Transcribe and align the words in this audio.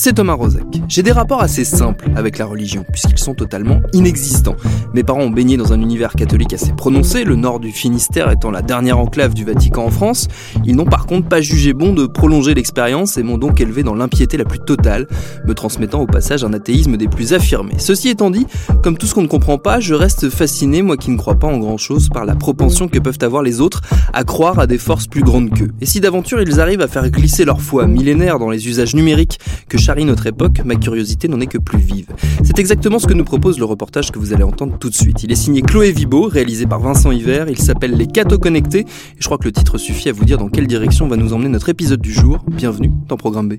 C'est 0.00 0.14
Thomas 0.14 0.32
Rozek. 0.32 0.69
J'ai 0.90 1.04
des 1.04 1.12
rapports 1.12 1.40
assez 1.40 1.62
simples 1.64 2.10
avec 2.16 2.36
la 2.36 2.46
religion, 2.46 2.84
puisqu'ils 2.90 3.20
sont 3.20 3.34
totalement 3.34 3.80
inexistants. 3.92 4.56
Mes 4.92 5.04
parents 5.04 5.20
ont 5.20 5.30
baigné 5.30 5.56
dans 5.56 5.72
un 5.72 5.80
univers 5.80 6.14
catholique 6.14 6.52
assez 6.52 6.72
prononcé, 6.72 7.22
le 7.22 7.36
nord 7.36 7.60
du 7.60 7.70
Finistère 7.70 8.28
étant 8.28 8.50
la 8.50 8.60
dernière 8.60 8.98
enclave 8.98 9.32
du 9.32 9.44
Vatican 9.44 9.84
en 9.84 9.90
France. 9.90 10.26
Ils 10.64 10.74
n'ont 10.74 10.86
par 10.86 11.06
contre 11.06 11.28
pas 11.28 11.40
jugé 11.40 11.74
bon 11.74 11.92
de 11.92 12.06
prolonger 12.06 12.54
l'expérience 12.54 13.18
et 13.18 13.22
m'ont 13.22 13.38
donc 13.38 13.60
élevé 13.60 13.84
dans 13.84 13.94
l'impiété 13.94 14.36
la 14.36 14.44
plus 14.44 14.58
totale, 14.58 15.06
me 15.46 15.54
transmettant 15.54 16.00
au 16.00 16.06
passage 16.08 16.42
un 16.42 16.52
athéisme 16.52 16.96
des 16.96 17.06
plus 17.06 17.34
affirmés. 17.34 17.76
Ceci 17.78 18.08
étant 18.08 18.32
dit, 18.32 18.48
comme 18.82 18.98
tout 18.98 19.06
ce 19.06 19.14
qu'on 19.14 19.22
ne 19.22 19.28
comprend 19.28 19.58
pas, 19.58 19.78
je 19.78 19.94
reste 19.94 20.28
fasciné, 20.28 20.82
moi 20.82 20.96
qui 20.96 21.12
ne 21.12 21.16
crois 21.16 21.38
pas 21.38 21.46
en 21.46 21.58
grand 21.58 21.78
chose, 21.78 22.08
par 22.08 22.24
la 22.24 22.34
propension 22.34 22.88
que 22.88 22.98
peuvent 22.98 23.18
avoir 23.22 23.44
les 23.44 23.60
autres 23.60 23.82
à 24.12 24.24
croire 24.24 24.58
à 24.58 24.66
des 24.66 24.78
forces 24.78 25.06
plus 25.06 25.22
grandes 25.22 25.50
qu'eux. 25.50 25.70
Et 25.80 25.86
si 25.86 26.00
d'aventure 26.00 26.42
ils 26.42 26.58
arrivent 26.58 26.82
à 26.82 26.88
faire 26.88 27.08
glisser 27.10 27.44
leur 27.44 27.60
foi 27.60 27.86
millénaire 27.86 28.40
dans 28.40 28.50
les 28.50 28.66
usages 28.66 28.96
numériques 28.96 29.38
que 29.68 29.78
charrie 29.78 30.04
notre 30.04 30.26
époque, 30.26 30.62
curiosité 30.80 31.28
n'en 31.28 31.40
est 31.40 31.46
que 31.46 31.58
plus 31.58 31.78
vive. 31.78 32.08
C'est 32.42 32.58
exactement 32.58 32.98
ce 32.98 33.06
que 33.06 33.14
nous 33.14 33.24
propose 33.24 33.58
le 33.58 33.64
reportage 33.64 34.10
que 34.10 34.18
vous 34.18 34.32
allez 34.32 34.42
entendre 34.42 34.76
tout 34.78 34.90
de 34.90 34.94
suite. 34.94 35.22
Il 35.22 35.30
est 35.30 35.36
signé 35.36 35.62
Chloé 35.62 35.92
Vibo, 35.92 36.22
réalisé 36.22 36.66
par 36.66 36.80
Vincent 36.80 37.12
Hiver, 37.12 37.48
il 37.48 37.58
s'appelle 37.58 37.92
Les 37.92 38.06
Cathos 38.06 38.38
Connectés, 38.38 38.80
et 38.80 39.20
je 39.20 39.26
crois 39.26 39.38
que 39.38 39.44
le 39.44 39.52
titre 39.52 39.78
suffit 39.78 40.08
à 40.08 40.12
vous 40.12 40.24
dire 40.24 40.38
dans 40.38 40.48
quelle 40.48 40.66
direction 40.66 41.06
va 41.06 41.16
nous 41.16 41.32
emmener 41.32 41.48
notre 41.48 41.68
épisode 41.68 42.00
du 42.00 42.12
jour. 42.12 42.44
Bienvenue 42.48 42.90
dans 43.08 43.16
Programme 43.16 43.48
B. 43.48 43.54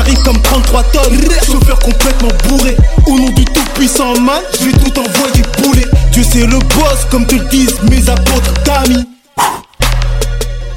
J'arrive 0.00 0.22
comme 0.22 0.40
33 0.40 0.82
tonnes, 0.84 1.20
chauffeur 1.44 1.78
complètement 1.78 2.30
bourré. 2.48 2.74
Au 3.06 3.18
nom 3.18 3.28
du 3.32 3.44
tout-puissant 3.44 4.18
man, 4.18 4.40
je 4.58 4.64
vais 4.64 4.72
tout 4.72 4.98
envoyer 4.98 5.42
bouler. 5.62 5.84
Dieu 6.10 6.22
c'est 6.22 6.46
le 6.46 6.58
boss, 6.58 7.04
comme 7.10 7.26
te 7.26 7.34
le 7.34 7.44
disent 7.50 7.78
mes 7.82 8.08
apôtres 8.08 8.54
d'amis. 8.64 9.06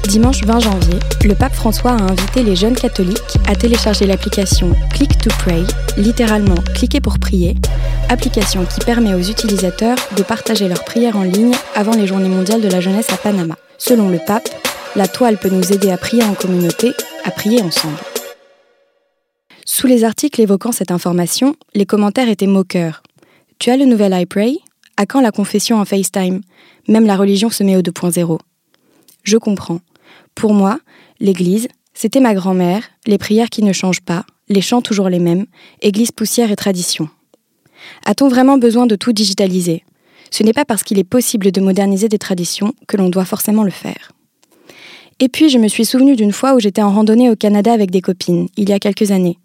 Dimanche 0.08 0.44
20 0.44 0.60
janvier, 0.60 0.98
le 1.24 1.34
pape 1.34 1.54
François 1.54 1.92
a 1.92 2.02
invité 2.02 2.42
les 2.42 2.54
jeunes 2.54 2.74
catholiques 2.74 3.38
à 3.48 3.54
télécharger 3.54 4.04
l'application 4.04 4.72
Click 4.92 5.16
to 5.16 5.30
Pray, 5.38 5.64
littéralement 5.96 6.56
cliquer 6.74 7.00
pour 7.00 7.18
prier, 7.18 7.54
application 8.10 8.66
qui 8.66 8.80
permet 8.80 9.14
aux 9.14 9.22
utilisateurs 9.22 9.96
de 10.18 10.22
partager 10.22 10.68
leurs 10.68 10.84
prières 10.84 11.16
en 11.16 11.22
ligne 11.22 11.54
avant 11.74 11.94
les 11.94 12.06
journées 12.06 12.28
mondiales 12.28 12.60
de 12.60 12.68
la 12.68 12.82
jeunesse 12.82 13.10
à 13.10 13.16
Panama. 13.16 13.54
Selon 13.78 14.10
le 14.10 14.18
pape, 14.26 14.50
la 14.96 15.08
toile 15.08 15.38
peut 15.38 15.48
nous 15.50 15.72
aider 15.72 15.90
à 15.90 15.96
prier 15.96 16.24
en 16.24 16.34
communauté, 16.34 16.92
à 17.24 17.30
prier 17.30 17.62
ensemble. 17.62 17.96
Sous 19.76 19.88
les 19.88 20.04
articles 20.04 20.40
évoquant 20.40 20.70
cette 20.70 20.92
information, 20.92 21.56
les 21.74 21.84
commentaires 21.84 22.28
étaient 22.28 22.46
moqueurs. 22.46 23.02
Tu 23.58 23.70
as 23.70 23.76
le 23.76 23.86
nouvel 23.86 24.16
iPray? 24.16 24.60
À 24.96 25.04
quand 25.04 25.20
la 25.20 25.32
confession 25.32 25.80
en 25.80 25.84
FaceTime? 25.84 26.42
Même 26.86 27.06
la 27.06 27.16
religion 27.16 27.50
se 27.50 27.64
met 27.64 27.76
au 27.76 27.80
2.0. 27.80 28.38
Je 29.24 29.36
comprends. 29.36 29.80
Pour 30.36 30.54
moi, 30.54 30.78
l'Église, 31.18 31.66
c'était 31.92 32.20
ma 32.20 32.34
grand-mère, 32.34 32.84
les 33.08 33.18
prières 33.18 33.50
qui 33.50 33.64
ne 33.64 33.72
changent 33.72 34.00
pas, 34.00 34.24
les 34.48 34.60
chants 34.60 34.80
toujours 34.80 35.08
les 35.08 35.18
mêmes, 35.18 35.46
Église 35.82 36.12
poussière 36.12 36.52
et 36.52 36.56
tradition. 36.56 37.08
A-t-on 38.06 38.28
vraiment 38.28 38.58
besoin 38.58 38.86
de 38.86 38.94
tout 38.94 39.12
digitaliser? 39.12 39.82
Ce 40.30 40.44
n'est 40.44 40.52
pas 40.52 40.64
parce 40.64 40.84
qu'il 40.84 41.00
est 41.00 41.02
possible 41.02 41.50
de 41.50 41.60
moderniser 41.60 42.08
des 42.08 42.18
traditions 42.18 42.74
que 42.86 42.96
l'on 42.96 43.08
doit 43.08 43.24
forcément 43.24 43.64
le 43.64 43.72
faire. 43.72 44.12
Et 45.18 45.28
puis 45.28 45.48
je 45.48 45.58
me 45.58 45.66
suis 45.66 45.84
souvenu 45.84 46.14
d'une 46.14 46.32
fois 46.32 46.54
où 46.54 46.60
j'étais 46.60 46.82
en 46.82 46.92
randonnée 46.92 47.28
au 47.28 47.34
Canada 47.34 47.72
avec 47.72 47.90
des 47.90 48.02
copines, 48.02 48.46
il 48.56 48.68
y 48.68 48.72
a 48.72 48.78
quelques 48.78 49.10
années. 49.10 49.36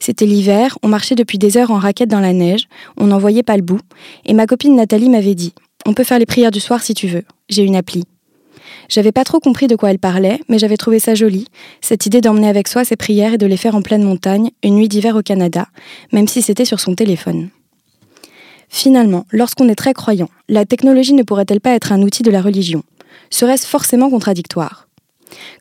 C'était 0.00 0.26
l'hiver, 0.26 0.78
on 0.82 0.88
marchait 0.88 1.14
depuis 1.14 1.38
des 1.38 1.56
heures 1.56 1.70
en 1.70 1.78
raquette 1.78 2.08
dans 2.08 2.20
la 2.20 2.32
neige, 2.32 2.68
on 2.96 3.06
n'en 3.06 3.18
voyait 3.18 3.42
pas 3.42 3.56
le 3.56 3.62
bout, 3.62 3.80
et 4.24 4.34
ma 4.34 4.46
copine 4.46 4.76
Nathalie 4.76 5.08
m'avait 5.08 5.34
dit 5.34 5.54
On 5.86 5.94
peut 5.94 6.04
faire 6.04 6.18
les 6.18 6.26
prières 6.26 6.50
du 6.50 6.60
soir 6.60 6.82
si 6.82 6.94
tu 6.94 7.06
veux, 7.06 7.24
j'ai 7.48 7.62
une 7.62 7.76
appli. 7.76 8.04
J'avais 8.88 9.12
pas 9.12 9.24
trop 9.24 9.38
compris 9.38 9.66
de 9.66 9.76
quoi 9.76 9.90
elle 9.90 9.98
parlait, 9.98 10.40
mais 10.48 10.58
j'avais 10.58 10.76
trouvé 10.76 10.98
ça 10.98 11.14
joli, 11.14 11.46
cette 11.80 12.06
idée 12.06 12.20
d'emmener 12.20 12.48
avec 12.48 12.68
soi 12.68 12.84
ses 12.84 12.96
prières 12.96 13.34
et 13.34 13.38
de 13.38 13.46
les 13.46 13.56
faire 13.56 13.74
en 13.74 13.82
pleine 13.82 14.02
montagne, 14.02 14.50
une 14.62 14.76
nuit 14.76 14.88
d'hiver 14.88 15.16
au 15.16 15.22
Canada, 15.22 15.66
même 16.12 16.28
si 16.28 16.40
c'était 16.40 16.64
sur 16.64 16.80
son 16.80 16.94
téléphone. 16.94 17.50
Finalement, 18.70 19.26
lorsqu'on 19.30 19.68
est 19.68 19.74
très 19.74 19.94
croyant, 19.94 20.28
la 20.48 20.64
technologie 20.64 21.14
ne 21.14 21.22
pourrait-elle 21.22 21.60
pas 21.60 21.74
être 21.74 21.92
un 21.92 22.02
outil 22.02 22.22
de 22.22 22.30
la 22.30 22.42
religion? 22.42 22.82
Serait-ce 23.30 23.66
forcément 23.66 24.10
contradictoire? 24.10 24.87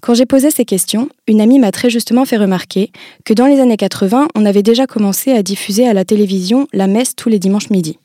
Quand 0.01 0.13
j'ai 0.13 0.25
posé 0.25 0.51
ces 0.51 0.66
questions, 0.66 1.09
une 1.28 1.41
amie 1.41 1.59
m'a 1.59 1.72
très 1.72 1.89
justement 1.89 2.25
fait 2.25 2.38
remarquer 2.38 2.91
que 3.25 3.33
dans 3.33 3.47
les 3.47 3.59
années 3.59 3.78
80, 3.78 4.28
on 4.35 4.45
avait 4.45 4.63
déjà 4.63 4.88
commencé 4.88 5.31
à 5.31 5.44
diffuser 5.44 5.88
à 5.88 5.94
la 5.94 6.05
télévision 6.05 6.67
la 6.73 6.88
messe 6.88 7.16
tous 7.16 7.29
les 7.29 7.39
dimanches 7.39 7.69
midi. 7.69 7.97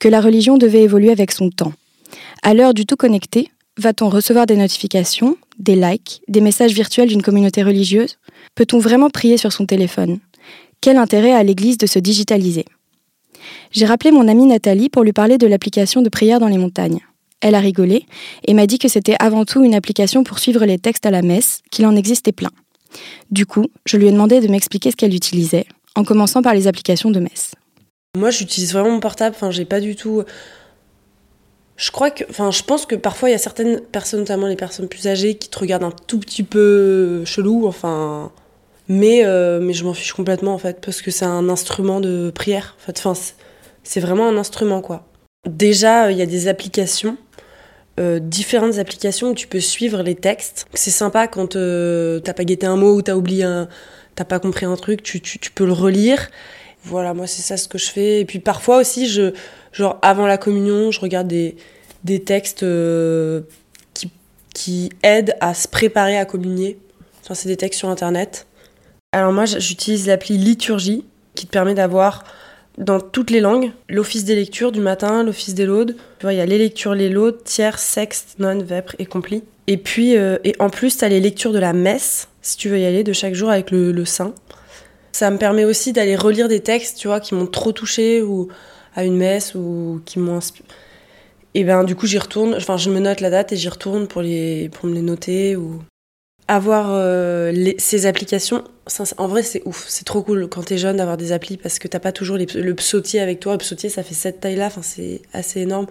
Que 0.00 0.08
la 0.08 0.20
religion 0.20 0.58
devait 0.58 0.82
évoluer 0.82 1.10
avec 1.10 1.32
son 1.32 1.50
temps. 1.50 1.72
À 2.42 2.54
l'heure 2.54 2.74
du 2.74 2.84
tout 2.84 2.96
connecté, 2.96 3.48
Va-t-on 3.78 4.10
recevoir 4.10 4.44
des 4.44 4.56
notifications, 4.56 5.38
des 5.58 5.76
likes, 5.76 6.20
des 6.28 6.42
messages 6.42 6.74
virtuels 6.74 7.08
d'une 7.08 7.22
communauté 7.22 7.62
religieuse? 7.62 8.18
Peut-on 8.54 8.78
vraiment 8.78 9.08
prier 9.08 9.38
sur 9.38 9.50
son 9.50 9.64
téléphone? 9.64 10.18
Quel 10.82 10.98
intérêt 10.98 11.32
a 11.32 11.42
l'Église 11.42 11.78
de 11.78 11.86
se 11.86 11.98
digitaliser? 11.98 12.66
J'ai 13.70 13.86
rappelé 13.86 14.10
mon 14.10 14.28
amie 14.28 14.44
Nathalie 14.44 14.90
pour 14.90 15.04
lui 15.04 15.14
parler 15.14 15.38
de 15.38 15.46
l'application 15.46 16.02
de 16.02 16.10
prière 16.10 16.38
dans 16.38 16.48
les 16.48 16.58
montagnes. 16.58 17.00
Elle 17.42 17.54
a 17.54 17.60
rigolé 17.60 18.06
et 18.46 18.54
m'a 18.54 18.66
dit 18.66 18.78
que 18.78 18.88
c'était 18.88 19.16
avant 19.18 19.44
tout 19.44 19.62
une 19.62 19.74
application 19.74 20.24
pour 20.24 20.38
suivre 20.38 20.64
les 20.64 20.78
textes 20.78 21.04
à 21.04 21.10
la 21.10 21.22
messe, 21.22 21.60
qu'il 21.70 21.84
en 21.86 21.94
existait 21.94 22.32
plein. 22.32 22.50
Du 23.30 23.44
coup, 23.44 23.66
je 23.84 23.98
lui 23.98 24.06
ai 24.06 24.12
demandé 24.12 24.40
de 24.40 24.48
m'expliquer 24.48 24.90
ce 24.90 24.96
qu'elle 24.96 25.14
utilisait, 25.14 25.66
en 25.94 26.04
commençant 26.04 26.40
par 26.40 26.54
les 26.54 26.66
applications 26.66 27.10
de 27.10 27.20
messe. 27.20 27.52
Moi, 28.16 28.30
j'utilise 28.30 28.72
vraiment 28.72 28.90
mon 28.90 29.00
portable, 29.00 29.34
enfin, 29.36 29.50
j'ai 29.50 29.64
pas 29.64 29.80
du 29.80 29.96
tout 29.96 30.22
je 31.82 31.90
crois 31.90 32.10
que, 32.10 32.24
enfin, 32.30 32.52
je 32.52 32.62
pense 32.62 32.86
que 32.86 32.94
parfois 32.94 33.28
il 33.28 33.32
y 33.32 33.34
a 33.34 33.38
certaines 33.38 33.80
personnes, 33.80 34.20
notamment 34.20 34.46
les 34.46 34.56
personnes 34.56 34.88
plus 34.88 35.08
âgées, 35.08 35.34
qui 35.36 35.48
te 35.48 35.58
regardent 35.58 35.84
un 35.84 35.94
tout 36.06 36.20
petit 36.20 36.44
peu 36.44 37.24
chelou, 37.24 37.66
enfin. 37.66 38.30
Mais, 38.88 39.24
euh, 39.24 39.60
mais 39.60 39.72
je 39.72 39.84
m'en 39.84 39.94
fiche 39.94 40.12
complètement 40.12 40.54
en 40.54 40.58
fait, 40.58 40.80
parce 40.80 41.02
que 41.02 41.10
c'est 41.10 41.24
un 41.24 41.48
instrument 41.48 42.00
de 42.00 42.30
prière. 42.34 42.76
En 42.78 42.86
fait, 42.86 42.98
enfin, 42.98 43.20
c'est 43.82 44.00
vraiment 44.00 44.28
un 44.28 44.36
instrument 44.36 44.80
quoi. 44.80 45.06
Déjà, 45.48 46.12
il 46.12 46.18
y 46.18 46.22
a 46.22 46.26
des 46.26 46.46
applications, 46.46 47.16
euh, 48.00 48.18
différentes 48.18 48.78
applications 48.78 49.30
où 49.30 49.34
tu 49.34 49.46
peux 49.46 49.60
suivre 49.60 50.02
les 50.02 50.14
textes. 50.14 50.66
C'est 50.72 50.90
sympa 50.90 51.28
quand 51.28 51.56
euh, 51.56 52.20
t'as 52.20 52.32
pas 52.32 52.44
guetté 52.44 52.66
un 52.66 52.76
mot 52.76 52.94
ou 52.94 53.02
t'as 53.02 53.14
oublié 53.14 53.44
un, 53.44 53.68
t'as 54.14 54.24
pas 54.24 54.38
compris 54.38 54.64
un 54.64 54.76
truc, 54.76 55.02
tu, 55.02 55.20
tu, 55.20 55.50
peux 55.50 55.66
le 55.66 55.72
relire. 55.72 56.30
Voilà, 56.84 57.12
moi 57.12 57.26
c'est 57.26 57.42
ça 57.42 57.56
ce 57.56 57.68
que 57.68 57.76
je 57.78 57.90
fais. 57.90 58.20
Et 58.20 58.24
puis 58.24 58.38
parfois 58.38 58.78
aussi, 58.78 59.06
je, 59.06 59.34
genre 59.72 59.98
avant 60.00 60.26
la 60.26 60.38
communion, 60.38 60.90
je 60.90 61.00
regarde 61.00 61.28
des, 61.28 61.56
des 62.04 62.22
textes 62.22 62.62
euh, 62.62 63.42
qui, 63.92 64.10
qui 64.54 64.90
aident 65.02 65.36
à 65.40 65.52
se 65.52 65.68
préparer 65.68 66.16
à 66.16 66.24
communier. 66.24 66.78
Enfin, 67.22 67.34
c'est 67.34 67.48
des 67.48 67.58
textes 67.58 67.78
sur 67.78 67.90
internet. 67.90 68.46
Alors 69.12 69.32
moi, 69.32 69.44
j'utilise 69.44 70.06
l'appli 70.06 70.38
Liturgie 70.38 71.04
qui 71.34 71.46
te 71.46 71.52
permet 71.52 71.74
d'avoir 71.74 72.24
dans 72.78 73.00
toutes 73.00 73.30
les 73.30 73.40
langues 73.40 73.70
l'office 73.88 74.24
des 74.24 74.34
lectures 74.34 74.72
du 74.72 74.80
matin, 74.80 75.22
l'office 75.22 75.54
des 75.54 75.66
laudes. 75.66 75.96
Tu 76.18 76.22
vois, 76.22 76.32
il 76.32 76.38
y 76.38 76.40
a 76.40 76.46
les 76.46 76.58
lectures, 76.58 76.94
les 76.94 77.08
laudes, 77.08 77.42
tiers, 77.44 77.78
sexte, 77.78 78.36
non, 78.38 78.58
vêpres 78.58 78.96
et 78.98 79.06
complis. 79.06 79.42
Et 79.66 79.76
puis, 79.76 80.16
euh, 80.16 80.38
et 80.44 80.54
en 80.58 80.70
plus, 80.70 80.96
tu 80.96 81.04
as 81.04 81.08
les 81.08 81.20
lectures 81.20 81.52
de 81.52 81.58
la 81.58 81.72
messe, 81.72 82.28
si 82.40 82.56
tu 82.56 82.68
veux 82.68 82.78
y 82.78 82.84
aller, 82.84 83.04
de 83.04 83.12
chaque 83.12 83.34
jour 83.34 83.50
avec 83.50 83.70
le, 83.70 83.92
le 83.92 84.04
saint. 84.04 84.34
Ça 85.12 85.30
me 85.30 85.38
permet 85.38 85.64
aussi 85.64 85.92
d'aller 85.92 86.16
relire 86.16 86.48
des 86.48 86.60
textes, 86.60 86.98
tu 86.98 87.08
vois, 87.08 87.20
qui 87.20 87.34
m'ont 87.34 87.46
trop 87.46 87.72
touché 87.72 88.22
ou 88.22 88.48
à 88.94 89.04
une 89.04 89.16
messe 89.16 89.54
ou 89.54 90.00
qui 90.04 90.18
m'ont 90.18 90.36
inspiré. 90.36 90.66
Et 91.54 91.64
ben 91.64 91.84
du 91.84 91.94
coup 91.94 92.06
j'y 92.06 92.18
retourne, 92.18 92.54
enfin 92.54 92.78
je 92.78 92.90
me 92.90 92.98
note 92.98 93.20
la 93.20 93.28
date 93.28 93.52
et 93.52 93.56
j'y 93.56 93.68
retourne 93.68 94.06
pour, 94.06 94.22
les, 94.22 94.70
pour 94.70 94.88
me 94.88 94.94
les 94.94 95.02
noter 95.02 95.54
ou 95.54 95.82
avoir 96.48 96.88
euh, 96.90 97.52
ces 97.78 98.06
applications. 98.06 98.64
en 99.18 99.28
vrai 99.28 99.42
c'est 99.42 99.62
ouf, 99.64 99.84
c'est 99.88 100.04
trop 100.04 100.22
cool 100.22 100.48
quand 100.48 100.62
t'es 100.64 100.78
jeune 100.78 100.96
d'avoir 100.96 101.16
des 101.16 101.32
applis 101.32 101.56
parce 101.56 101.78
que 101.78 101.88
t'as 101.88 102.00
pas 102.00 102.12
toujours 102.12 102.36
le 102.36 102.74
psautier 102.74 103.20
avec 103.20 103.40
toi. 103.40 103.52
Le 103.52 103.58
psautier 103.58 103.88
ça 103.88 104.02
fait 104.02 104.14
cette 104.14 104.40
taille 104.40 104.56
là, 104.56 104.70
c'est 104.82 105.22
assez 105.32 105.60
énorme. 105.60 105.86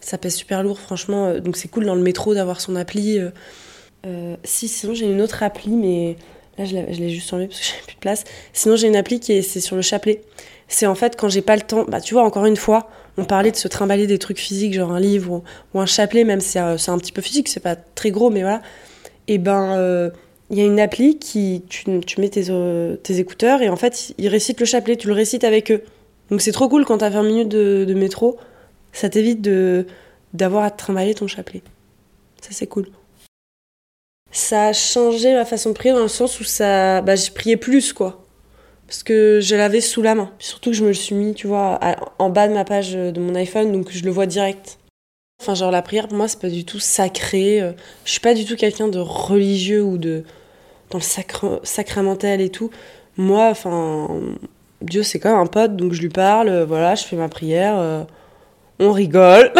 Ça 0.00 0.18
pèse 0.18 0.34
super 0.34 0.62
lourd 0.62 0.80
franchement, 0.80 1.26
euh, 1.26 1.40
donc 1.40 1.56
c'est 1.56 1.68
cool 1.68 1.86
dans 1.86 1.94
le 1.94 2.02
métro 2.02 2.34
d'avoir 2.34 2.60
son 2.60 2.76
appli. 2.76 3.18
euh. 3.18 4.36
Si 4.44 4.68
sinon 4.68 4.94
j'ai 4.94 5.06
une 5.06 5.20
autre 5.20 5.42
appli 5.42 5.70
mais 5.70 6.16
là 6.58 6.64
je 6.64 6.74
l'ai 6.74 7.10
juste 7.10 7.32
enlevée 7.32 7.48
parce 7.48 7.60
que 7.60 7.66
j'ai 7.76 7.82
plus 7.86 7.94
de 7.94 8.00
place. 8.00 8.24
Sinon 8.52 8.76
j'ai 8.76 8.88
une 8.88 8.96
appli 8.96 9.20
qui 9.20 9.32
est 9.32 9.42
c'est 9.42 9.60
sur 9.60 9.76
le 9.76 9.82
chapelet. 9.82 10.22
C'est 10.68 10.86
en 10.86 10.94
fait 10.94 11.16
quand 11.16 11.28
j'ai 11.28 11.42
pas 11.42 11.56
le 11.56 11.62
temps, 11.62 11.84
bah 11.86 12.00
tu 12.00 12.14
vois 12.14 12.24
encore 12.24 12.46
une 12.46 12.56
fois, 12.56 12.88
on 13.18 13.24
parlait 13.24 13.50
de 13.50 13.56
se 13.56 13.68
trimballer 13.68 14.06
des 14.06 14.18
trucs 14.18 14.38
physiques 14.38 14.72
genre 14.74 14.92
un 14.92 15.00
livre 15.00 15.32
ou, 15.32 15.42
ou 15.74 15.80
un 15.80 15.86
chapelet 15.86 16.24
même 16.24 16.40
si 16.40 16.58
c'est 16.78 16.90
un 16.90 16.98
petit 16.98 17.12
peu 17.12 17.20
physique, 17.22 17.48
c'est 17.48 17.60
pas 17.60 17.76
très 17.76 18.10
gros 18.10 18.30
mais 18.30 18.40
voilà. 18.42 18.62
Et 19.28 19.38
ben 19.38 19.76
euh, 19.76 20.10
il 20.50 20.58
y 20.58 20.60
a 20.60 20.64
une 20.64 20.80
appli 20.80 21.18
qui 21.18 21.64
tu, 21.68 22.00
tu 22.00 22.20
mets 22.20 22.28
tes, 22.28 22.50
euh, 22.50 22.96
tes 22.96 23.18
écouteurs 23.18 23.62
et 23.62 23.68
en 23.68 23.76
fait 23.76 24.14
ils 24.18 24.28
récitent 24.28 24.60
le 24.60 24.66
chapelet, 24.66 24.96
tu 24.96 25.08
le 25.08 25.14
récites 25.14 25.44
avec 25.44 25.70
eux. 25.70 25.82
Donc 26.30 26.40
c'est 26.40 26.52
trop 26.52 26.68
cool 26.68 26.84
quand 26.84 26.98
t'as 26.98 27.10
20 27.10 27.22
minutes 27.22 27.48
de, 27.48 27.94
métro, 27.94 28.38
ça 28.92 29.08
t'évite 29.08 29.40
de 29.40 29.86
d'avoir 30.34 30.64
à 30.64 30.70
te 30.70 30.78
trimballer 30.78 31.14
ton 31.14 31.26
chapelet. 31.26 31.62
Ça 32.40 32.50
c'est 32.52 32.66
cool. 32.66 32.88
Ça 34.30 34.68
a 34.68 34.72
changé 34.72 35.34
ma 35.34 35.44
façon 35.44 35.70
de 35.70 35.74
prier 35.74 35.94
dans 35.94 36.00
le 36.00 36.08
sens 36.08 36.40
où 36.40 36.44
ça, 36.44 37.02
bah, 37.02 37.14
plus 37.60 37.92
quoi. 37.92 38.24
Parce 38.86 39.02
que 39.02 39.40
je 39.42 39.54
l'avais 39.54 39.82
sous 39.82 40.00
la 40.00 40.14
main. 40.14 40.30
Surtout 40.38 40.70
que 40.70 40.76
je 40.76 40.82
me 40.82 40.88
le 40.88 40.94
suis 40.94 41.14
mis, 41.14 41.34
tu 41.34 41.46
vois, 41.46 41.78
en 42.18 42.30
bas 42.30 42.48
de 42.48 42.54
ma 42.54 42.64
page 42.64 42.92
de 42.92 43.20
mon 43.20 43.34
iPhone, 43.34 43.72
donc 43.72 43.90
je 43.90 44.04
le 44.04 44.10
vois 44.10 44.26
direct. 44.26 44.78
Enfin, 45.42 45.54
genre 45.56 45.72
la 45.72 45.82
prière 45.82 46.06
pour 46.06 46.16
moi, 46.16 46.28
c'est 46.28 46.38
pas 46.38 46.48
du 46.48 46.64
tout 46.64 46.78
sacré. 46.78 47.60
euh, 47.60 47.72
Je 48.04 48.12
suis 48.12 48.20
pas 48.20 48.32
du 48.32 48.44
tout 48.44 48.54
quelqu'un 48.54 48.86
de 48.86 49.00
religieux 49.00 49.82
ou 49.82 49.98
de 49.98 50.22
dans 50.90 50.98
le 50.98 51.02
sacre, 51.02 51.58
sacramentel 51.64 52.40
et 52.40 52.48
tout. 52.48 52.70
Moi, 53.16 53.48
enfin, 53.50 54.08
Dieu 54.82 55.02
c'est 55.02 55.18
comme 55.18 55.34
un 55.34 55.46
pote, 55.46 55.74
donc 55.74 55.94
je 55.94 56.00
lui 56.00 56.10
parle, 56.10 56.48
euh, 56.48 56.64
voilà, 56.64 56.94
je 56.94 57.02
fais 57.02 57.16
ma 57.16 57.28
prière, 57.28 57.74
euh, 57.76 58.04
on 58.78 58.92
rigole. 58.92 59.52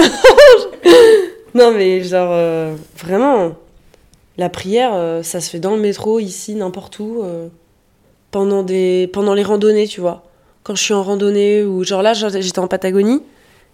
non 1.55 1.73
mais 1.73 2.05
genre 2.05 2.33
vraiment, 2.97 3.53
la 4.39 4.49
prière, 4.49 5.21
ça 5.25 5.41
se 5.41 5.51
fait 5.51 5.59
dans 5.59 5.75
le 5.75 5.81
métro, 5.81 6.21
ici, 6.21 6.55
n'importe 6.55 7.01
où, 7.01 7.25
pendant 8.31 8.63
des, 8.63 9.11
pendant 9.13 9.35
les 9.35 9.43
randonnées, 9.43 9.89
tu 9.89 10.01
vois. 10.01 10.23
Quand 10.63 10.77
je 10.77 10.83
suis 10.83 10.95
en 10.95 11.03
randonnée 11.03 11.65
ou 11.65 11.83
genre 11.83 12.03
là, 12.03 12.13
j'étais 12.15 12.59
en 12.61 12.69
Patagonie, 12.69 13.21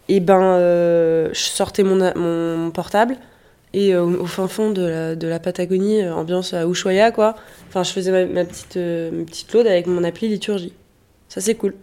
et 0.09 0.21
ben, 0.21 0.41
euh, 0.41 1.29
je 1.33 1.41
sortais 1.41 1.83
mon, 1.83 2.13
mon 2.17 2.71
portable 2.71 3.17
et 3.75 3.95
euh, 3.95 4.05
au, 4.05 4.25
fin 4.25 4.49
fond 4.49 4.71
de 4.71 4.83
la, 4.83 5.15
de 5.15 5.29
la 5.29 5.39
Patagonie, 5.39 6.01
euh, 6.01 6.15
ambiance 6.15 6.55
à 6.55 6.67
Ushuaia, 6.67 7.11
quoi. 7.13 7.35
Enfin, 7.69 7.83
je 7.83 7.93
faisais 7.93 8.27
ma, 8.27 8.45
petite, 8.45 8.77
ma 8.77 9.25
laude 9.53 9.67
avec 9.67 9.87
mon 9.87 10.03
appli 10.05 10.29
liturgie. 10.29 10.73
Ça, 11.29 11.43
c'est 11.43 11.55
cool. 11.55 11.75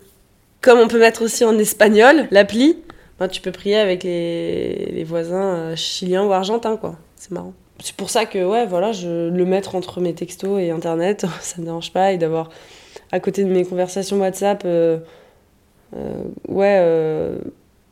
Comme 0.62 0.80
on 0.80 0.88
peut 0.88 1.00
mettre 1.00 1.22
aussi 1.22 1.46
en 1.46 1.58
espagnol 1.60 2.28
l'appli, 2.32 2.80
ben, 3.20 3.28
tu 3.28 3.40
peux 3.42 3.52
prier 3.52 3.78
avec 3.78 4.04
les, 4.04 4.92
les 4.92 5.04
voisins 5.04 5.76
chiliens 5.76 6.26
ou 6.26 6.34
argentins, 6.34 6.78
quoi. 6.78 6.96
C'est 7.16 7.32
marrant. 7.32 7.54
C'est 7.84 7.96
pour 7.96 8.10
ça 8.10 8.26
que, 8.26 8.44
ouais, 8.44 8.66
voilà, 8.66 8.92
je 8.92 9.30
le 9.30 9.46
mettre 9.46 9.76
entre 9.76 10.02
mes 10.02 10.16
textos 10.16 10.60
et 10.60 10.72
Internet, 10.72 11.28
ça 11.42 11.62
me 11.62 11.66
dérange 11.66 11.94
pas. 11.94 12.14
Et 12.14 12.18
d'avoir 12.18 12.50
à 13.12 13.20
côté 13.20 13.44
de 13.44 13.50
mes 13.50 13.64
conversations 13.64 14.20
WhatsApp, 14.20 14.66
ouais, 16.48 16.80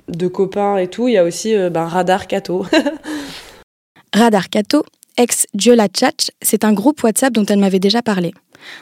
de 0.09 0.27
copains 0.27 0.77
et 0.77 0.87
tout, 0.87 1.07
il 1.07 1.13
y 1.13 1.17
a 1.17 1.23
aussi 1.23 1.55
euh, 1.55 1.69
ben, 1.69 1.85
Radar 1.85 2.27
Cato. 2.27 2.65
Radar 4.13 4.49
Kato, 4.49 4.83
ex 5.17 5.47
Diola 5.53 5.87
Tchatch, 5.87 6.29
c'est 6.41 6.63
un 6.63 6.73
groupe 6.73 7.01
WhatsApp 7.03 7.33
dont 7.33 7.45
elle 7.45 7.59
m'avait 7.59 7.79
déjà 7.79 8.01
parlé. 8.01 8.33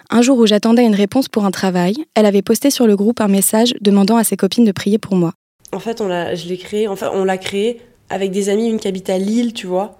Un 0.09 0.21
jour 0.21 0.37
où 0.37 0.45
j'attendais 0.45 0.85
une 0.85 0.95
réponse 0.95 1.27
pour 1.27 1.45
un 1.45 1.51
travail, 1.51 1.95
elle 2.15 2.25
avait 2.25 2.41
posté 2.41 2.69
sur 2.69 2.85
le 2.85 2.95
groupe 2.95 3.21
un 3.21 3.27
message 3.27 3.73
demandant 3.81 4.17
à 4.17 4.23
ses 4.23 4.37
copines 4.37 4.65
de 4.65 4.71
prier 4.71 4.97
pour 4.97 5.15
moi. 5.15 5.33
En 5.71 5.79
fait, 5.79 6.01
on 6.01 6.07
l'a, 6.07 6.35
je 6.35 6.47
l'ai 6.47 6.57
créé. 6.57 6.87
Enfin, 6.87 7.09
on 7.13 7.23
l'a 7.23 7.37
créé 7.37 7.81
avec 8.09 8.31
des 8.31 8.49
amis, 8.49 8.67
une 8.67 8.79
qui 8.79 8.87
habite 8.87 9.09
à 9.09 9.17
Lille, 9.17 9.53
tu 9.53 9.67
vois, 9.67 9.97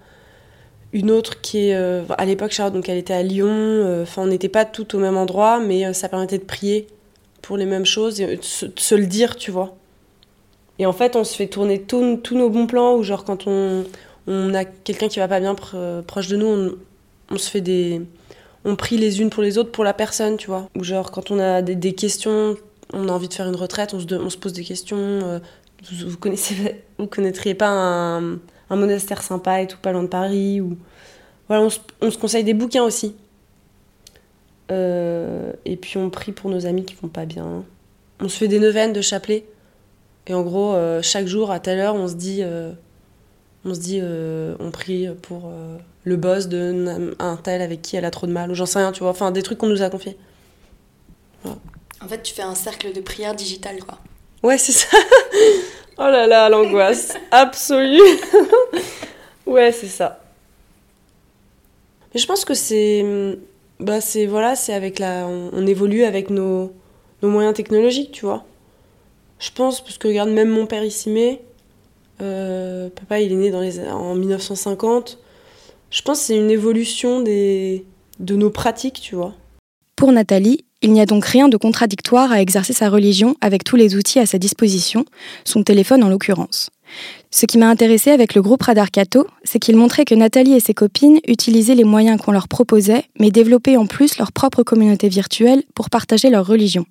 une 0.94 1.10
autre 1.12 1.40
qui 1.42 1.70
est 1.70 1.76
euh, 1.76 2.04
à 2.18 2.26
l'époque 2.26 2.52
Charlotte, 2.52 2.74
donc 2.74 2.90
elle 2.90 2.98
était 2.98 3.14
à 3.14 3.24
Lyon. 3.24 3.48
euh, 3.48 4.04
Enfin, 4.04 4.24
on 4.24 4.28
n'était 4.28 4.50
pas 4.50 4.66
toutes 4.66 4.94
au 4.94 5.00
même 5.00 5.16
endroit, 5.18 5.60
mais 5.60 5.86
euh, 5.86 5.94
ça 5.94 6.10
permettait 6.10 6.38
de 6.38 6.44
prier 6.44 6.88
pour 7.42 7.56
les 7.58 7.66
mêmes 7.66 7.86
choses 7.86 8.20
et 8.20 8.36
de 8.36 8.44
se, 8.44 8.66
de 8.66 8.80
se 8.80 8.96
le 8.96 9.06
dire, 9.06 9.38
tu 9.38 9.50
vois. 9.52 9.78
Et 10.82 10.88
en 10.88 10.94
fait, 10.94 11.16
on 11.16 11.24
se 11.24 11.36
fait 11.36 11.46
tourner 11.46 11.80
tous 11.80 12.18
nos 12.32 12.50
bons 12.50 12.66
plans, 12.66 12.96
ou 12.96 13.04
genre 13.04 13.24
quand 13.24 13.46
on, 13.46 13.86
on 14.26 14.54
a 14.56 14.66
quelqu'un 14.66 15.08
qui 15.10 15.20
va 15.20 15.28
pas 15.28 15.40
bien 15.40 15.54
pr- 15.54 16.02
proche 16.02 16.28
de 16.28 16.38
nous, 16.38 16.48
on, 16.48 16.76
on 17.30 17.38
se 17.38 17.52
fait 17.52 17.62
des, 17.62 18.02
on 18.66 18.76
prie 18.76 18.98
les 18.98 19.22
unes 19.22 19.30
pour 19.30 19.44
les 19.44 19.60
autres 19.60 19.72
pour 19.72 19.84
la 19.84 19.94
personne, 19.94 20.38
tu 20.38 20.48
vois. 20.48 20.68
Ou 20.76 20.84
genre 20.84 21.12
quand 21.12 21.30
on 21.30 21.38
a 21.38 21.62
des, 21.62 21.94
questions, 21.94 22.56
on 22.94 23.08
a 23.10 23.12
envie 23.12 23.28
de 23.28 23.34
faire 23.36 23.48
une 23.48 23.56
retraite, 23.56 23.94
on 23.94 24.00
se, 24.00 24.12
on 24.16 24.32
se 24.32 24.38
pose 24.38 24.54
des 24.54 24.64
questions. 24.64 24.98
euh, 24.98 25.40
vous, 25.84 26.10
vous 26.10 26.18
connaissez, 26.18 26.84
vous 26.98 27.06
connaîtriez 27.06 27.54
pas 27.54 27.70
un, 27.70 28.40
monastère 28.72 29.22
sympa 29.22 29.62
et 29.62 29.68
tout, 29.68 29.78
pas 29.80 29.92
loin 29.92 30.02
de 30.02 30.08
Paris 30.08 30.62
ou 30.62 30.80
voilà, 31.48 31.64
on 31.64 31.70
se, 31.70 31.78
on 32.02 32.10
se 32.10 32.18
conseille 32.18 32.44
des 32.44 32.56
bouquins 32.56 32.84
aussi. 32.84 33.16
Euh, 34.72 35.54
et 35.66 35.76
puis 35.76 36.00
on 36.00 36.10
prie 36.10 36.32
pour 36.32 36.50
nos 36.50 36.66
amis 36.66 36.86
qui 36.86 36.96
vont 36.96 37.08
pas 37.08 37.26
bien. 37.26 37.66
On 38.20 38.30
se 38.30 38.38
fait 38.38 38.48
des 38.48 38.60
neuvaines 38.60 38.94
de 38.94 39.02
chapelet. 39.02 39.46
Et 40.28 40.34
en 40.34 40.42
gros, 40.44 40.74
euh, 40.74 41.02
chaque 41.02 41.28
jour 41.28 41.52
à 41.52 41.60
telle 41.60 41.80
heure, 41.80 41.96
on 41.96 42.08
se 42.08 42.14
dit, 42.14 42.42
euh, 42.44 42.72
on 43.66 43.74
se 43.74 43.80
dit, 43.80 44.00
euh, 44.02 44.56
on 44.60 44.72
prie 44.72 45.08
pour 45.22 45.52
le 46.04 46.16
boss 46.16 46.48
de 46.48 47.16
un 47.20 47.38
tel 47.38 47.62
avec 47.62 47.82
qui 47.82 47.96
elle 47.96 48.06
a 48.06 48.12
trop 48.12 48.28
de 48.28 48.32
mal 48.32 48.52
ou 48.52 48.56
j'en 48.56 48.66
sais 48.66 48.80
rien, 48.80 48.92
tu 48.92 49.02
vois. 49.02 49.10
Enfin, 49.10 49.32
des 49.32 49.44
trucs 49.44 49.58
qu'on 49.58 49.68
nous 49.68 49.82
a 49.82 49.90
confiés. 49.90 50.18
En 51.46 52.08
fait, 52.08 52.22
tu 52.24 52.34
fais 52.34 52.42
un 52.42 52.56
cercle 52.56 52.94
de 52.94 53.02
prière 53.02 53.36
digital, 53.36 53.80
quoi. 53.84 54.00
Ouais, 54.44 54.58
c'est 54.58 54.72
ça. 54.72 54.98
oh 55.98 56.02
là 56.02 56.26
là, 56.26 56.50
l'angoisse 56.50 57.14
absolue. 57.30 58.02
ouais, 59.46 59.72
c'est 59.72 59.88
ça. 59.88 60.20
Mais 62.14 62.20
je 62.20 62.26
pense 62.26 62.44
que 62.44 62.56
c'est. 62.56 63.06
Bah, 63.80 64.02
c'est. 64.02 64.26
Voilà, 64.26 64.56
c'est 64.56 64.74
avec 64.74 64.98
la. 64.98 65.28
On, 65.28 65.52
on 65.54 65.68
évolue 65.68 66.04
avec 66.04 66.32
nos, 66.32 66.74
nos 67.22 67.30
moyens 67.30 67.54
technologiques, 67.56 68.12
tu 68.12 68.26
vois. 68.26 68.46
Je 69.42 69.50
pense, 69.54 69.82
parce 69.82 69.98
que 69.98 70.08
regarde, 70.08 70.30
même 70.30 70.50
mon 70.50 70.66
père 70.68 70.84
ici, 70.86 71.10
mais. 71.10 71.42
euh, 72.22 72.90
papa, 72.90 73.20
il 73.20 73.32
est 73.32 73.36
né 73.36 73.52
en 73.92 74.16
1950. 74.16 75.18
Je 75.90 76.02
pense 76.04 76.20
que 76.20 76.26
c'est 76.26 76.38
une 76.38 76.52
évolution 76.52 77.22
des, 77.22 77.84
de 78.20 78.36
nos 78.36 78.52
pratiques, 78.52 79.02
tu 79.02 79.16
vois. 79.16 79.34
Pour 79.96 80.12
Nathalie, 80.12 80.64
il 80.84 80.94
n'y 80.94 81.02
a 81.02 81.06
donc 81.06 81.26
rien 81.26 81.50
de 81.50 81.58
contradictoire 81.58 82.32
à 82.32 82.42
exercer 82.42 82.74
sa 82.74 82.90
religion 82.90 83.36
avec 83.42 83.64
tous 83.64 83.76
les 83.76 83.96
outils 83.96 84.20
à 84.20 84.26
sa 84.26 84.38
disposition, 84.38 85.06
son 85.44 85.64
téléphone 85.64 86.04
en 86.04 86.10
l'occurrence. 86.10 86.70
Ce 87.32 87.46
qui 87.46 87.58
m'a 87.58 87.70
intéressé 87.70 88.12
avec 88.12 88.36
le 88.36 88.42
groupe 88.42 88.64
Radar 88.64 88.92
Cato, 88.92 89.26
c'est 89.44 89.60
qu'il 89.60 89.76
montrait 89.78 90.06
que 90.06 90.16
Nathalie 90.16 90.54
et 90.54 90.60
ses 90.60 90.74
copines 90.74 91.20
utilisaient 91.28 91.76
les 91.76 91.84
moyens 91.84 92.20
qu'on 92.22 92.32
leur 92.32 92.48
proposait, 92.48 93.06
mais 93.20 93.32
développaient 93.32 93.78
en 93.78 93.86
plus 93.86 94.18
leur 94.18 94.32
propre 94.32 94.64
communauté 94.64 95.08
virtuelle 95.10 95.64
pour 95.74 95.90
partager 95.90 96.30
leur 96.30 96.46
religion. 96.46 96.86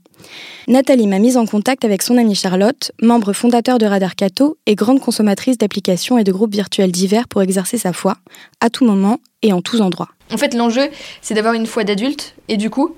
Nathalie 0.69 1.07
m'a 1.07 1.19
mise 1.19 1.37
en 1.37 1.47
contact 1.47 1.85
avec 1.85 2.03
son 2.03 2.17
amie 2.17 2.35
Charlotte, 2.35 2.93
membre 3.03 3.33
fondateur 3.33 3.79
de 3.79 3.87
Radar 3.87 4.15
Cato 4.15 4.57
et 4.67 4.75
grande 4.75 5.01
consommatrice 5.01 5.59
d'applications 5.59 6.19
et 6.19 6.25
de 6.25 6.33
groupes 6.33 6.53
virtuels 6.53 6.93
divers 6.93 7.27
pour 7.29 7.43
exercer 7.43 7.79
sa 7.79 7.93
foi, 7.93 8.17
à 8.61 8.71
tout 8.71 8.85
moment 8.85 9.19
et 9.43 9.53
en 9.53 9.63
tous 9.63 9.81
endroits. 9.81 10.11
En 10.33 10.37
fait, 10.37 10.55
l'enjeu, 10.55 10.89
c'est 11.23 11.35
d'avoir 11.35 11.55
une 11.55 11.67
foi 11.67 11.83
d'adulte, 11.83 12.35
et 12.49 12.57
du 12.57 12.71
coup, 12.71 12.95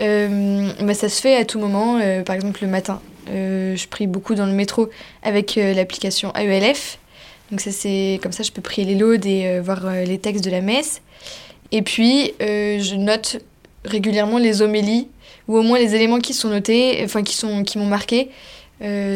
euh, 0.00 0.70
bah, 0.80 0.94
ça 0.94 1.08
se 1.08 1.20
fait 1.20 1.36
à 1.36 1.44
tout 1.44 1.60
moment, 1.60 1.98
euh, 1.98 2.22
par 2.22 2.34
exemple 2.34 2.60
le 2.62 2.68
matin. 2.68 3.00
je 3.28 3.86
prie 3.88 4.06
beaucoup 4.06 4.34
dans 4.34 4.46
le 4.46 4.52
métro 4.52 4.88
avec 5.22 5.54
l'application 5.56 6.32
AELF. 6.34 6.98
Donc 7.50 7.60
ça 7.60 7.70
c'est 7.70 8.18
comme 8.22 8.32
ça 8.32 8.42
je 8.42 8.50
peux 8.50 8.62
prier 8.62 8.86
les 8.86 8.94
laudes 8.94 9.26
et 9.26 9.60
voir 9.60 9.80
les 10.06 10.18
textes 10.18 10.42
de 10.42 10.50
la 10.50 10.62
messe. 10.62 11.02
Et 11.70 11.82
puis 11.82 12.32
je 12.40 12.94
note 12.96 13.38
régulièrement 13.84 14.38
les 14.38 14.62
homélies 14.62 15.08
ou 15.48 15.56
au 15.56 15.62
moins 15.62 15.78
les 15.78 15.94
éléments 15.94 16.18
qui 16.18 16.34
sont 16.34 16.48
notés, 16.48 17.00
enfin 17.04 17.22
qui 17.22 17.34
sont 17.34 17.64
qui 17.64 17.78
m'ont 17.78 17.86
marqué 17.86 18.30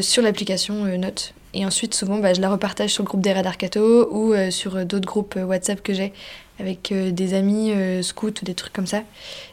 sur 0.00 0.22
l'application 0.22 0.84
Note. 0.96 1.34
Et 1.56 1.64
ensuite, 1.64 1.94
souvent, 1.94 2.18
bah, 2.18 2.34
je 2.34 2.42
la 2.42 2.50
repartage 2.50 2.90
sur 2.90 3.02
le 3.02 3.08
groupe 3.08 3.22
des 3.22 3.32
Radar 3.32 3.56
Cato 3.56 4.08
ou 4.12 4.34
euh, 4.34 4.50
sur 4.50 4.76
euh, 4.76 4.84
d'autres 4.84 5.06
groupes 5.06 5.36
euh, 5.38 5.44
WhatsApp 5.44 5.82
que 5.82 5.94
j'ai 5.94 6.12
avec 6.58 6.90
des 6.90 7.34
amis 7.34 7.70
scouts 8.02 8.28
ou 8.28 8.44
des 8.46 8.54
trucs 8.54 8.72
comme 8.72 8.86
ça. 8.86 9.02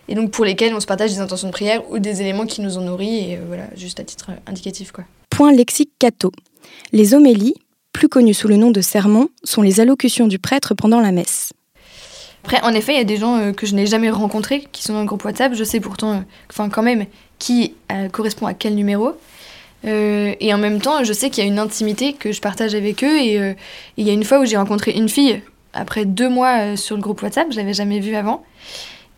Et 0.07 0.15
donc, 0.15 0.31
pour 0.31 0.45
lesquels 0.45 0.73
on 0.73 0.79
se 0.79 0.85
partage 0.85 1.11
des 1.11 1.19
intentions 1.19 1.49
de 1.49 1.51
prière 1.51 1.81
ou 1.91 1.99
des 1.99 2.21
éléments 2.21 2.45
qui 2.45 2.61
nous 2.61 2.77
ont 2.77 2.81
nourris, 2.81 3.31
et 3.31 3.39
voilà, 3.45 3.65
juste 3.75 3.99
à 3.99 4.05
titre 4.05 4.29
indicatif. 4.47 4.93
Quoi. 4.93 5.03
Point 5.29 5.51
lexique 5.51 5.91
Cato. 5.99 6.31
Les 6.93 7.13
homélies, 7.13 7.55
plus 7.91 8.07
connues 8.07 8.33
sous 8.33 8.47
le 8.47 8.55
nom 8.55 8.71
de 8.71 8.79
sermons, 8.79 9.27
sont 9.43 9.61
les 9.61 9.81
allocutions 9.81 10.27
du 10.27 10.39
prêtre 10.39 10.75
pendant 10.75 11.01
la 11.01 11.11
messe. 11.11 11.51
Après, 12.43 12.61
en 12.63 12.73
effet, 12.73 12.93
il 12.93 12.97
y 12.97 13.01
a 13.01 13.05
des 13.05 13.17
gens 13.17 13.53
que 13.53 13.65
je 13.65 13.73
n'ai 13.73 13.85
jamais 13.87 14.09
rencontrés 14.09 14.67
qui 14.71 14.83
sont 14.83 14.93
dans 14.93 14.99
le 14.99 15.05
groupe 15.05 15.23
WhatsApp. 15.23 15.53
Je 15.53 15.63
sais 15.63 15.79
pourtant, 15.79 16.23
enfin, 16.49 16.69
quand 16.69 16.83
même, 16.83 17.05
qui 17.39 17.73
correspond 18.11 18.47
à 18.47 18.53
quel 18.53 18.75
numéro. 18.75 19.15
Euh, 19.85 20.33
et 20.39 20.53
en 20.53 20.57
même 20.57 20.79
temps, 20.79 21.03
je 21.03 21.11
sais 21.13 21.29
qu'il 21.29 21.43
y 21.43 21.47
a 21.47 21.49
une 21.49 21.59
intimité 21.59 22.13
que 22.13 22.31
je 22.31 22.41
partage 22.41 22.75
avec 22.75 23.03
eux. 23.03 23.19
Et 23.19 23.39
euh, 23.39 23.53
il 23.97 24.07
y 24.07 24.09
a 24.09 24.13
une 24.13 24.23
fois 24.23 24.39
où 24.39 24.45
j'ai 24.45 24.57
rencontré 24.57 24.91
une 24.91 25.09
fille, 25.09 25.41
après 25.73 26.05
deux 26.05 26.29
mois 26.29 26.59
euh, 26.59 26.75
sur 26.75 26.95
le 26.95 27.01
groupe 27.01 27.21
WhatsApp, 27.21 27.47
je 27.51 27.57
l'avais 27.57 27.73
jamais 27.73 27.99
vue 27.99 28.15
avant. 28.15 28.43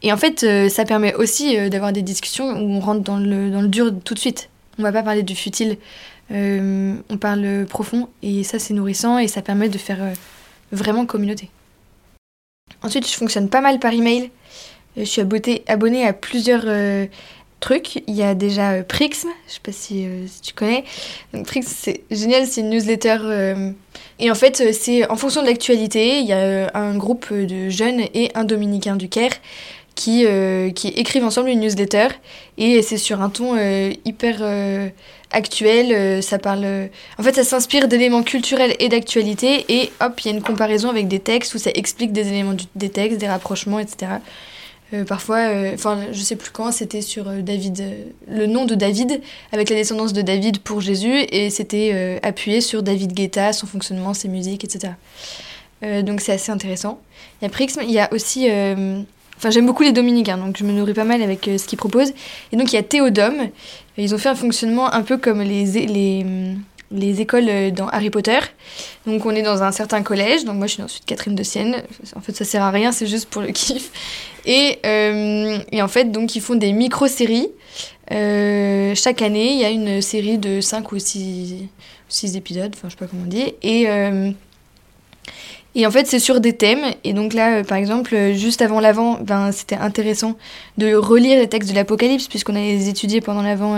Et 0.01 0.11
en 0.11 0.17
fait, 0.17 0.45
ça 0.69 0.85
permet 0.85 1.15
aussi 1.15 1.57
d'avoir 1.69 1.91
des 1.91 2.03
discussions 2.03 2.45
où 2.61 2.75
on 2.75 2.79
rentre 2.79 3.01
dans 3.01 3.17
le, 3.17 3.49
dans 3.49 3.61
le 3.61 3.67
dur 3.67 3.91
tout 4.03 4.13
de 4.13 4.19
suite. 4.19 4.49
On 4.77 4.83
va 4.83 4.91
pas 4.91 5.01
parler 5.01 5.23
du 5.23 5.35
futile, 5.35 5.77
on 6.29 7.17
parle 7.19 7.65
profond. 7.67 8.07
Et 8.21 8.43
ça, 8.43 8.59
c'est 8.59 8.75
nourrissant 8.75 9.17
et 9.17 9.27
ça 9.27 9.41
permet 9.41 9.67
de 9.67 9.79
faire 9.79 10.13
vraiment 10.71 11.07
communauté. 11.07 11.49
Ensuite, 12.81 13.09
je 13.09 13.15
fonctionne 13.15 13.49
pas 13.49 13.61
mal 13.61 13.79
par 13.79 13.93
email. 13.93 14.31
Je 14.97 15.03
suis 15.03 15.21
abonnée 15.21 16.05
à 16.05 16.13
plusieurs 16.13 16.65
trucs. 17.59 18.03
Il 18.07 18.15
y 18.15 18.23
a 18.23 18.35
déjà 18.35 18.73
euh, 18.73 18.83
Prixm, 18.83 19.27
je 19.47 19.53
sais 19.53 19.59
pas 19.61 19.71
si, 19.71 20.05
euh, 20.05 20.25
tu 20.41 20.53
connais. 20.53 20.83
Donc, 21.33 21.47
Prixm, 21.47 21.71
c'est 21.75 22.03
génial, 22.11 22.45
c'est 22.45 22.61
une 22.61 22.69
newsletter. 22.69 23.17
Euh, 23.23 23.71
et 24.19 24.29
en 24.29 24.35
fait, 24.35 24.73
c'est 24.73 25.09
en 25.09 25.15
fonction 25.15 25.41
de 25.41 25.47
l'actualité, 25.47 26.19
il 26.19 26.25
y 26.25 26.33
a 26.33 26.71
un 26.73 26.95
groupe 26.95 27.33
de 27.33 27.69
jeunes 27.69 28.01
et 28.13 28.31
un 28.35 28.43
dominicain 28.43 28.95
du 28.95 29.09
Caire 29.09 29.33
qui, 29.95 30.25
qui 30.73 30.87
écrivent 30.89 31.23
ensemble 31.23 31.49
une 31.49 31.61
newsletter. 31.61 32.07
Et 32.57 32.81
c'est 32.81 32.97
sur 32.97 33.21
un 33.21 33.29
ton 33.29 33.57
hyper 34.05 34.41
actuel. 35.35 36.21
ça 36.23 36.39
parle. 36.39 36.89
En 37.19 37.23
fait, 37.23 37.35
ça 37.35 37.43
s'inspire 37.43 37.87
d'éléments 37.87 38.23
culturels 38.23 38.75
et 38.79 38.89
d'actualité. 38.89 39.65
Et 39.69 39.91
hop, 40.01 40.19
il 40.21 40.31
y 40.31 40.33
a 40.33 40.37
une 40.37 40.43
comparaison 40.43 40.89
avec 40.89 41.07
des 41.07 41.19
textes 41.19 41.53
où 41.53 41.57
ça 41.57 41.71
explique 41.75 42.11
des 42.11 42.27
éléments 42.29 42.55
des 42.75 42.89
textes, 42.89 43.19
des 43.19 43.27
rapprochements, 43.27 43.79
etc. 43.79 44.07
Euh, 44.93 45.03
parfois, 45.03 45.37
euh, 45.37 45.73
enfin, 45.73 45.99
je 46.11 46.19
sais 46.19 46.35
plus 46.35 46.51
quand, 46.51 46.71
c'était 46.71 47.01
sur 47.01 47.27
euh, 47.27 47.41
David, 47.41 47.83
le 48.29 48.45
nom 48.45 48.65
de 48.65 48.75
David, 48.75 49.19
avec 49.51 49.69
la 49.69 49.75
descendance 49.75 50.13
de 50.13 50.21
David 50.21 50.59
pour 50.59 50.79
Jésus, 50.79 51.25
et 51.31 51.49
c'était 51.49 52.19
appuyé 52.23 52.61
sur 52.61 52.83
David 52.83 53.13
Guetta, 53.13 53.53
son 53.53 53.67
fonctionnement, 53.67 54.13
ses 54.13 54.27
musiques, 54.27 54.63
etc. 54.63 54.93
donc 56.03 56.21
c'est 56.21 56.33
assez 56.33 56.51
intéressant. 56.51 56.99
Il 57.41 57.47
y 57.47 57.51
a 57.51 57.83
il 57.83 57.91
y 57.91 57.99
a 57.99 58.13
aussi. 58.13 58.47
Enfin, 59.37 59.49
j'aime 59.49 59.65
beaucoup 59.65 59.83
les 59.83 59.91
dominicains, 59.91 60.37
donc 60.37 60.57
je 60.57 60.63
me 60.63 60.71
nourris 60.71 60.93
pas 60.93 61.03
mal 61.03 61.21
avec 61.21 61.43
ce 61.45 61.65
qu'ils 61.67 61.77
proposent. 61.77 62.13
Et 62.51 62.55
donc 62.55 62.71
il 62.71 62.75
y 62.75 62.79
a 62.79 62.83
Théodome. 62.83 63.49
Ils 63.97 64.13
ont 64.13 64.17
fait 64.17 64.29
un 64.29 64.35
fonctionnement 64.35 64.91
un 64.93 65.03
peu 65.03 65.17
comme 65.17 65.41
les, 65.41 65.65
les, 65.85 66.25
les 66.91 67.21
écoles 67.21 67.71
dans 67.71 67.87
Harry 67.87 68.09
Potter. 68.09 68.39
Donc 69.05 69.25
on 69.25 69.31
est 69.31 69.41
dans 69.41 69.63
un 69.63 69.71
certain 69.71 70.03
collège, 70.03 70.45
donc 70.45 70.55
moi 70.57 70.67
je 70.67 70.73
suis 70.73 70.83
ensuite 70.83 71.05
Catherine 71.05 71.35
de 71.35 71.43
Sienne. 71.43 71.83
En 72.15 72.21
fait 72.21 72.35
ça 72.35 72.45
sert 72.45 72.61
à 72.63 72.71
rien, 72.71 72.91
c'est 72.91 73.07
juste 73.07 73.29
pour 73.29 73.41
le 73.41 73.47
kiff. 73.51 73.91
Et, 74.45 74.79
euh, 74.85 75.57
et, 75.71 75.81
en 75.81 75.87
fait, 75.87 76.11
donc, 76.11 76.35
ils 76.35 76.41
font 76.41 76.55
des 76.55 76.71
micro-séries. 76.71 77.49
Euh, 78.11 78.93
chaque 78.95 79.21
année, 79.21 79.53
il 79.53 79.59
y 79.59 79.65
a 79.65 79.71
une 79.71 80.01
série 80.01 80.37
de 80.37 80.61
5 80.61 80.91
ou 80.91 80.99
6, 80.99 81.67
épisodes, 82.35 82.71
enfin, 82.75 82.87
je 82.87 82.91
sais 82.91 82.97
pas 82.97 83.07
comment 83.07 83.23
on. 83.25 83.35
Et, 83.63 83.89
euh, 83.89 84.31
et 85.75 85.85
en 85.85 85.91
fait, 85.91 86.07
c'est 86.07 86.19
sur 86.19 86.39
des 86.39 86.53
thèmes. 86.53 86.85
Et 87.03 87.13
donc 87.13 87.33
là, 87.33 87.63
par 87.63 87.77
exemple, 87.77 88.33
juste 88.33 88.61
avant 88.61 88.79
l'avant, 88.79 89.19
ben, 89.21 89.51
c'était 89.51 89.75
intéressant 89.75 90.35
de 90.77 90.95
relire 90.95 91.37
les 91.37 91.47
textes 91.47 91.69
de 91.69 91.75
l'Apocalypse, 91.75 92.27
puisqu'on 92.27 92.55
a 92.55 92.59
les 92.59 92.89
étudiés 92.89 93.21
pendant 93.21 93.41
l'avant 93.41 93.75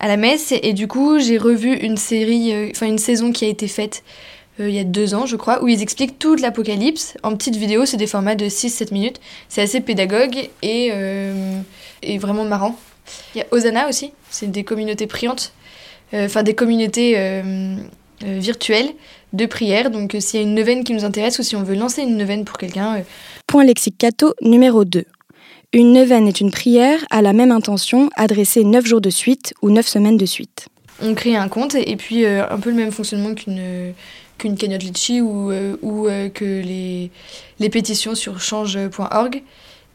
à 0.00 0.08
la 0.08 0.16
messe. 0.16 0.52
Et 0.62 0.72
du 0.72 0.88
coup, 0.88 1.18
j'ai 1.18 1.38
revu 1.38 1.74
une 1.74 1.96
série, 1.96 2.70
enfin, 2.70 2.86
une 2.86 2.98
saison 2.98 3.32
qui 3.32 3.44
a 3.44 3.48
été 3.48 3.68
faite 3.68 4.02
euh, 4.60 4.68
il 4.68 4.74
y 4.74 4.78
a 4.78 4.84
deux 4.84 5.14
ans, 5.14 5.26
je 5.26 5.36
crois, 5.36 5.62
où 5.62 5.68
ils 5.68 5.82
expliquent 5.82 6.18
toute 6.18 6.40
l'Apocalypse 6.40 7.16
en 7.22 7.36
petites 7.36 7.56
vidéos. 7.56 7.86
C'est 7.86 7.96
des 7.96 8.06
formats 8.06 8.34
de 8.34 8.46
6-7 8.46 8.92
minutes. 8.92 9.20
C'est 9.48 9.62
assez 9.62 9.80
pédagogue 9.80 10.48
et, 10.62 10.90
euh, 10.92 11.60
et, 12.02 12.18
vraiment 12.18 12.44
marrant. 12.44 12.76
Il 13.34 13.38
y 13.38 13.40
a 13.40 13.46
Osana 13.50 13.88
aussi, 13.88 14.12
c'est 14.28 14.50
des 14.50 14.62
communautés 14.62 15.06
priantes, 15.06 15.52
euh, 16.14 16.26
enfin 16.26 16.44
des 16.44 16.54
communautés 16.54 17.42
virtuelles 18.22 18.90
de 19.32 19.46
prière. 19.46 19.90
Donc 19.90 20.16
s'il 20.18 20.40
y 20.40 20.42
a 20.42 20.46
une 20.46 20.54
neuvaine 20.54 20.84
qui 20.84 20.92
nous 20.92 21.04
intéresse 21.04 21.38
ou 21.38 21.42
si 21.42 21.56
on 21.56 21.62
veut 21.62 21.76
lancer 21.76 22.02
une 22.02 22.16
neuvaine 22.16 22.44
pour 22.44 22.58
quelqu'un. 22.58 23.02
Point 23.46 23.64
lexique 23.64 23.98
Cato 23.98 24.34
numéro 24.42 24.84
2. 24.84 25.04
Une 25.72 25.92
neuvaine 25.92 26.26
est 26.26 26.40
une 26.40 26.50
prière 26.50 26.98
à 27.10 27.22
la 27.22 27.32
même 27.32 27.52
intention 27.52 28.10
adressée 28.16 28.64
9 28.64 28.84
jours 28.86 29.00
de 29.00 29.10
suite 29.10 29.54
ou 29.62 29.70
9 29.70 29.86
semaines 29.86 30.16
de 30.16 30.26
suite. 30.26 30.66
On 31.02 31.14
crée 31.14 31.36
un 31.36 31.48
compte 31.48 31.76
et 31.76 31.96
puis 31.96 32.26
un 32.26 32.58
peu 32.58 32.70
le 32.70 32.76
même 32.76 32.90
fonctionnement 32.90 33.34
qu'une 33.34 33.94
qu'une 34.40 34.56
cagnotte 34.56 34.82
Litchi 34.82 35.20
ou, 35.20 35.52
euh, 35.52 35.76
ou 35.82 36.08
euh, 36.08 36.28
que 36.28 36.44
les, 36.44 37.10
les 37.60 37.68
pétitions 37.68 38.14
sur 38.14 38.40
change.org, 38.40 39.42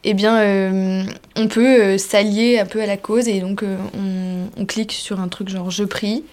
eh 0.04 0.14
bien, 0.14 0.38
euh, 0.38 1.04
on 1.36 1.48
peut 1.48 1.98
s'allier 1.98 2.60
un 2.60 2.66
peu 2.66 2.82
à 2.82 2.86
la 2.86 2.96
cause 2.96 3.28
et 3.28 3.40
donc 3.40 3.64
on, 3.64 4.48
on, 4.56 4.66
clique 4.66 4.92
sur 4.92 5.20
un 5.20 5.28
truc 5.28 5.50
genre 5.50 5.72
je 5.72 5.84
prie 5.84 6.24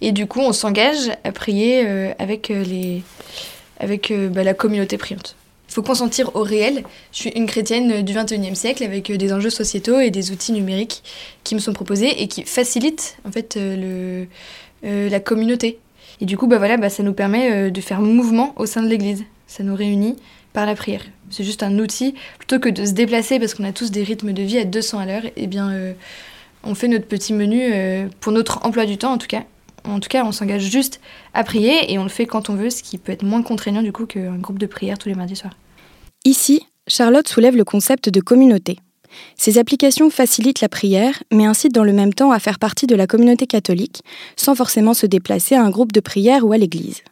et 0.00 0.12
du 0.12 0.26
coup 0.26 0.40
on 0.40 0.52
s'engage 0.52 1.10
à 1.24 1.32
prier 1.32 1.86
avec, 2.18 2.48
les, 2.48 3.02
avec 3.80 4.12
bah, 4.30 4.44
la 4.44 4.54
communauté 4.54 4.98
priante. 4.98 5.36
Il 5.68 5.74
faut 5.74 5.82
consentir 5.82 6.34
au 6.34 6.42
réel. 6.42 6.84
Je 7.12 7.18
suis 7.18 7.30
une 7.30 7.46
chrétienne 7.46 8.02
du 8.02 8.14
21e 8.14 8.54
siècle 8.54 8.82
avec 8.84 9.10
des 9.10 9.32
enjeux 9.32 9.50
sociétaux 9.50 9.98
et 10.00 10.10
des 10.10 10.30
outils 10.30 10.52
numériques 10.52 11.02
qui 11.44 11.54
me 11.54 11.60
sont 11.60 11.72
proposés 11.72 12.22
et 12.22 12.28
qui 12.28 12.44
facilitent 12.44 13.16
en 13.26 13.32
fait 13.32 13.58
le, 13.58 14.26
la 14.82 15.20
communauté. 15.20 15.78
Et 16.20 16.24
du 16.24 16.36
coup, 16.36 16.46
bah 16.46 16.58
voilà, 16.58 16.76
bah, 16.76 16.88
ça 16.88 17.02
nous 17.02 17.12
permet 17.12 17.52
euh, 17.52 17.70
de 17.70 17.80
faire 17.80 18.00
mouvement 18.00 18.54
au 18.56 18.66
sein 18.66 18.82
de 18.82 18.88
l'Église. 18.88 19.24
Ça 19.46 19.62
nous 19.62 19.74
réunit 19.74 20.16
par 20.52 20.66
la 20.66 20.74
prière. 20.74 21.02
C'est 21.30 21.44
juste 21.44 21.62
un 21.62 21.78
outil. 21.78 22.14
Plutôt 22.38 22.58
que 22.58 22.68
de 22.68 22.84
se 22.84 22.92
déplacer 22.92 23.38
parce 23.38 23.54
qu'on 23.54 23.64
a 23.64 23.72
tous 23.72 23.90
des 23.90 24.02
rythmes 24.02 24.32
de 24.32 24.42
vie 24.42 24.58
à 24.58 24.64
200 24.64 24.98
à 24.98 25.06
l'heure, 25.06 25.22
eh 25.36 25.46
bien, 25.46 25.70
euh, 25.70 25.92
on 26.64 26.74
fait 26.74 26.88
notre 26.88 27.06
petit 27.06 27.32
menu 27.32 27.60
euh, 27.62 28.06
pour 28.20 28.32
notre 28.32 28.64
emploi 28.64 28.86
du 28.86 28.96
temps 28.96 29.12
en 29.12 29.18
tout 29.18 29.26
cas. 29.26 29.44
En 29.88 30.00
tout 30.00 30.08
cas, 30.08 30.24
on 30.24 30.32
s'engage 30.32 30.62
juste 30.62 31.00
à 31.32 31.44
prier 31.44 31.92
et 31.92 31.98
on 31.98 32.02
le 32.02 32.08
fait 32.08 32.26
quand 32.26 32.50
on 32.50 32.54
veut, 32.54 32.70
ce 32.70 32.82
qui 32.82 32.98
peut 32.98 33.12
être 33.12 33.22
moins 33.22 33.42
contraignant 33.42 33.82
du 33.82 33.92
coup 33.92 34.06
qu'un 34.06 34.36
groupe 34.36 34.58
de 34.58 34.66
prière 34.66 34.98
tous 34.98 35.08
les 35.08 35.14
mardis 35.14 35.36
soirs. 35.36 35.54
Ici, 36.24 36.66
Charlotte 36.88 37.28
soulève 37.28 37.56
le 37.56 37.64
concept 37.64 38.08
de 38.08 38.20
communauté. 38.20 38.78
Ces 39.36 39.58
applications 39.58 40.10
facilitent 40.10 40.60
la 40.60 40.68
prière, 40.68 41.22
mais 41.32 41.46
incitent 41.46 41.74
dans 41.74 41.84
le 41.84 41.92
même 41.92 42.12
temps 42.12 42.32
à 42.32 42.38
faire 42.38 42.58
partie 42.58 42.86
de 42.86 42.96
la 42.96 43.06
communauté 43.06 43.46
catholique, 43.46 44.02
sans 44.36 44.54
forcément 44.54 44.94
se 44.94 45.06
déplacer 45.06 45.54
à 45.54 45.62
un 45.62 45.70
groupe 45.70 45.92
de 45.92 46.00
prière 46.00 46.44
ou 46.44 46.52
à 46.52 46.58
l'église. 46.58 47.02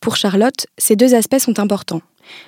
Pour 0.00 0.16
Charlotte, 0.16 0.66
ces 0.76 0.96
deux 0.96 1.14
aspects 1.14 1.38
sont 1.38 1.58
importants. 1.58 2.02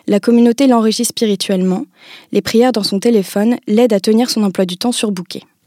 La 0.07 0.21
communauté 0.21 0.67
l'enrichit 0.67 1.05
spirituellement, 1.05 1.87
les 2.33 2.43
prières 2.43 2.73
dans 2.73 2.83
son 2.83 3.01
téléphone 3.01 3.57
l'aident 3.67 3.95
à 3.95 4.01
tenir 4.01 4.31
son 4.31 4.43
emploi 4.43 4.67
du 4.67 4.77
temps 4.77 4.93
surbooké. 4.93 5.43
Je 5.43 5.60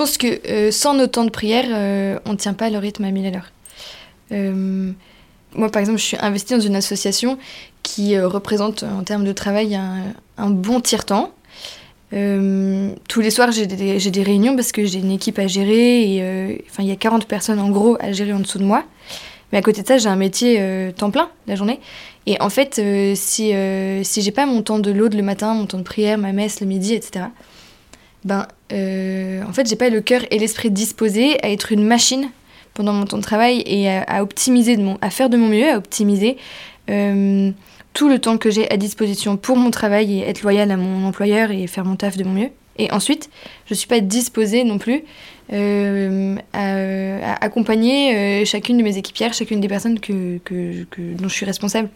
pense 0.00 0.16
que 0.16 0.40
euh, 0.48 0.70
sans 0.70 0.94
nos 0.94 1.08
temps 1.08 1.26
de 1.26 1.30
prière, 1.30 1.66
euh, 1.68 2.18
on 2.24 2.32
ne 2.32 2.36
tient 2.36 2.54
pas 2.54 2.70
le 2.70 2.78
rythme 2.78 3.04
à 3.04 3.10
1000 3.10 3.26
à 3.26 3.30
l'heure. 3.32 3.52
Euh, 4.32 4.92
moi, 5.52 5.68
par 5.68 5.80
exemple, 5.80 5.98
je 5.98 6.04
suis 6.04 6.16
investie 6.18 6.54
dans 6.54 6.60
une 6.60 6.74
association 6.74 7.36
qui 7.82 8.18
représente 8.18 8.82
en 8.82 9.04
termes 9.04 9.24
de 9.24 9.32
travail 9.32 9.74
un, 9.74 10.50
bon 10.50 10.80
tiers-temps. 10.80 11.34
Tous 12.12 13.20
les 13.20 13.30
soirs, 13.30 13.52
j'ai 13.52 13.66
des, 13.66 14.22
réunions 14.22 14.56
parce 14.56 14.72
que 14.72 14.86
j'ai 14.86 15.00
une 15.00 15.10
équipe 15.10 15.38
à 15.38 15.46
gérer 15.46 16.62
enfin, 16.70 16.82
il 16.82 16.88
y 16.88 16.92
a 16.92 16.96
40 16.96 17.26
personnes 17.26 17.58
en 17.58 17.68
gros 17.68 17.98
à 18.00 18.12
gérer 18.12 18.32
en 18.32 18.40
dessous 18.40 18.58
de 18.58 18.64
moi. 18.64 18.84
Mais 19.52 19.58
à 19.58 19.62
côté 19.62 19.82
de 19.82 19.86
ça, 19.86 19.98
j'ai 19.98 20.08
un 20.08 20.16
métier 20.16 20.92
temps 20.96 21.10
plein 21.10 21.28
la 21.46 21.56
journée. 21.56 21.78
Et 22.24 22.40
en 22.40 22.48
fait, 22.48 22.80
si, 23.16 23.52
si 24.02 24.22
j'ai 24.22 24.32
pas 24.32 24.46
mon 24.46 24.62
temps 24.62 24.78
de 24.78 24.92
l'aude 24.92 25.14
le 25.14 25.22
matin, 25.22 25.52
mon 25.52 25.66
temps 25.66 25.78
de 25.78 25.82
prière, 25.82 26.16
ma 26.16 26.32
messe 26.32 26.60
le 26.60 26.66
midi, 26.66 26.94
etc., 26.94 27.26
ben, 28.24 28.46
en 28.70 29.52
fait, 29.52 29.68
j'ai 29.68 29.76
pas 29.76 29.90
le 29.90 30.00
cœur 30.00 30.22
et 30.30 30.38
l'esprit 30.38 30.70
disposés 30.70 31.38
à 31.42 31.50
être 31.50 31.72
une 31.72 31.84
machine 31.84 32.30
pendant 32.74 32.92
mon 32.92 33.04
temps 33.04 33.18
de 33.18 33.22
travail 33.22 33.62
et 33.66 33.90
à, 33.90 34.22
optimiser, 34.22 34.76
de 34.76 34.82
mon, 34.82 34.98
à 35.00 35.10
faire 35.10 35.28
de 35.28 35.36
mon 35.36 35.48
mieux, 35.48 35.70
à 35.70 35.76
optimiser 35.76 36.36
tout 37.92 38.08
le 38.08 38.18
temps 38.18 38.38
que 38.38 38.50
j'ai 38.50 38.70
à 38.70 38.76
disposition 38.76 39.36
pour 39.36 39.56
mon 39.56 39.70
travail 39.70 40.18
et 40.18 40.28
être 40.28 40.42
loyal 40.42 40.70
à 40.70 40.76
mon 40.76 41.06
employeur 41.06 41.50
et 41.50 41.66
faire 41.66 41.84
mon 41.84 41.96
taf 41.96 42.16
de 42.16 42.24
mon 42.24 42.32
mieux. 42.32 42.50
Et 42.78 42.90
ensuite, 42.92 43.30
je 43.66 43.74
suis 43.74 43.88
pas 43.88 44.00
disposée 44.00 44.64
non 44.64 44.78
plus 44.78 45.02
euh, 45.52 46.36
à, 46.52 47.44
accompagner 47.44 48.44
chacune 48.44 48.78
de 48.78 48.82
mes 48.82 48.96
équipières, 48.96 49.34
chacune 49.34 49.60
des 49.60 49.68
personnes 49.68 50.00
que, 50.00 50.40
dont 50.98 51.28
je 51.28 51.34
suis 51.34 51.46
responsable. 51.46 51.90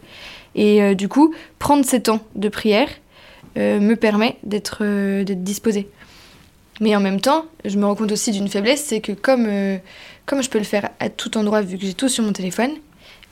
Et 0.53 0.95
du 0.95 1.07
coup, 1.07 1.33
prendre 1.59 1.85
ces 1.85 2.01
temps 2.01 2.21
de 2.35 2.49
prière 2.49 2.89
me 3.55 3.95
permet 3.95 4.35
d'être 4.43 4.83
disposée. 5.33 5.87
Mais 6.81 6.95
en 6.95 6.99
même 6.99 7.21
temps, 7.21 7.45
je 7.63 7.77
me 7.77 7.85
rends 7.85 7.95
compte 7.95 8.11
aussi 8.11 8.31
d'une 8.31 8.49
faiblesse, 8.49 8.83
c'est 8.83 8.99
que 8.99 9.13
comme, 9.13 9.47
comme 10.25 10.43
je 10.43 10.49
peux 10.49 10.57
le 10.57 10.65
faire 10.65 10.89
à 10.99 11.09
tout 11.09 11.37
endroit 11.37 11.61
vu 11.61 11.77
que 11.77 11.85
j'ai 11.85 11.93
tout 11.93 12.09
sur 12.09 12.23
mon 12.23 12.33
téléphone, 12.33 12.71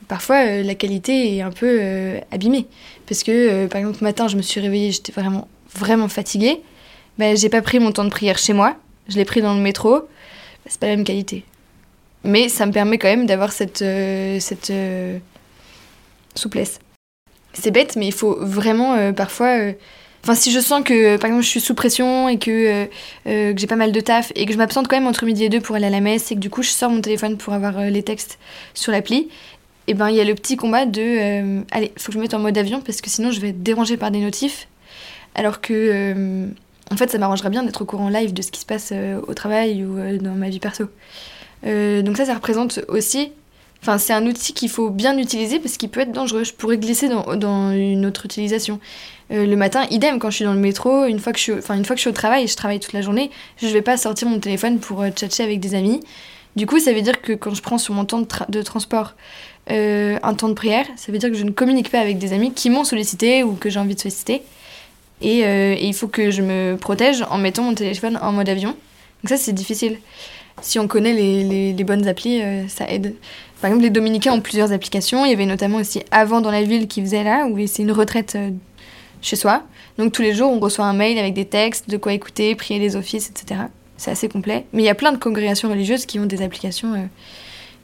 parfois 0.07 0.45
euh, 0.45 0.63
la 0.63 0.75
qualité 0.75 1.35
est 1.35 1.41
un 1.41 1.51
peu 1.51 1.79
euh, 1.81 2.19
abîmée. 2.31 2.67
Parce 3.07 3.23
que, 3.23 3.31
euh, 3.31 3.67
par 3.67 3.79
exemple, 3.79 4.03
matin, 4.03 4.27
je 4.27 4.37
me 4.37 4.41
suis 4.41 4.61
réveillée, 4.61 4.91
j'étais 4.91 5.11
vraiment, 5.11 5.47
vraiment 5.73 6.07
fatiguée. 6.07 6.61
Ben, 7.17 7.35
j'ai 7.37 7.49
pas 7.49 7.61
pris 7.61 7.79
mon 7.79 7.91
temps 7.91 8.03
de 8.03 8.09
prière 8.09 8.37
chez 8.37 8.53
moi, 8.53 8.75
je 9.07 9.17
l'ai 9.17 9.25
pris 9.25 9.41
dans 9.41 9.53
le 9.53 9.61
métro. 9.61 10.07
C'est 10.65 10.79
pas 10.79 10.87
la 10.87 10.95
même 10.95 11.05
qualité. 11.05 11.43
Mais 12.23 12.47
ça 12.47 12.65
me 12.65 12.71
permet 12.71 12.97
quand 12.97 13.09
même 13.09 13.25
d'avoir 13.25 13.51
cette, 13.51 13.83
cette 14.39 14.71
souplesse. 16.35 16.79
C'est 17.51 17.69
bête, 17.69 17.97
mais 17.97 18.07
il 18.07 18.13
faut 18.13 18.37
vraiment 18.39 19.11
parfois. 19.11 19.57
Enfin, 20.23 20.35
si 20.35 20.51
je 20.51 20.59
sens 20.59 20.83
que, 20.83 21.17
par 21.17 21.25
exemple, 21.27 21.43
je 21.43 21.49
suis 21.49 21.59
sous 21.59 21.75
pression 21.75 22.29
et 22.29 22.39
que, 22.39 22.85
que 23.25 23.53
j'ai 23.57 23.67
pas 23.67 23.75
mal 23.75 23.91
de 23.91 23.99
taf 23.99 24.31
et 24.35 24.45
que 24.45 24.53
je 24.53 24.57
m'absente 24.57 24.87
quand 24.87 24.95
même 24.95 25.07
entre 25.07 25.25
midi 25.25 25.43
et 25.43 25.49
deux 25.49 25.59
pour 25.59 25.75
aller 25.75 25.87
à 25.87 25.89
la 25.89 25.99
messe 25.99 26.31
et 26.31 26.35
que 26.35 26.39
du 26.39 26.49
coup 26.49 26.63
je 26.63 26.69
sors 26.69 26.89
mon 26.89 27.01
téléphone 27.01 27.37
pour 27.37 27.51
avoir 27.53 27.81
les 27.81 28.03
textes 28.03 28.39
sur 28.73 28.93
l'appli, 28.93 29.27
et 29.85 29.91
eh 29.91 29.93
ben 29.95 30.09
il 30.09 30.15
y 30.15 30.21
a 30.21 30.23
le 30.23 30.33
petit 30.33 30.55
combat 30.55 30.85
de 30.85 31.01
euh, 31.01 31.61
allez, 31.71 31.91
faut 31.97 32.07
que 32.07 32.13
je 32.13 32.17
me 32.17 32.23
mette 32.23 32.33
en 32.33 32.39
mode 32.39 32.57
avion 32.57 32.79
parce 32.79 33.01
que 33.01 33.09
sinon 33.09 33.31
je 33.31 33.41
vais 33.41 33.49
être 33.49 33.63
dérangée 33.63 33.97
par 33.97 34.11
des 34.11 34.19
notifs. 34.19 34.69
Alors 35.35 35.59
que 35.59 35.73
euh, 35.73 36.47
en 36.89 36.95
fait 36.95 37.09
ça 37.09 37.17
m'arrangerait 37.17 37.49
bien 37.49 37.63
d'être 37.63 37.81
au 37.81 37.85
courant 37.85 38.07
live 38.07 38.33
de 38.33 38.41
ce 38.41 38.49
qui 38.49 38.61
se 38.61 38.65
passe 38.65 38.91
euh, 38.93 39.19
au 39.27 39.33
travail 39.33 39.83
ou 39.83 40.19
dans 40.19 40.35
ma 40.35 40.47
vie 40.47 40.59
perso. 40.59 40.85
donc 41.63 42.15
ça 42.15 42.23
ça 42.23 42.33
représente 42.33 42.79
aussi 42.87 43.33
Enfin, 43.83 43.97
c'est 43.97 44.13
un 44.13 44.25
outil 44.25 44.53
qu'il 44.53 44.69
faut 44.69 44.89
bien 44.89 45.17
utiliser 45.17 45.59
parce 45.59 45.75
qu'il 45.75 45.89
peut 45.89 45.99
être 45.99 46.13
dangereux. 46.13 46.45
Je 46.45 46.53
pourrais 46.53 46.77
glisser 46.77 47.09
dans, 47.09 47.71
une 47.71 48.05
autre 48.05 48.25
utilisation. 48.25 48.79
le 49.29 49.55
matin, 49.55 49.85
idem, 49.91 50.19
quand 50.19 50.29
je 50.29 50.37
suis 50.37 50.45
dans 50.45 50.53
le 50.53 50.59
métro, 50.59 51.05
une 51.05 51.19
fois, 51.19 51.33
que 51.33 51.37
je 51.37 51.43
suis, 51.43 51.53
enfin, 51.53 51.75
une 51.75 51.83
fois 51.83 51.95
que 51.95 51.99
je 51.99 52.03
suis 52.03 52.09
au 52.09 52.13
travail 52.13 52.47
je 52.47 52.55
travaille 52.55 52.79
toute 52.79 52.93
la 52.93 53.01
journée, 53.01 53.29
je 53.57 53.67
vais 53.67 53.81
pas 53.81 53.97
sortir 53.97 54.29
mon 54.29 54.39
téléphone 54.39 54.79
pour 54.79 55.03
chatter 55.15 55.43
avec 55.43 55.59
des 55.59 55.75
amis. 55.75 55.99
Du 56.55 56.67
coup, 56.67 56.79
ça 56.79 56.93
veut 56.93 57.01
dire 57.01 57.21
que 57.21 57.33
quand 57.33 57.53
je 57.53 57.61
prends 57.61 57.77
sur 57.77 57.93
mon 57.93 58.05
temps 58.05 58.23
de, 58.49 58.61
transport 58.61 59.13
euh, 59.71 60.19
un 60.21 60.33
temps 60.35 60.49
de 60.49 60.53
prière, 60.53 60.85
ça 60.97 61.11
veut 61.11 61.17
dire 61.17 61.29
que 61.29 61.35
je 61.35 61.43
ne 61.43 61.51
communique 61.51 61.89
pas 61.89 61.99
avec 61.99 62.19
des 62.19 62.33
amis 62.33 62.53
qui 62.53 62.69
m'ont 62.69 62.83
sollicité 62.83 63.43
ou 63.43 63.53
que 63.53 63.69
j'ai 63.69 63.79
envie 63.79 63.95
de 63.95 63.99
solliciter. 63.99 64.43
Et, 65.21 65.45
euh, 65.45 65.75
il 65.79 65.93
faut 65.93 66.07
que 66.07 66.29
je 66.29 66.41
me 66.41 66.75
protège 66.75 67.23
en 67.29 67.37
mettant 67.37 67.63
mon 67.63 67.73
téléphone 67.73 68.19
en 68.21 68.31
mode 68.31 68.49
avion. 68.49 68.75
Donc 69.23 69.29
ça, 69.29 69.37
c'est 69.37 69.53
difficile. 69.53 69.97
Si 70.61 70.77
on 70.77 70.87
connaît 70.87 71.13
les, 71.13 71.73
les, 71.73 71.83
bonnes 71.83 72.07
applis, 72.07 72.41
euh, 72.41 72.67
ça 72.67 72.87
aide. 72.87 73.15
Par 73.63 73.69
exemple, 73.69 73.85
les 73.85 73.91
Dominicains 73.91 74.33
ont 74.33 74.41
plusieurs 74.41 74.73
applications. 74.73 75.23
Il 75.23 75.29
y 75.29 75.33
avait 75.33 75.45
notamment 75.45 75.77
aussi 75.77 76.01
Avant 76.11 76.41
dans 76.41 76.51
la 76.51 76.63
ville 76.63 76.89
qui 76.89 76.99
faisait 76.99 77.23
là, 77.23 77.45
où 77.47 77.57
c'est 77.65 77.83
une 77.83 77.93
retraite 77.93 78.37
chez 79.21 79.37
soi. 79.37 79.63
Donc 79.97 80.11
tous 80.11 80.21
les 80.21 80.33
jours, 80.33 80.51
on 80.51 80.59
reçoit 80.59 80.83
un 80.83 80.91
mail 80.91 81.17
avec 81.17 81.33
des 81.33 81.45
textes, 81.45 81.89
de 81.89 81.95
quoi 81.95 82.11
écouter, 82.11 82.55
prier 82.55 82.77
les 82.77 82.97
offices, 82.97 83.29
etc. 83.29 83.61
C'est 83.95 84.11
assez 84.11 84.27
complet. 84.27 84.65
Mais 84.73 84.81
il 84.81 84.85
y 84.85 84.89
a 84.89 84.95
plein 84.95 85.13
de 85.13 85.17
congrégations 85.17 85.69
religieuses 85.69 86.05
qui 86.05 86.19
ont 86.19 86.25
des 86.25 86.41
applications 86.41 87.07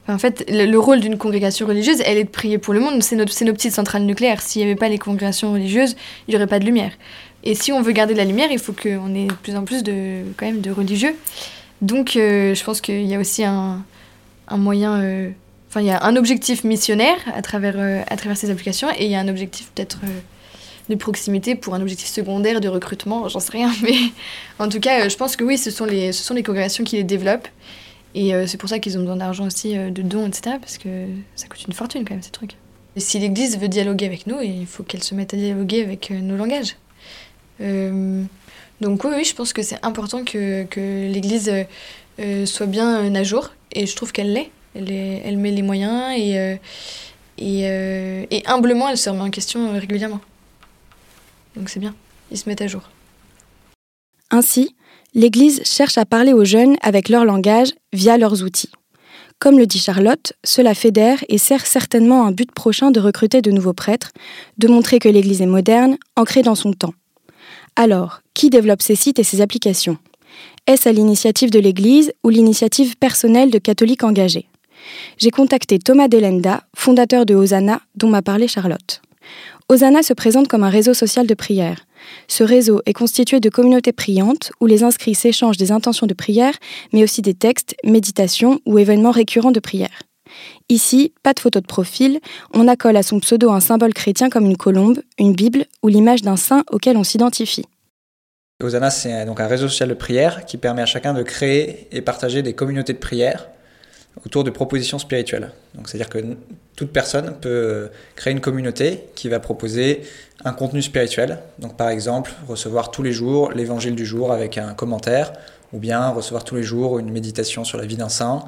en 0.10 0.18
fait, 0.18 0.44
le, 0.50 0.76
rôle 0.78 1.00
d'une 1.00 1.18
congrégation 1.18 1.66
religieuse, 1.66 2.02
elle 2.06 2.18
est 2.18 2.26
de 2.26 2.30
prier 2.30 2.58
pour 2.58 2.74
le 2.74 2.82
monde. 2.82 3.02
C'est 3.02 3.16
nos, 3.16 3.24
petites 3.26 3.72
centrales 3.72 4.04
nucléaires. 4.04 4.42
S'il 4.42 4.62
n'y 4.62 4.66
avait 4.70 4.78
pas 4.78 4.90
les 4.90 4.98
congrégations 4.98 5.54
religieuses, 5.54 5.96
il 6.28 6.32
n'y 6.32 6.36
aurait 6.36 6.48
pas 6.48 6.60
de 6.60 6.66
lumière. 6.66 6.92
Et 7.46 7.56
si 7.56 7.72
on 7.72 7.82
veut 7.82 7.94
garder 7.94 8.16
la 8.16 8.26
lumière, 8.26 8.50
il 8.52 8.60
faut 8.60 8.74
qu'on 8.74 9.16
ait 9.16 9.28
de 9.28 9.34
plus 9.34 9.56
en 9.56 9.64
plus 9.64 9.82
de, 9.82 10.24
quand 10.36 10.46
même, 10.46 10.60
de 10.60 10.72
religieux. 10.72 11.16
Donc, 11.82 12.18
euh, 12.18 12.54
je 12.54 12.64
pense 12.66 12.82
qu'il 12.82 13.06
y 13.06 13.16
a 13.16 13.20
aussi 13.20 13.46
un, 13.46 13.86
moyen. 14.52 15.00
Euh, 15.00 15.30
enfin, 15.70 15.82
il 15.82 15.88
y 15.88 15.92
a 15.92 16.04
un 16.04 16.16
objectif 16.16 16.64
missionnaire 16.64 17.18
à 17.34 17.42
travers, 17.42 17.76
euh, 17.78 18.02
à 18.08 18.18
travers 18.18 18.38
ces 18.38 18.50
applications 18.50 18.90
et 18.98 19.06
il 19.06 19.12
y 19.12 19.16
a 19.16 19.20
un 19.20 19.28
objectif 19.28 19.72
peut-être 19.74 20.00
de 20.90 20.96
proximité 20.96 21.56
pour 21.56 21.76
un 21.76 21.82
objectif 21.82 22.08
secondaire 22.08 22.60
de 22.60 22.68
recrutement, 22.68 23.28
j'en 23.30 23.40
sais 23.40 23.52
rien. 23.52 23.72
Mais 23.84 23.96
en 24.58 24.68
tout 24.68 24.80
cas, 24.80 25.08
je 25.08 25.16
pense 25.16 25.36
que 25.36 25.44
oui, 25.44 25.58
ce 25.58 25.72
sont 25.72 25.86
les, 25.86 26.12
ce 26.12 26.24
sont 26.24 26.34
les 26.34 26.44
congrégations 26.44 26.84
qui 26.84 26.98
les 26.98 27.04
développent. 27.04 27.48
Et 28.16 28.34
euh, 28.34 28.48
c'est 28.48 28.58
pour 28.58 28.70
ça 28.70 28.80
qu'ils 28.80 28.98
ont 28.98 29.02
besoin 29.02 29.18
d'argent 29.18 29.46
aussi, 29.46 29.78
euh, 29.78 29.92
de 29.92 30.02
dons, 30.02 30.28
etc. 30.28 30.58
Parce 30.60 30.78
que 30.78 31.06
ça 31.36 31.48
coûte 31.48 31.64
une 31.68 31.74
fortune 31.74 32.06
quand 32.06 32.16
même, 32.16 32.24
ces 32.24 32.32
trucs. 32.32 32.56
Si 32.98 33.20
l'Église 33.20 33.60
veut 33.60 33.68
dialoguer 33.68 34.08
avec 34.08 34.28
nous, 34.28 34.42
il 34.42 34.66
faut 34.66 34.84
qu'elle 34.84 35.04
se 35.04 35.14
mette 35.14 35.34
à 35.34 35.38
dialoguer 35.38 35.84
avec 35.84 36.12
euh, 36.12 36.20
nos 36.20 36.36
langages. 36.36 36.76
donc 37.60 39.04
oui, 39.04 39.12
oui, 39.16 39.24
je 39.26 39.36
pense 39.36 39.54
que 39.54 39.62
c'est 39.62 39.84
important 39.86 40.24
que, 40.24 40.64
que 40.64 41.12
l'Église 41.12 41.52
soit 42.46 42.66
bien 42.66 43.14
à 43.14 43.24
jour. 43.24 43.52
Et 43.74 43.86
je 43.86 43.96
trouve 43.96 44.12
qu'elle 44.12 44.34
l'est. 44.34 44.50
Elle, 44.88 45.38
met 45.38 45.52
les 45.52 45.62
moyens 45.62 46.14
et, 46.18 46.58
et, 47.38 47.62
et, 48.32 48.44
humblement, 48.48 48.90
elle 48.90 48.98
se 48.98 49.10
remet 49.10 49.22
en 49.22 49.30
question 49.30 49.72
régulièrement. 49.74 50.22
Donc 51.56 51.70
c'est 51.70 51.80
bien, 51.80 51.96
ils 52.32 52.38
se 52.38 52.48
mettent 52.48 52.62
à 52.62 52.68
jour. 52.68 52.90
Ainsi, 54.32 54.76
l'Église 55.14 55.62
cherche 55.64 55.98
à 55.98 56.06
parler 56.06 56.34
aux 56.34 56.46
jeunes 56.46 56.76
avec 56.82 57.10
leur 57.10 57.26
langage 57.26 57.74
via 57.94 58.18
leurs 58.18 58.44
outils. 58.44 58.70
Comme 59.40 59.58
le 59.58 59.66
dit 59.66 59.80
Charlotte, 59.80 60.34
cela 60.44 60.74
fédère 60.76 61.24
et 61.30 61.38
sert 61.38 61.66
certainement 61.66 62.26
un 62.26 62.34
but 62.34 62.52
prochain 62.52 62.92
de 62.92 63.00
recruter 63.00 63.42
de 63.42 63.52
nouveaux 63.52 63.74
prêtres, 63.74 64.12
de 64.58 64.68
montrer 64.68 65.00
que 65.00 65.08
l'Église 65.08 65.42
est 65.42 65.46
moderne, 65.46 65.98
ancrée 66.18 66.42
dans 66.42 66.56
son 66.56 66.74
temps. 66.74 66.94
Alors, 67.78 68.22
qui 68.34 68.50
développe 68.50 68.82
ces 68.82 68.96
sites 68.96 69.18
et 69.18 69.24
ces 69.24 69.40
applications? 69.40 69.98
Est-ce 70.68 70.90
à 70.90 70.92
l'initiative 70.92 71.52
de 71.52 71.60
l'Église 71.60 72.12
ou 72.26 72.30
l'initiative 72.30 72.98
personnelle 72.98 73.50
de 73.50 73.60
catholiques 73.60 74.04
engagés? 74.04 74.49
J'ai 75.18 75.32
contacté 75.32 75.80
Thomas 75.80 76.08
Delenda, 76.08 76.64
fondateur 76.76 77.26
de 77.26 77.36
Hosanna, 77.36 77.82
dont 77.96 78.10
m'a 78.10 78.22
parlé 78.22 78.48
Charlotte. 78.48 79.02
Hosanna 79.68 80.02
se 80.02 80.14
présente 80.14 80.48
comme 80.48 80.64
un 80.64 80.70
réseau 80.70 80.94
social 80.94 81.28
de 81.28 81.34
prière. 81.36 81.86
Ce 82.28 82.44
réseau 82.44 82.82
est 82.86 82.94
constitué 82.94 83.40
de 83.40 83.50
communautés 83.50 83.92
priantes 83.92 84.52
où 84.60 84.66
les 84.66 84.84
inscrits 84.84 85.14
s'échangent 85.14 85.58
des 85.58 85.72
intentions 85.72 86.08
de 86.08 86.14
prière, 86.14 86.56
mais 86.92 87.04
aussi 87.04 87.22
des 87.22 87.36
textes, 87.36 87.76
méditations 87.84 88.60
ou 88.66 88.80
événements 88.80 89.12
récurrents 89.12 89.52
de 89.52 89.60
prière. 89.60 90.02
Ici, 90.70 91.14
pas 91.24 91.34
de 91.34 91.40
photo 91.40 91.60
de 91.60 91.66
profil, 91.66 92.20
on 92.54 92.68
accole 92.68 92.98
à 92.98 93.04
son 93.04 93.20
pseudo 93.20 93.52
un 93.52 93.60
symbole 93.60 93.94
chrétien 93.94 94.30
comme 94.30 94.46
une 94.46 94.58
colombe, 94.58 95.02
une 95.18 95.34
Bible 95.34 95.66
ou 95.84 95.88
l'image 95.88 96.22
d'un 96.22 96.38
saint 96.38 96.64
auquel 96.72 96.98
on 96.98 97.04
s'identifie. 97.04 97.66
Hosanna, 98.62 98.90
c'est 98.90 99.26
donc 99.26 99.40
un 99.40 99.48
réseau 99.48 99.68
social 99.68 99.90
de 99.90 99.94
prière 99.94 100.46
qui 100.46 100.58
permet 100.58 100.82
à 100.82 100.86
chacun 100.86 101.14
de 101.14 101.24
créer 101.24 101.88
et 101.92 102.02
partager 102.02 102.42
des 102.42 102.54
communautés 102.54 102.94
de 102.94 102.98
prière 102.98 103.50
autour 104.26 104.44
de 104.44 104.50
propositions 104.50 105.00
spirituelles. 105.00 105.52
Donc, 105.76 105.88
c'est-à-dire 105.88 106.10
que 106.10 106.20
toute 106.76 106.92
personne 106.92 107.36
peut 107.40 107.90
créer 108.16 108.34
une 108.34 108.42
communauté 108.42 109.06
qui 109.16 109.30
va 109.30 109.40
proposer 109.40 110.02
un 110.44 110.54
contenu 110.54 110.82
spirituel. 110.82 111.40
Donc, 111.60 111.78
par 111.78 111.90
exemple, 111.90 112.32
recevoir 112.48 112.92
tous 112.92 113.04
les 113.04 113.12
jours 113.12 113.52
l'évangile 113.52 113.96
du 113.96 114.06
jour 114.06 114.32
avec 114.32 114.58
un 114.58 114.74
commentaire, 114.74 115.34
ou 115.74 115.80
bien 115.80 116.10
recevoir 116.10 116.44
tous 116.44 116.56
les 116.56 116.64
jours 116.64 117.00
une 117.00 117.12
méditation 117.12 117.64
sur 117.64 117.78
la 117.78 117.86
vie 117.86 117.98
d'un 117.98 118.10
saint. 118.10 118.46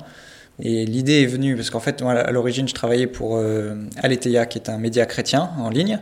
Et 0.63 0.85
l'idée 0.85 1.23
est 1.23 1.27
venue 1.27 1.55
parce 1.55 1.69
qu'en 1.69 1.79
fait, 1.79 2.01
moi, 2.01 2.13
à 2.13 2.31
l'origine, 2.31 2.67
je 2.67 2.73
travaillais 2.73 3.07
pour 3.07 3.37
euh, 3.37 3.75
qui 4.01 4.57
est 4.57 4.69
un 4.69 4.77
média 4.77 5.05
chrétien 5.05 5.49
en 5.57 5.69
ligne. 5.69 5.99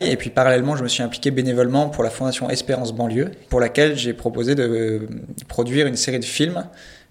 Et 0.00 0.16
puis, 0.16 0.30
parallèlement, 0.30 0.76
je 0.76 0.82
me 0.82 0.88
suis 0.88 1.02
impliqué 1.02 1.30
bénévolement 1.30 1.88
pour 1.88 2.02
la 2.02 2.10
Fondation 2.10 2.50
Espérance 2.50 2.92
Banlieue, 2.92 3.30
pour 3.48 3.60
laquelle 3.60 3.96
j'ai 3.96 4.12
proposé 4.12 4.54
de 4.54 5.08
produire 5.48 5.86
une 5.86 5.96
série 5.96 6.18
de 6.18 6.24
films 6.24 6.64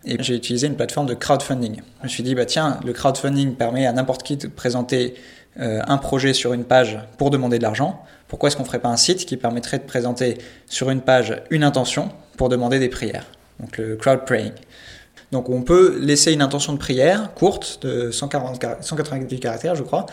et 0.06 0.22
j'ai 0.22 0.36
utilisé 0.36 0.68
une 0.68 0.76
plateforme 0.76 1.08
de 1.08 1.14
crowdfunding. 1.14 1.82
Je 2.00 2.04
me 2.04 2.10
suis 2.10 2.24
dit, 2.24 2.36
bah 2.36 2.46
tiens, 2.46 2.80
le 2.86 2.94
crowdfunding 2.94 3.56
permet 3.56 3.86
à 3.86 3.94
n'importe 3.94 4.24
qui 4.24 4.38
de 4.38 4.48
présenter 4.48 5.16
euh, 5.60 5.82
un 5.88 5.98
projet 5.98 6.34
sur 6.34 6.54
une 6.54 6.64
page 6.64 7.00
pour 7.18 7.30
demander 7.30 7.58
de 7.58 7.64
l'argent. 7.64 8.04
Pourquoi 8.28 8.48
est-ce 8.48 8.58
qu'on 8.58 8.64
ne 8.64 8.68
ferait 8.68 8.80
pas 8.80 8.90
un 8.90 8.98
site 8.98 9.26
qui 9.26 9.38
permettrait 9.38 9.80
de 9.80 9.84
présenter 9.84 10.38
sur 10.68 10.90
une 10.90 11.02
page 11.02 11.42
une 11.52 11.64
intention 11.64 12.10
pour 12.38 12.50
demander 12.50 12.80
des 12.80 12.90
prières? 12.90 13.28
Donc 13.60 13.78
le 13.78 13.96
crowd 13.96 14.26
praying. 14.26 14.54
Donc 15.32 15.50
on 15.50 15.64
peut 15.64 15.98
laisser 16.00 16.32
une 16.32 16.44
intention 16.44 16.74
de 16.74 16.78
prière 16.78 17.34
courte 17.34 17.80
de 17.82 18.12
140, 18.12 18.64
198 18.82 19.40
caractères, 19.40 19.76
je 19.76 19.82
crois, 19.82 20.06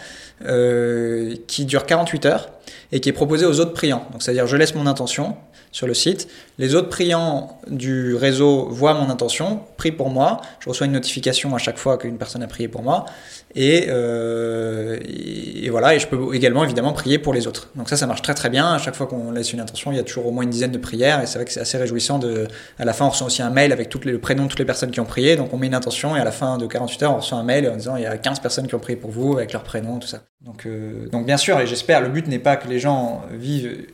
euh, 0.47 1.35
qui 1.47 1.67
dure 1.67 1.85
48 1.85 2.27
heures 2.27 2.51
et 2.91 3.01
qui 3.01 3.11
est 3.11 3.13
proposée 3.13 3.45
aux 3.45 3.61
autres 3.61 3.75
priants. 3.75 4.07
Donc 4.13 4.23
c'est-à-dire 4.23 4.47
je 4.47 4.57
laisse 4.57 4.75
mon 4.75 4.87
intention, 4.87 5.37
sur 5.73 5.87
le 5.87 5.95
site. 5.95 6.29
Les 6.59 6.75
autres 6.75 6.89
priants 6.89 7.61
du 7.69 8.15
réseau 8.15 8.69
voient 8.71 8.95
mon 8.95 9.09
intention, 9.09 9.63
prient 9.77 9.93
pour 9.93 10.11
moi. 10.11 10.41
Je 10.61 10.69
reçois 10.69 10.87
une 10.87 10.93
notification 10.93 11.55
à 11.55 11.59
chaque 11.59 11.79
fois 11.79 11.97
qu'une 11.99 12.19
personne 12.19 12.43
a 12.43 12.49
prié 12.49 12.69
pour 12.69 12.83
moi. 12.83 13.07
Et, 13.55 13.87
euh, 13.89 14.97
et, 15.03 15.69
voilà, 15.71 15.95
et 15.95 15.99
je 15.99 16.07
peux 16.07 16.35
également 16.35 16.63
évidemment 16.63 16.93
prier 16.93 17.19
pour 17.19 17.33
les 17.33 17.47
autres. 17.49 17.71
Donc 17.75 17.89
ça, 17.89 17.97
ça 17.97 18.07
marche 18.07 18.23
très 18.23 18.35
très 18.35 18.49
bien. 18.49 18.75
À 18.75 18.79
chaque 18.79 18.95
fois 18.95 19.07
qu'on 19.07 19.33
laisse 19.33 19.53
une 19.53 19.61
intention, 19.61 19.91
il 19.91 19.97
y 19.97 20.01
a 20.01 20.05
toujours 20.05 20.27
au 20.27 20.31
moins 20.31 20.45
une 20.45 20.51
dizaine 20.51 20.71
de 20.71 20.79
prières. 20.79 21.21
Et 21.21 21.27
c'est 21.27 21.39
vrai 21.39 21.45
que 21.45 21.53
c'est 21.53 21.61
assez 21.61 21.77
réjouissant. 21.77 22.19
De, 22.19 22.47
à 22.79 22.85
la 22.85 22.93
fin, 22.93 23.07
on 23.07 23.11
reçoit 23.11 23.27
aussi 23.27 23.43
un 23.43 23.51
mail 23.51 23.73
avec 23.73 23.89
toutes 23.89 24.05
les, 24.05 24.13
le 24.13 24.21
prénom 24.21 24.45
de 24.45 24.49
toutes 24.49 24.61
les 24.61 24.65
personnes 24.65 24.93
qui 24.93 25.01
ont 25.01 25.05
prié. 25.05 25.35
Donc 25.37 25.53
on 25.53 25.57
met 25.57 25.67
une 25.67 25.75
intention 25.75 26.17
et 26.17 26.21
à 26.21 26.25
la 26.25 26.31
fin 26.31 26.59
de 26.59 26.67
48 26.67 27.03
heures, 27.03 27.13
on 27.13 27.17
reçoit 27.17 27.39
un 27.39 27.43
mail 27.43 27.69
en 27.69 27.77
disant 27.77 27.97
il 27.97 28.05
y 28.05 28.07
a 28.07 28.17
15 28.17 28.39
personnes 28.39 28.69
qui 28.69 28.75
ont 28.77 28.81
prié 28.81 28.97
pour 28.97 29.11
vous 29.11 29.37
avec 29.37 29.53
leur 29.53 29.65
prénom, 29.65 29.99
tout 29.99 30.09
ça. 30.09 30.23
Donc, 30.43 30.65
euh, 30.65 31.09
donc 31.11 31.27
bien 31.27 31.37
sûr, 31.37 31.61
et 31.61 31.67
j'espère, 31.67 32.01
le 32.01 32.09
but 32.09 32.27
n'est 32.27 32.39
pas 32.39 32.57
que 32.57 32.67
les 32.67 32.79
gens 32.79 33.23
vivent 33.31 33.87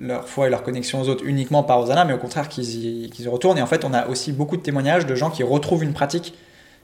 leur 0.00 0.28
foi 0.28 0.46
et 0.46 0.50
leur 0.50 0.62
connexion 0.62 1.00
aux 1.00 1.08
autres 1.08 1.24
uniquement 1.26 1.62
par 1.62 1.80
Osana, 1.80 2.04
mais 2.04 2.14
au 2.14 2.18
contraire 2.18 2.48
qu'ils 2.48 2.76
y, 2.76 3.28
retournent. 3.28 3.58
Et 3.58 3.62
en 3.62 3.66
fait, 3.66 3.84
on 3.84 3.92
a 3.92 4.06
aussi 4.06 4.32
beaucoup 4.32 4.56
de 4.56 4.62
témoignages 4.62 5.04
de 5.04 5.14
gens 5.14 5.30
qui 5.30 5.42
retrouvent 5.42 5.84
une 5.84 5.92
pratique. 5.92 6.34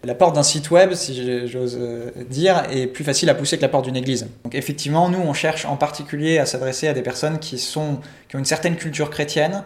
La 0.07 0.15
porte 0.15 0.37
d'un 0.37 0.45
site 0.45 0.71
web, 0.71 0.95
si 0.95 1.49
j'ose 1.49 1.77
euh, 1.81 2.13
dire, 2.31 2.63
est 2.71 2.87
plus 2.87 3.03
facile 3.03 3.29
à 3.29 3.35
pousser 3.35 3.57
que 3.57 3.63
la 3.63 3.69
porte 3.69 3.87
d'une 3.87 3.97
église. 3.97 4.29
Donc 4.45 4.55
effectivement, 4.55 5.09
nous, 5.09 5.19
on 5.19 5.33
cherche 5.33 5.65
en 5.65 5.77
particulier 5.77 6.39
à 6.39 6.47
s'adresser 6.47 6.87
à 6.87 6.93
des 6.93 7.03
personnes 7.03 7.41
qui, 7.41 7.59
sont, 7.59 7.99
qui 8.29 8.37
ont 8.37 8.39
une 8.39 8.45
certaine 8.45 8.77
culture 8.77 9.11
chrétienne, 9.11 9.65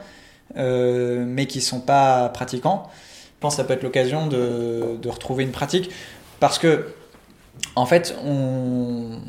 euh, 0.57 1.25
mais 1.27 1.45
qui 1.45 1.59
ne 1.59 1.63
sont 1.63 1.81
pas 1.81 2.31
pratiquants. 2.31 2.89
Je 2.89 3.41
pense 3.41 3.53
que 3.53 3.57
ça 3.59 3.65
peut 3.65 3.75
être 3.75 3.83
l'occasion 3.83 4.29
de, 4.29 4.99
retrouver 5.07 5.45
une 5.45 5.51
pratique, 5.51 5.91
parce 6.41 6.59
que, 6.59 6.87
en 7.77 7.85
fait, 7.85 8.17
on, 8.25 9.21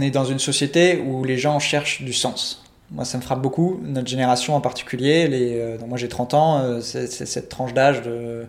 est 0.00 0.10
dans 0.10 0.24
une 0.24 0.38
société 0.38 0.96
où 0.98 1.24
les 1.24 1.36
gens 1.36 1.58
cherchent 1.58 2.00
du 2.00 2.14
sens. 2.14 2.64
Moi, 2.90 3.04
ça 3.04 3.18
me 3.18 3.22
frappe 3.22 3.42
beaucoup, 3.42 3.82
notre 3.84 4.08
génération 4.08 4.56
en 4.56 4.62
particulier. 4.62 5.28
Euh, 5.30 5.76
moi, 5.86 5.98
j'ai 5.98 6.08
30 6.08 6.32
ans, 6.32 6.80
c'est 6.80 7.06
cette 7.06 7.50
tranche 7.50 7.74
d'âge 7.74 8.00
de, 8.00 8.46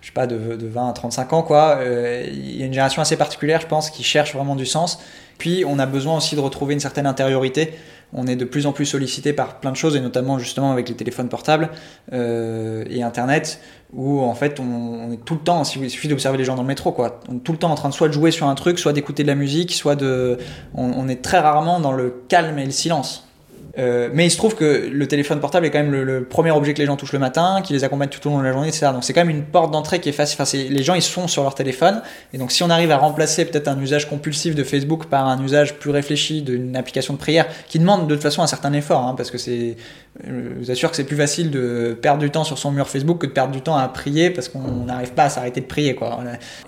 je 0.00 0.06
sais 0.06 0.12
pas, 0.12 0.26
de, 0.26 0.36
20 0.36 0.88
à 0.88 0.92
35 0.92 1.32
ans, 1.32 1.42
quoi. 1.42 1.78
Euh, 1.80 2.24
il 2.26 2.56
y 2.56 2.62
a 2.62 2.66
une 2.66 2.72
génération 2.72 3.02
assez 3.02 3.16
particulière, 3.16 3.60
je 3.60 3.66
pense, 3.66 3.90
qui 3.90 4.02
cherche 4.02 4.34
vraiment 4.34 4.56
du 4.56 4.66
sens. 4.66 4.98
Puis, 5.38 5.64
on 5.66 5.78
a 5.78 5.86
besoin 5.86 6.16
aussi 6.16 6.36
de 6.36 6.40
retrouver 6.40 6.74
une 6.74 6.80
certaine 6.80 7.06
intériorité 7.06 7.74
on 8.12 8.26
est 8.26 8.36
de 8.36 8.44
plus 8.44 8.66
en 8.66 8.72
plus 8.72 8.86
sollicité 8.86 9.32
par 9.32 9.60
plein 9.60 9.72
de 9.72 9.76
choses, 9.76 9.96
et 9.96 10.00
notamment 10.00 10.38
justement 10.38 10.72
avec 10.72 10.88
les 10.88 10.94
téléphones 10.94 11.28
portables 11.28 11.70
euh, 12.12 12.84
et 12.88 13.02
Internet, 13.02 13.60
où 13.92 14.20
en 14.20 14.34
fait 14.34 14.60
on, 14.60 15.10
est 15.12 15.24
tout 15.24 15.34
le 15.34 15.40
temps, 15.40 15.62
il 15.64 15.90
suffit 15.90 16.08
d'observer 16.08 16.38
les 16.38 16.44
gens 16.44 16.54
dans 16.54 16.62
le 16.62 16.68
métro, 16.68 16.92
quoi. 16.92 17.20
On 17.28 17.36
est 17.36 17.40
tout 17.40 17.52
le 17.52 17.58
temps 17.58 17.70
en 17.70 17.74
train 17.74 17.88
de 17.88 17.94
soit 17.94 18.08
de 18.08 18.12
jouer 18.12 18.30
sur 18.30 18.46
un 18.46 18.54
truc, 18.54 18.78
soit 18.78 18.92
d'écouter 18.92 19.22
de 19.22 19.28
la 19.28 19.34
musique, 19.34 19.72
soit 19.72 19.96
de... 19.96 20.38
on 20.74 21.08
est 21.08 21.22
très 21.22 21.38
rarement 21.38 21.80
dans 21.80 21.92
le 21.92 22.22
calme 22.28 22.58
et 22.58 22.64
le 22.64 22.70
silence. 22.70 23.25
Euh, 23.78 24.08
mais 24.12 24.26
il 24.26 24.30
se 24.30 24.36
trouve 24.36 24.54
que 24.54 24.88
le 24.90 25.06
téléphone 25.06 25.38
portable 25.40 25.66
est 25.66 25.70
quand 25.70 25.82
même 25.82 25.92
le, 25.92 26.24
premier 26.24 26.50
objet 26.50 26.72
que 26.72 26.78
les 26.78 26.86
gens 26.86 26.96
touchent 26.96 27.12
le 27.12 27.18
matin, 27.18 27.60
qui 27.62 27.72
les 27.72 27.84
accompagne 27.84 28.08
tout 28.08 28.26
au 28.26 28.30
long 28.30 28.38
de 28.38 28.44
la 28.44 28.52
journée, 28.52 28.68
etc. 28.68 28.88
Donc 28.92 29.04
c'est 29.04 29.12
quand 29.12 29.24
même 29.24 29.34
une 29.34 29.44
porte 29.44 29.70
d'entrée 29.70 30.00
qui 30.00 30.08
est 30.08 30.12
facile. 30.12 30.72
Les 30.72 30.82
gens 30.82 30.94
ils 30.94 31.02
sont 31.02 31.28
sur 31.28 31.42
leur 31.42 31.54
téléphone, 31.54 32.02
et 32.32 32.38
donc 32.38 32.52
si 32.52 32.62
on 32.62 32.70
arrive 32.70 32.90
à 32.90 32.96
remplacer 32.96 33.44
peut-être 33.44 33.68
un 33.68 33.78
usage 33.80 34.08
compulsif 34.08 34.54
de 34.54 34.64
Facebook 34.64 35.06
par 35.06 35.26
un 35.26 35.42
usage 35.42 35.74
plus 35.74 35.90
réfléchi 35.90 36.42
d'une 36.42 36.76
application 36.76 37.14
de 37.14 37.18
prière, 37.18 37.46
qui 37.68 37.78
demande 37.78 38.06
de 38.06 38.14
toute 38.14 38.22
façon 38.22 38.42
un 38.42 38.46
certain 38.46 38.72
effort, 38.72 39.02
hein, 39.02 39.14
parce 39.16 39.30
que 39.30 39.38
c'est, 39.38 39.76
je 40.24 40.32
vous 40.58 40.70
assure 40.70 40.90
que 40.90 40.96
c'est 40.96 41.04
plus 41.04 41.16
facile 41.16 41.50
de 41.50 41.96
perdre 42.00 42.20
du 42.20 42.30
temps 42.30 42.44
sur 42.44 42.58
son 42.58 42.70
mur 42.70 42.88
Facebook 42.88 43.18
que 43.18 43.26
de 43.26 43.32
perdre 43.32 43.52
du 43.52 43.60
temps 43.60 43.76
à 43.76 43.86
prier, 43.88 44.30
parce 44.30 44.48
qu'on 44.48 44.84
n'arrive 44.86 45.12
pas 45.12 45.24
à 45.24 45.28
s'arrêter 45.28 45.60
de 45.60 45.66
prier. 45.66 45.96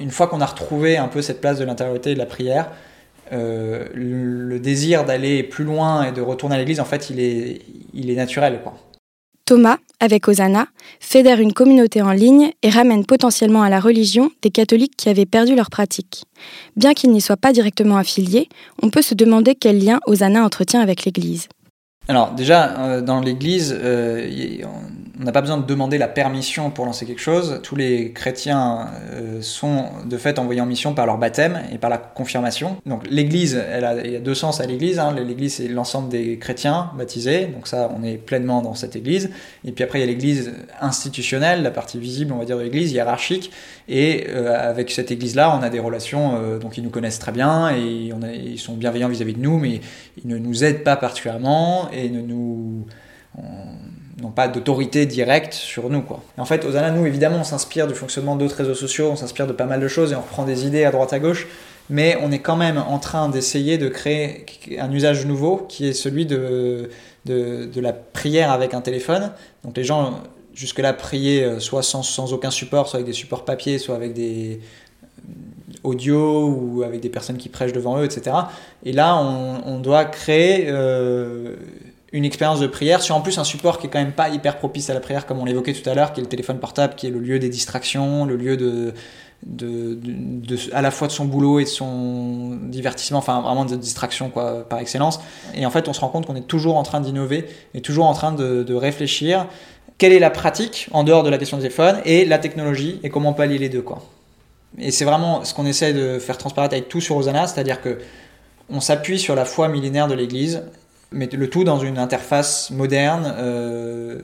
Une 0.01 0.11
fois 0.11 0.27
qu'on 0.27 0.40
a 0.40 0.47
retrouvé 0.47 0.99
un 0.99 1.09
peu 1.09 1.23
cette 1.23 1.40
place 1.40 1.59
de 1.59 1.64
l'intériorité 1.64 2.11
et 2.11 2.14
de 2.14 2.18
la 2.18 2.27
prière, 2.27 2.71
euh, 3.33 3.88
le 3.95 4.59
désir 4.59 5.05
d'aller 5.05 5.43
plus 5.43 5.64
loin 5.64 6.05
et 6.05 6.12
de 6.12 6.21
retourner 6.21 6.57
à 6.57 6.59
l'église, 6.59 6.81
en 6.81 6.85
fait, 6.85 7.11
il 7.11 7.21
est, 7.21 8.14
naturel. 8.14 8.61
Thomas, 9.45 9.79
avec 10.01 10.29
Osana, 10.29 10.67
fédère 11.01 11.41
une 11.41 11.53
communauté 11.53 12.03
en 12.03 12.12
ligne 12.12 12.51
et 12.62 12.69
ramène 12.69 13.07
potentiellement 13.07 13.62
à 13.62 13.71
la 13.71 13.81
religion 13.81 14.31
des 14.43 14.51
catholiques 14.51 14.97
qui 14.97 15.09
avaient 15.09 15.27
perdu 15.27 15.55
leur 15.55 15.71
pratique. 15.71 16.25
Bien 16.77 16.93
qu'il 16.93 17.11
n'y 17.11 17.21
soit 17.21 17.38
pas 17.38 17.53
directement 17.53 17.97
affilié, 17.97 18.49
on 18.83 18.91
peut 18.91 19.03
se 19.03 19.14
demander 19.14 19.55
quel 19.55 19.83
lien 19.83 20.01
Osana 20.07 20.45
entretient 20.45 20.81
avec 20.81 21.05
l'Église. 21.05 21.49
Alors 22.11 22.33
déjà, 22.33 22.79
euh, 22.79 23.01
dans 23.03 23.21
l'Église, 23.21 23.77
euh, 23.79 24.62
on 25.21 25.25
n'a 25.25 25.33
pas 25.33 25.42
besoin 25.42 25.59
de 25.59 25.66
demander 25.66 25.99
la 25.99 26.09
permission 26.09 26.71
pour 26.71 26.87
lancer 26.87 27.05
quelque 27.05 27.21
chose. 27.21 27.61
Tous 27.62 27.77
les 27.77 28.12
chrétiens 28.12 28.87
euh, 29.12 29.42
sont 29.42 29.85
de 30.07 30.16
fait 30.16 30.38
envoyés 30.38 30.62
en 30.62 30.66
mission 30.66 30.94
par 30.94 31.05
leur 31.05 31.18
baptême 31.18 31.61
et 31.71 31.77
par 31.77 31.90
la 31.90 31.99
confirmation. 31.99 32.79
Donc 32.87 33.07
l'Église, 33.11 33.62
il 34.05 34.11
y 34.11 34.16
a 34.16 34.21
deux 34.21 34.35
sens 34.35 34.62
à 34.62 34.66
l'Église. 34.66 34.99
Hein. 34.99 35.14
L'Église, 35.14 35.57
c'est 35.57 35.68
l'ensemble 35.68 36.09
des 36.09 36.38
chrétiens 36.38 36.92
baptisés. 36.97 37.44
Donc 37.47 37.68
ça, 37.68 37.90
on 37.94 38.03
est 38.03 38.16
pleinement 38.16 38.62
dans 38.62 38.75
cette 38.75 38.97
Église. 38.97 39.29
Et 39.66 39.73
puis 39.73 39.85
après, 39.85 39.99
il 39.99 40.01
y 40.01 40.05
a 40.05 40.07
l'Église 40.07 40.55
institutionnelle, 40.81 41.62
la 41.62 41.71
partie 41.71 41.99
visible, 41.99 42.33
on 42.33 42.38
va 42.38 42.47
dire, 42.47 42.57
de 42.57 42.62
l'Église, 42.62 42.92
hiérarchique. 42.92 43.51
Et 43.87 44.27
avec 44.29 44.90
cette 44.90 45.11
Église-là, 45.11 45.59
on 45.59 45.62
a 45.62 45.68
des 45.68 45.81
relations, 45.81 46.59
donc 46.59 46.79
ils 46.79 46.85
nous 46.85 46.90
connaissent 46.90 47.18
très 47.18 47.33
bien 47.33 47.75
et 47.75 48.12
ils 48.44 48.59
sont 48.59 48.75
bienveillants 48.75 49.09
vis-à-vis 49.09 49.35
de 49.35 49.40
nous, 49.40 49.59
mais 49.59 49.81
ils 50.23 50.29
ne 50.29 50.38
nous 50.38 50.62
aident 50.62 50.85
pas 50.85 50.97
particulièrement 50.97 51.88
ne 52.09 52.21
nous 52.21 52.87
n'ont 54.21 54.31
pas 54.31 54.49
d'autorité 54.49 55.07
directe 55.07 55.55
sur 55.55 55.91
nous. 55.91 56.03
Quoi. 56.03 56.23
en 56.37 56.45
fait, 56.45 56.65
Osana, 56.65 56.91
nous, 56.91 57.07
évidemment, 57.07 57.39
on 57.41 57.45
s'inspire 57.45 57.87
du 57.87 57.95
fonctionnement 57.95 58.37
d'autres 58.37 58.57
réseaux 58.57 58.75
sociaux, 58.75 59.11
on 59.13 59.17
s'inspire 59.17 59.47
de 59.47 59.53
pas 59.53 59.67
mal 59.67 59.81
de 59.81 59.89
choses 59.89 60.13
et 60.13 60.17
on 60.17 60.21
reprend 60.21 60.45
des 60.45 60.67
idées 60.67 60.85
à 60.85 60.91
droite 60.91 61.13
à 61.13 61.19
gauche, 61.19 61.47
mais 61.89 62.19
on 62.23 62.33
est 62.33 62.41
quand 62.41 62.57
même 62.57 62.79
en 62.79 62.99
train 62.99 63.29
d'essayer 63.29 63.79
de 63.79 63.89
créer 63.89 64.45
un 64.79 64.91
usage 64.93 65.25
nouveau 65.27 65.59
qui 65.69 65.87
est 65.87 65.93
celui 65.93 66.27
de, 66.27 66.91
de, 67.27 67.81
la 67.81 67.93
prière 67.93 68.51
avec 68.51 68.75
un 68.75 68.81
téléphone. 68.81 69.31
Donc 69.65 69.77
les 69.77 69.85
gens, 69.85 70.21
jusque-là, 70.55 70.93
priaient 70.93 71.45
euh, 71.45 71.61
soit 71.61 71.83
sans, 71.83 72.03
sans, 72.03 72.33
aucun 72.33 72.51
support, 72.51 72.89
soit 72.89 72.99
avec 72.99 73.07
des 73.07 73.13
supports 73.13 73.45
papier, 73.45 73.79
soit 73.79 73.95
avec 73.95 74.15
des 74.15 74.61
audio 75.85 76.49
ou 76.49 76.83
avec 76.83 77.01
des 77.01 77.09
personnes 77.09 77.37
qui 77.37 77.49
prêchent 77.49 77.73
devant 77.73 77.99
eux, 77.99 78.05
etc. 78.05 78.37
Et 78.85 78.93
là, 78.93 79.17
on, 79.17 79.79
doit 79.79 80.05
créer... 80.07 80.67
Euh, 80.69 81.57
une 82.12 82.25
expérience 82.25 82.61
de 82.61 82.66
prière 82.66 83.03
sur 83.03 83.14
en 83.16 83.21
plus 83.21 83.38
un 83.38 83.44
support 83.44 83.79
qui 83.79 83.87
est 83.87 83.90
quand 83.90 83.99
même 83.99 84.12
pas 84.12 84.29
hyper 84.29 84.59
propice 84.59 84.88
à 84.88 84.94
la 84.94 85.01
prière 85.01 85.27
comme 85.27 85.38
on 85.38 85.44
l'évoquait 85.44 85.75
tout 85.75 85.88
à 85.88 85.94
l'heure 85.94 86.12
qui 86.12 86.21
est 86.21 86.23
le 86.23 86.29
téléphone 86.29 86.59
portable 86.59 86.94
qui 86.94 87.07
est 87.07 87.11
le 87.11 87.18
lieu 87.18 87.38
des 87.38 87.51
distractions 87.51 88.25
le 88.25 88.37
lieu 88.37 88.57
de, 88.57 88.94
de, 89.47 90.57
à 90.73 90.83
la 90.83 90.90
fois 90.90 91.07
de 91.07 91.12
son 91.12 91.25
boulot 91.25 91.61
et 91.61 91.64
de 91.64 91.68
son 91.68 92.59
divertissement 92.62 93.18
enfin 93.18 93.40
vraiment 93.40 93.64
de 93.64 93.77
distraction 93.77 94.31
quoi 94.31 94.68
par 94.68 94.79
excellence. 94.81 95.21
Et 95.55 95.64
en 95.64 95.71
fait 95.71 95.88
on 95.88 95.92
se 95.92 96.01
rend 96.01 96.09
compte 96.09 96.27
qu'on 96.27 96.37
est 96.37 96.47
toujours 96.47 96.77
en 96.77 96.83
train 96.83 97.01
d'innover 97.01 97.47
et 97.75 97.81
toujours 97.81 98.07
en 98.07 98.14
train 98.14 98.33
de, 98.33 98.75
réfléchir. 98.75 99.47
Quelle 99.97 100.12
est 100.12 100.18
la 100.18 100.31
pratique 100.31 100.88
en 100.92 101.03
dehors 101.03 101.23
de 101.23 101.31
la 101.31 101.38
question 101.38 101.57
du 101.57 101.62
téléphone 101.62 102.01
et 102.05 102.25
la 102.25 102.38
technologie 102.38 103.01
et 103.03 103.11
comment 103.11 103.31
on 103.31 103.35
peut 103.35 103.44
les 103.44 103.68
deux 103.68 103.83
quoi. 103.83 104.03
Et 104.79 104.90
c'est 104.90 105.05
vraiment 105.05 105.44
ce 105.44 105.55
qu'on 105.55 105.66
essaie 105.66 105.92
de 105.92 106.18
faire 106.18 106.38
transparaître 106.38 106.75
avec 106.75 106.88
tout 106.88 107.01
sur 107.01 107.16
Osana 107.16 107.47
c'est-à-dire 107.47 107.81
que 107.81 107.99
on 108.71 108.81
s'appuie 108.81 109.18
sur 109.18 109.35
la 109.35 109.44
foi 109.44 109.68
millénaire 109.68 110.09
de 110.09 110.14
l'Église 110.14 110.62
mais 111.11 111.29
le 111.33 111.51
tout 111.51 111.64
dans 111.64 111.79
une 111.79 111.99
interface 111.99 112.71
moderne, 112.71 113.35
euh, 113.38 114.21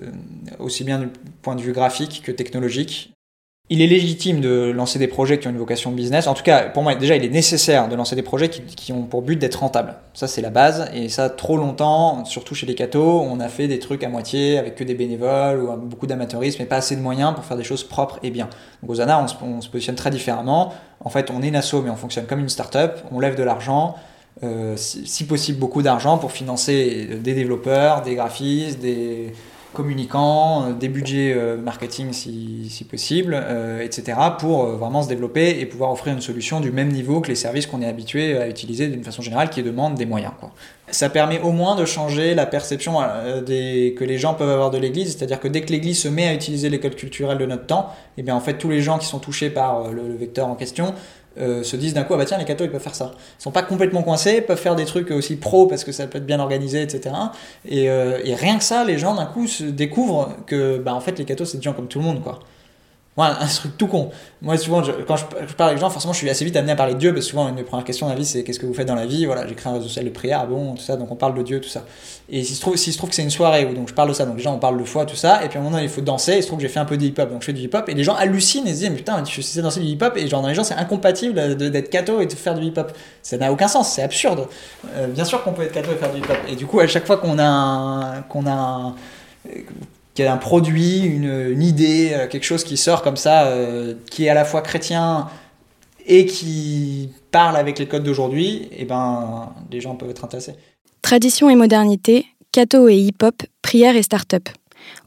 aussi 0.58 0.84
bien 0.84 0.98
du 0.98 1.08
point 1.42 1.54
de 1.54 1.62
vue 1.62 1.72
graphique 1.72 2.22
que 2.24 2.32
technologique. 2.32 3.10
Il 3.70 3.80
est 3.80 3.86
légitime 3.86 4.42
de 4.42 4.70
lancer 4.76 4.98
des 4.98 5.06
projets 5.06 5.38
qui 5.38 5.48
ont 5.48 5.50
une 5.50 5.56
vocation 5.56 5.90
business. 5.90 6.26
En 6.26 6.34
tout 6.34 6.42
cas, 6.42 6.68
pour 6.68 6.82
moi, 6.82 6.94
déjà, 6.94 7.16
il 7.16 7.24
est 7.24 7.30
nécessaire 7.30 7.88
de 7.88 7.96
lancer 7.96 8.14
des 8.14 8.22
projets 8.22 8.50
qui, 8.50 8.92
ont 8.92 9.04
pour 9.04 9.22
but 9.22 9.36
d'être 9.36 9.60
rentables. 9.60 9.94
Ça, 10.12 10.28
c'est 10.28 10.42
la 10.42 10.50
base. 10.50 10.90
Et 10.92 11.08
ça, 11.08 11.30
trop 11.30 11.56
longtemps, 11.56 12.26
surtout 12.26 12.54
chez 12.54 12.66
les 12.66 12.74
cathos, 12.74 13.22
on 13.22 13.40
a 13.40 13.48
fait 13.48 13.66
des 13.66 13.78
trucs 13.78 14.04
à 14.04 14.10
moitié 14.10 14.58
avec 14.58 14.74
que 14.74 14.84
des 14.84 14.92
bénévoles 14.92 15.62
ou 15.62 15.74
beaucoup 15.78 16.06
d'amateurisme 16.06 16.60
et 16.60 16.66
pas 16.66 16.76
assez 16.76 16.94
de 16.94 17.00
moyens 17.00 17.34
pour 17.34 17.46
faire 17.46 17.56
des 17.56 17.64
choses 17.64 17.84
propres 17.84 18.18
et 18.22 18.30
bien. 18.30 18.50
Donc, 18.82 18.90
aux 18.90 19.00
ANA, 19.00 19.22
on 19.24 19.28
se, 19.28 19.34
on 19.42 19.62
se 19.62 19.70
positionne 19.70 19.96
très 19.96 20.10
différemment. 20.10 20.74
En 21.00 21.08
fait, 21.08 21.30
on 21.30 21.40
est 21.40 21.48
une 21.48 21.54
mais 21.54 21.90
on 21.90 21.96
fonctionne 21.96 22.26
comme 22.26 22.40
une 22.40 22.50
start-up. 22.50 22.98
On 23.12 23.18
lève 23.18 23.34
de 23.34 23.42
l'argent 23.42 23.96
euh, 24.42 24.74
si, 24.76 25.26
possible 25.26 25.58
beaucoup 25.58 25.82
d'argent 25.82 26.18
pour 26.18 26.32
financer 26.32 27.08
des 27.22 27.34
développeurs, 27.34 28.02
des 28.02 28.16
graphistes, 28.16 28.80
des 28.80 29.32
communicants, 29.72 30.64
euh, 30.64 30.72
des 30.72 30.88
budgets 30.88 31.32
euh, 31.36 31.56
marketing 31.56 32.12
si, 32.12 32.86
possible, 32.90 33.40
etc. 33.80 34.18
pour 34.38 34.66
vraiment 34.66 35.02
se 35.02 35.08
développer 35.08 35.60
et 35.60 35.66
pouvoir 35.66 35.92
offrir 35.92 36.14
une 36.14 36.20
solution 36.20 36.60
du 36.60 36.72
même 36.72 36.88
niveau 36.88 37.20
que 37.20 37.28
les 37.28 37.36
services 37.36 37.66
qu'on 37.66 37.80
est 37.80 37.86
habitué 37.86 38.36
à 38.36 38.48
utiliser 38.48 38.88
d'une 38.88 39.04
façon 39.04 39.22
générale 39.22 39.50
qui 39.50 39.62
demandent 39.62 39.94
des 39.94 40.06
moyens. 40.06 40.32
Ça 40.90 41.08
permet 41.08 41.40
au 41.40 41.52
moins 41.52 41.76
de 41.76 41.84
changer 41.84 42.34
la 42.34 42.44
perception 42.44 42.98
que 42.98 44.04
les 44.04 44.18
gens 44.18 44.34
peuvent 44.34 44.50
avoir 44.50 44.70
de 44.70 44.78
l'Église, 44.78 45.16
c'est-à-dire 45.16 45.40
que 45.40 45.48
dès 45.48 45.62
que 45.62 45.72
l'Église 45.72 46.00
se 46.00 46.08
met 46.08 46.28
à 46.28 46.34
utiliser 46.34 46.68
l'école 46.68 46.94
culturelle 46.94 47.38
de 47.38 47.46
notre 47.46 47.66
temps, 47.66 47.90
et 48.16 48.20
eh 48.20 48.22
bien 48.22 48.34
en 48.34 48.40
fait 48.40 48.54
tous 48.54 48.68
les 48.68 48.82
gens 48.82 48.98
qui 48.98 49.06
sont 49.06 49.18
touchés 49.18 49.48
par 49.48 49.90
le 49.90 50.14
vecteur 50.14 50.48
en 50.48 50.56
question 50.56 50.94
euh, 51.38 51.62
se 51.62 51.76
disent 51.76 51.94
d'un 51.94 52.04
coup, 52.04 52.14
ah 52.14 52.16
bah 52.16 52.24
tiens, 52.24 52.38
les 52.38 52.44
cathos, 52.44 52.64
ils 52.64 52.70
peuvent 52.70 52.80
faire 52.80 52.94
ça. 52.94 53.12
Ils 53.38 53.42
sont 53.42 53.50
pas 53.50 53.62
complètement 53.62 54.02
coincés, 54.02 54.40
peuvent 54.40 54.58
faire 54.58 54.76
des 54.76 54.84
trucs 54.84 55.10
aussi 55.10 55.36
pro 55.36 55.66
parce 55.66 55.84
que 55.84 55.92
ça 55.92 56.06
peut 56.06 56.18
être 56.18 56.26
bien 56.26 56.40
organisé, 56.40 56.82
etc. 56.82 57.14
Euh, 57.72 58.20
et, 58.24 58.34
rien 58.34 58.58
que 58.58 58.64
ça, 58.64 58.84
les 58.84 58.98
gens 58.98 59.14
d'un 59.14 59.26
coup 59.26 59.46
se 59.46 59.64
découvrent 59.64 60.34
que, 60.46 60.78
bah 60.78 60.94
en 60.94 61.00
fait, 61.00 61.18
les 61.18 61.24
cathos, 61.24 61.46
c'est 61.46 61.58
des 61.58 61.62
gens 61.62 61.72
comme 61.72 61.88
tout 61.88 61.98
le 61.98 62.04
monde, 62.04 62.22
quoi. 62.22 62.40
Voilà, 63.16 63.40
un 63.40 63.46
truc 63.46 63.76
tout 63.78 63.86
con. 63.86 64.10
Moi, 64.42 64.56
souvent, 64.58 64.82
quand 65.06 65.16
je, 65.16 65.24
parle 65.54 65.68
avec 65.68 65.76
les 65.76 65.80
gens, 65.80 65.88
forcément, 65.88 66.12
je 66.12 66.18
suis 66.18 66.28
assez 66.28 66.44
vite 66.44 66.56
amené 66.56 66.72
à 66.72 66.76
parler 66.76 66.94
de 66.94 66.98
Dieu, 66.98 67.12
parce 67.14 67.26
que 67.26 67.30
souvent, 67.30 67.48
une 67.48 67.54
des 67.54 67.62
premières 67.62 67.84
questions 67.84 68.06
dans 68.06 68.12
la 68.12 68.18
vie, 68.18 68.24
c'est 68.24 68.42
qu'est-ce 68.42 68.58
que 68.58 68.66
vous 68.66 68.74
faites 68.74 68.88
dans 68.88 68.96
la 68.96 69.06
vie? 69.06 69.24
Voilà, 69.24 69.46
j'ai 69.46 69.54
créé 69.54 69.70
un 69.70 69.76
réseau 69.76 69.86
social 69.86 70.04
de 70.04 70.10
prière, 70.10 70.48
bon, 70.48 70.74
tout 70.74 70.82
ça, 70.82 70.96
donc 70.96 71.12
on 71.12 71.14
parle 71.14 71.34
de 71.34 71.42
Dieu, 71.42 71.60
tout 71.60 71.68
ça. 71.68 71.84
Et 72.28 72.42
s'il 72.42 72.56
se 72.56 72.60
trouve, 72.60 72.76
s'il 72.76 72.92
se 72.92 72.98
trouve 72.98 73.10
que 73.10 73.16
c'est 73.16 73.22
une 73.22 73.30
soirée 73.30 73.66
où 73.66 73.72
donc 73.72 73.88
je 73.88 73.94
parle 73.94 74.08
de 74.08 74.14
ça, 74.14 74.26
donc 74.26 74.36
les 74.36 74.42
gens, 74.42 74.54
on 74.54 74.58
parle 74.58 74.78
de 74.78 74.84
foi, 74.84 75.06
tout 75.06 75.14
ça, 75.14 75.44
et 75.44 75.48
puis 75.48 75.58
à 75.58 75.60
un 75.60 75.64
moment, 75.64 75.78
il 75.78 75.88
faut 75.88 76.00
danser, 76.00 76.38
il 76.38 76.42
se 76.42 76.48
trouve 76.48 76.58
que 76.58 76.62
j'ai 76.62 76.68
fait 76.68 76.80
un 76.80 76.84
peu 76.84 76.96
de 76.96 77.04
hip-hop, 77.04 77.30
donc 77.30 77.42
je 77.42 77.46
fais 77.46 77.52
du 77.52 77.62
hip-hop, 77.62 77.88
et 77.88 77.94
les 77.94 78.02
gens 78.02 78.16
hallucinent 78.16 78.66
et 78.66 78.74
se 78.74 78.80
disent, 78.80 78.96
putain, 78.96 79.22
je 79.24 79.40
sais 79.40 79.62
danser 79.62 79.78
du 79.78 79.86
hip-hop, 79.86 80.16
et 80.16 80.26
genre, 80.26 80.42
dans 80.42 80.48
les 80.48 80.54
gens, 80.54 80.64
c'est 80.64 80.74
incompatible 80.74 81.56
d'être 81.56 81.90
catho 81.90 82.20
et 82.20 82.26
de 82.26 82.32
faire 82.32 82.54
du 82.54 82.64
hip-hop. 82.66 82.92
Ça 83.22 83.36
n'a 83.36 83.52
aucun 83.52 83.68
sens, 83.68 83.92
c'est 83.92 84.02
absurde. 84.02 84.48
Euh, 84.96 85.06
bien 85.06 85.24
sûr 85.24 85.42
qu'on 85.44 85.52
peut 85.52 85.62
être 85.62 85.72
catho 85.72 85.92
et 85.92 85.96
faire 85.96 86.12
du 86.12 86.18
hip-hop. 86.18 86.38
Et 86.48 86.56
du 86.56 86.66
coup, 86.66 86.80
à 86.80 86.88
chaque 86.88 87.06
fois 87.06 87.18
qu'on 87.18 87.38
a 87.38 88.22
qu'on 88.28 88.46
a 88.48 88.94
qu'il 90.14 90.24
y 90.24 90.28
a 90.28 90.32
un 90.32 90.38
produit, 90.38 91.00
une, 91.00 91.62
idée, 91.62 92.12
euh, 92.12 92.28
quelque 92.28 92.44
chose 92.44 92.64
qui 92.64 92.76
sort 92.76 93.02
comme 93.02 93.16
ça, 93.16 93.46
euh, 93.46 93.94
qui 94.10 94.26
est 94.26 94.28
à 94.28 94.34
la 94.34 94.44
fois 94.44 94.62
chrétien 94.62 95.28
et 96.06 96.26
qui 96.26 97.10
parle 97.30 97.56
avec 97.56 97.78
les 97.78 97.86
codes 97.86 98.04
d'aujourd'hui, 98.04 98.68
eh 98.76 98.84
ben, 98.84 99.52
les 99.70 99.80
gens 99.80 99.96
peuvent 99.96 100.10
être 100.10 100.24
intéressés. 100.24 100.54
Tradition 101.02 101.50
et 101.50 101.56
modernité, 101.56 102.26
catho 102.52 102.88
et 102.88 102.96
hip-hop, 102.96 103.42
prière 103.62 103.96
et 103.96 104.02
start-up. 104.02 104.48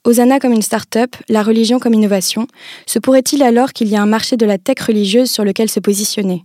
Osana 0.04 0.40
comme 0.40 0.54
une 0.54 0.62
start-up, 0.62 1.16
la 1.30 1.44
religion 1.44 1.80
comme 1.80 1.94
innovation, 1.94 2.48
se 2.86 3.00
pourrait-il 3.00 3.44
alors 3.44 3.74
qu'il 3.74 3.88
y 3.88 3.94
ait 3.94 3.98
un 3.98 4.06
marché 4.06 4.38
de 4.38 4.46
la 4.46 4.58
tech 4.58 4.80
religieuse 4.82 5.30
sur 5.30 5.46
lequel 5.46 5.70
se 5.70 5.80
positionner? 5.80 6.44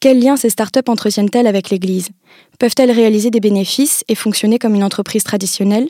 Quels 0.00 0.20
liens 0.20 0.36
ces 0.36 0.50
start-up 0.50 0.88
entretiennent-elles 0.88 1.46
avec 1.46 1.70
l'Église? 1.70 2.10
Peuvent-elles 2.58 2.90
réaliser 2.90 3.30
des 3.30 3.40
bénéfices 3.40 4.04
et 4.08 4.14
fonctionner 4.14 4.58
comme 4.58 4.74
une 4.74 4.84
entreprise 4.84 5.24
traditionnelle? 5.24 5.88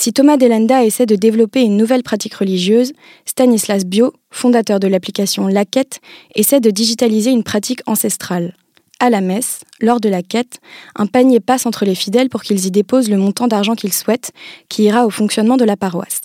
Si 0.00 0.12
Thomas 0.12 0.36
Delenda 0.36 0.84
essaie 0.84 1.06
de 1.06 1.16
développer 1.16 1.60
une 1.62 1.76
nouvelle 1.76 2.04
pratique 2.04 2.34
religieuse, 2.34 2.92
Stanislas 3.24 3.84
Bio, 3.84 4.12
fondateur 4.30 4.78
de 4.78 4.86
l'application 4.86 5.48
Laquette, 5.48 5.98
essaie 6.36 6.60
de 6.60 6.70
digitaliser 6.70 7.32
une 7.32 7.42
pratique 7.42 7.80
ancestrale. 7.84 8.54
À 9.00 9.10
la 9.10 9.20
messe, 9.20 9.62
lors 9.80 9.98
de 9.98 10.08
la 10.08 10.22
quête, 10.22 10.60
un 10.94 11.06
panier 11.06 11.40
passe 11.40 11.66
entre 11.66 11.84
les 11.84 11.96
fidèles 11.96 12.28
pour 12.28 12.44
qu'ils 12.44 12.64
y 12.64 12.70
déposent 12.70 13.10
le 13.10 13.16
montant 13.16 13.48
d'argent 13.48 13.74
qu'ils 13.74 13.92
souhaitent, 13.92 14.30
qui 14.68 14.84
ira 14.84 15.04
au 15.04 15.10
fonctionnement 15.10 15.56
de 15.56 15.64
la 15.64 15.76
paroisse. 15.76 16.20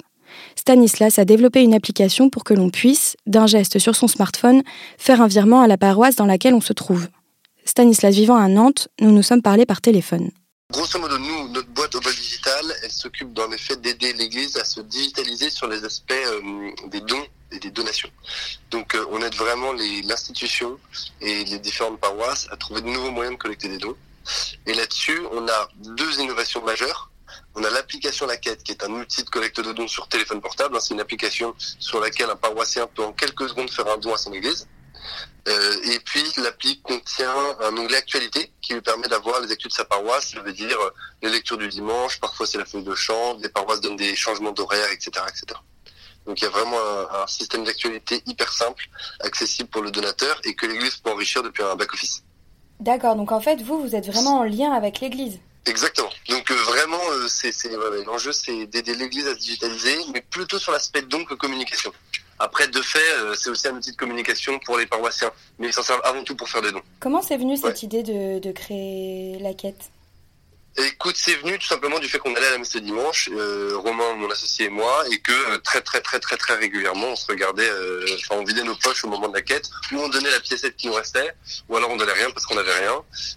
Stanislas 0.55 1.17
a 1.17 1.25
développé 1.25 1.63
une 1.63 1.73
application 1.73 2.29
pour 2.29 2.43
que 2.43 2.53
l'on 2.53 2.69
puisse, 2.69 3.17
d'un 3.25 3.47
geste 3.47 3.79
sur 3.79 3.95
son 3.95 4.07
smartphone, 4.07 4.61
faire 4.99 5.19
un 5.19 5.27
virement 5.27 5.61
à 5.61 5.67
la 5.67 5.79
paroisse 5.79 6.15
dans 6.15 6.27
laquelle 6.27 6.53
on 6.53 6.61
se 6.61 6.73
trouve. 6.73 7.07
Stanislas 7.65 8.13
vivant 8.13 8.37
à 8.37 8.47
Nantes, 8.47 8.89
nous 9.01 9.11
nous 9.11 9.23
sommes 9.23 9.41
parlé 9.41 9.65
par 9.65 9.81
téléphone. 9.81 10.29
Grosso 10.73 10.97
modo, 10.97 11.19
nous, 11.19 11.49
notre 11.49 11.69
boîte 11.69 11.93
Obal 11.93 12.15
Digital, 12.15 12.75
elle 12.81 12.91
s'occupe 12.91 13.31
dans 13.31 13.45
le 13.45 13.75
d'aider 13.75 14.11
l'Église 14.13 14.57
à 14.57 14.65
se 14.65 14.81
digitaliser 14.81 15.51
sur 15.51 15.67
les 15.67 15.85
aspects 15.85 16.11
euh, 16.11 16.71
des 16.87 17.01
dons 17.01 17.27
et 17.51 17.59
des 17.59 17.69
donations. 17.69 18.09
Donc 18.71 18.95
euh, 18.95 19.05
on 19.11 19.21
aide 19.21 19.35
vraiment 19.35 19.71
l'institution 19.73 20.79
et 21.21 21.45
les 21.45 21.59
différentes 21.59 21.99
paroisses 21.99 22.47
à 22.49 22.57
trouver 22.57 22.81
de 22.81 22.87
nouveaux 22.87 23.11
moyens 23.11 23.37
de 23.37 23.39
collecter 23.39 23.69
des 23.69 23.77
dons. 23.77 23.95
Et 24.65 24.73
là-dessus, 24.73 25.21
on 25.31 25.47
a 25.47 25.69
deux 25.77 26.19
innovations 26.19 26.63
majeures. 26.63 27.11
On 27.53 27.63
a 27.63 27.69
l'application 27.69 28.25
La 28.25 28.37
Quête, 28.37 28.63
qui 28.63 28.71
est 28.71 28.83
un 28.83 28.89
outil 28.93 29.23
de 29.23 29.29
collecte 29.29 29.59
de 29.59 29.73
dons 29.73 29.87
sur 29.87 30.07
téléphone 30.07 30.41
portable. 30.41 30.75
C'est 30.81 30.95
une 30.95 31.01
application 31.01 31.53
sur 31.77 31.99
laquelle 31.99 32.31
un 32.31 32.35
paroissien 32.35 32.87
peut 32.87 33.03
en 33.03 33.13
quelques 33.13 33.47
secondes 33.47 33.69
faire 33.69 33.87
un 33.89 33.99
don 33.99 34.15
à 34.15 34.17
son 34.17 34.33
église. 34.33 34.67
Euh, 35.47 35.75
et 35.91 35.99
puis 35.99 36.23
l'appli 36.37 36.81
contient 36.81 37.35
un 37.59 37.75
onglet 37.75 37.97
actualité 37.97 38.53
qui 38.61 38.73
lui 38.73 38.81
permet 38.81 39.07
d'avoir 39.09 39.41
les 39.41 39.51
actus 39.51 39.69
de 39.69 39.73
sa 39.73 39.83
paroisse, 39.83 40.31
ça 40.31 40.41
veut 40.41 40.53
dire 40.53 40.79
euh, 40.79 40.89
les 41.21 41.29
lectures 41.29 41.57
du 41.57 41.67
dimanche, 41.67 42.19
parfois 42.21 42.45
c'est 42.45 42.57
la 42.57 42.65
feuille 42.65 42.83
de 42.83 42.95
chant, 42.95 43.35
des 43.35 43.49
paroisses 43.49 43.81
donnent 43.81 43.97
des 43.97 44.15
changements 44.15 44.53
d'horaire, 44.53 44.89
etc., 44.91 45.11
etc. 45.27 45.59
Donc 46.25 46.39
il 46.39 46.45
y 46.45 46.47
a 46.47 46.49
vraiment 46.49 46.77
un, 46.79 47.27
système 47.27 47.65
d'actualité 47.65 48.23
hyper 48.25 48.53
simple, 48.53 48.85
accessible 49.19 49.67
pour 49.69 49.81
le 49.81 49.91
donateur 49.91 50.39
et 50.45 50.55
que 50.55 50.65
l'Église 50.65 50.95
peut 50.95 51.11
enrichir 51.11 51.43
depuis 51.43 51.63
un 51.63 51.75
back-office. 51.75 52.23
D'accord, 52.79 53.17
donc 53.17 53.33
en 53.33 53.41
fait 53.41 53.61
vous, 53.61 53.81
vous 53.81 53.95
êtes 53.95 54.07
vraiment 54.07 54.39
en 54.39 54.43
lien 54.43 54.71
avec 54.71 55.01
l'Église 55.01 55.39
Exactement. 55.65 56.09
Donc 56.29 56.51
euh, 56.51 56.55
vraiment, 56.55 56.99
euh, 57.11 57.27
c'est 57.27 57.53
l'enjeu, 58.05 58.31
c'est 58.33 58.65
d'aider 58.67 58.95
l'Église 58.95 59.27
à 59.27 59.33
se 59.33 59.39
digitaliser, 59.39 59.97
mais 60.13 60.21
plutôt 60.21 60.59
sur 60.59 60.71
l'aspect 60.71 61.03
don 61.03 61.23
que 61.23 61.35
communication. 61.35 61.91
Après, 62.47 62.67
de 62.67 62.81
fait, 62.81 63.11
euh, 63.13 63.35
c'est 63.39 63.49
aussi 63.49 63.67
un 63.69 63.75
outil 63.75 63.93
de 63.93 63.95
communication 64.03 64.59
pour 64.65 64.77
les 64.77 64.85
paroissiens, 64.85 65.31
mais 65.59 65.67
ils 65.67 65.73
s'en 65.73 65.81
servent 65.81 66.01
avant 66.03 66.23
tout 66.25 66.35
pour 66.35 66.49
faire 66.49 66.61
des 66.61 66.73
dons. 66.73 66.83
Comment 66.99 67.21
c'est 67.21 67.37
venu 67.37 67.55
cette 67.55 67.83
idée 67.83 68.03
de, 68.03 68.39
de 68.39 68.51
créer 68.51 69.37
la 69.39 69.53
quête? 69.53 69.83
Écoute, 70.75 71.15
c'est 71.17 71.35
venu 71.35 71.57
tout 71.59 71.67
simplement 71.67 71.99
du 71.99 72.09
fait 72.09 72.17
qu'on 72.17 72.35
allait 72.35 72.47
à 72.47 72.51
la 72.51 72.57
messe 72.57 72.73
le 72.73 72.81
dimanche, 72.81 73.29
euh, 73.31 73.77
Romain, 73.77 74.15
mon 74.15 74.29
associé 74.29 74.65
et 74.65 74.69
moi, 74.69 75.05
et 75.11 75.19
que 75.19 75.31
euh, 75.31 75.59
très 75.59 75.81
très 75.81 76.01
très 76.01 76.19
très 76.19 76.35
très 76.35 76.55
régulièrement, 76.55 77.09
on 77.09 77.15
se 77.15 77.27
regardait, 77.27 77.69
euh, 77.69 78.05
enfin 78.15 78.41
on 78.41 78.43
vidait 78.43 78.63
nos 78.63 78.75
poches 78.75 79.05
au 79.05 79.07
moment 79.07 79.29
de 79.29 79.35
la 79.35 79.43
quête, 79.43 79.69
ou 79.91 79.99
on 79.99 80.09
donnait 80.09 80.31
la 80.31 80.39
piécette 80.39 80.75
qui 80.75 80.87
nous 80.87 80.93
restait, 80.93 81.29
ou 81.69 81.77
alors 81.77 81.91
on 81.91 81.95
donnait 81.95 82.19
rien 82.21 82.29
parce 82.31 82.47
qu'on 82.47 82.55
n'avait 82.55 82.79
rien, 82.83 82.95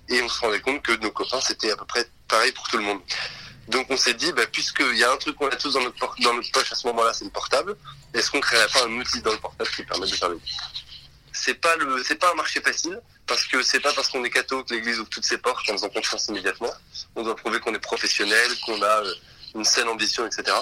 et 0.09 0.23
on 0.23 0.29
se 0.31 0.41
rendait 0.41 0.61
compte 0.61 0.81
que 0.83 0.93
nos 0.93 1.11
copains 1.11 1.43
c'était 1.43 1.71
à 1.71 1.77
peu 1.77 1.85
près 1.85 2.09
pareil 2.27 2.53
pour 2.53 2.67
tout 2.69 2.79
le 2.79 2.85
monde. 2.85 3.01
Donc 3.69 3.87
on 3.91 3.97
s'est 3.97 4.15
dit, 4.15 4.33
bah, 4.33 4.47
puisqu'il 4.51 4.97
y 4.97 5.05
a 5.05 5.13
un 5.13 5.17
truc 5.17 5.37
qu'on 5.37 5.49
a 5.49 5.57
tous 5.57 5.73
dans 5.73 5.81
notre, 5.81 6.21
dans 6.21 6.35
notre 6.35 6.51
poche 6.53 6.73
à 6.73 6.75
ce 6.75 6.87
moment-là, 6.89 7.13
c'est 7.13 7.25
le 7.25 7.31
portable, 7.31 7.77
est-ce 8.15 8.31
qu'on 8.31 8.41
créerait 8.41 8.69
pas 8.69 8.85
un 8.85 8.93
outil 8.93 9.21
dans 9.23 9.33
le 9.33 9.39
portable 9.39 9.71
qui 9.71 9.83
permet 9.83 10.07
de 10.07 10.15
faire 10.15 10.29
le 10.29 10.41
c'est 11.33 11.55
pas 11.55 11.77
le 11.77 12.03
c'est 12.03 12.17
pas 12.17 12.33
un 12.33 12.35
marché 12.35 12.61
facile 12.61 12.99
parce 13.27 13.45
que 13.45 13.63
c'est 13.63 13.81
pas 13.81 13.93
parce 13.93 14.09
qu'on 14.09 14.25
est 14.25 14.31
catho 14.31 14.65
que 14.65 14.75
l'église 14.75 14.99
ouvre 14.99 15.11
toutes 15.11 15.25
ses 15.25 15.39
portes 15.39 15.69
en 15.69 15.73
faisant 15.73 15.89
confiance 15.91 16.29
immédiatement. 16.29 16.73
On 17.15 17.23
doit 17.23 17.37
prouver 17.37 17.61
qu'on 17.61 17.75
est 17.75 17.79
professionnel, 17.79 18.49
qu'on 18.65 18.81
a 18.81 19.05
euh, 19.05 19.15
une 19.57 19.65
saine 19.65 19.89
ambition, 19.89 20.27
etc. 20.27 20.57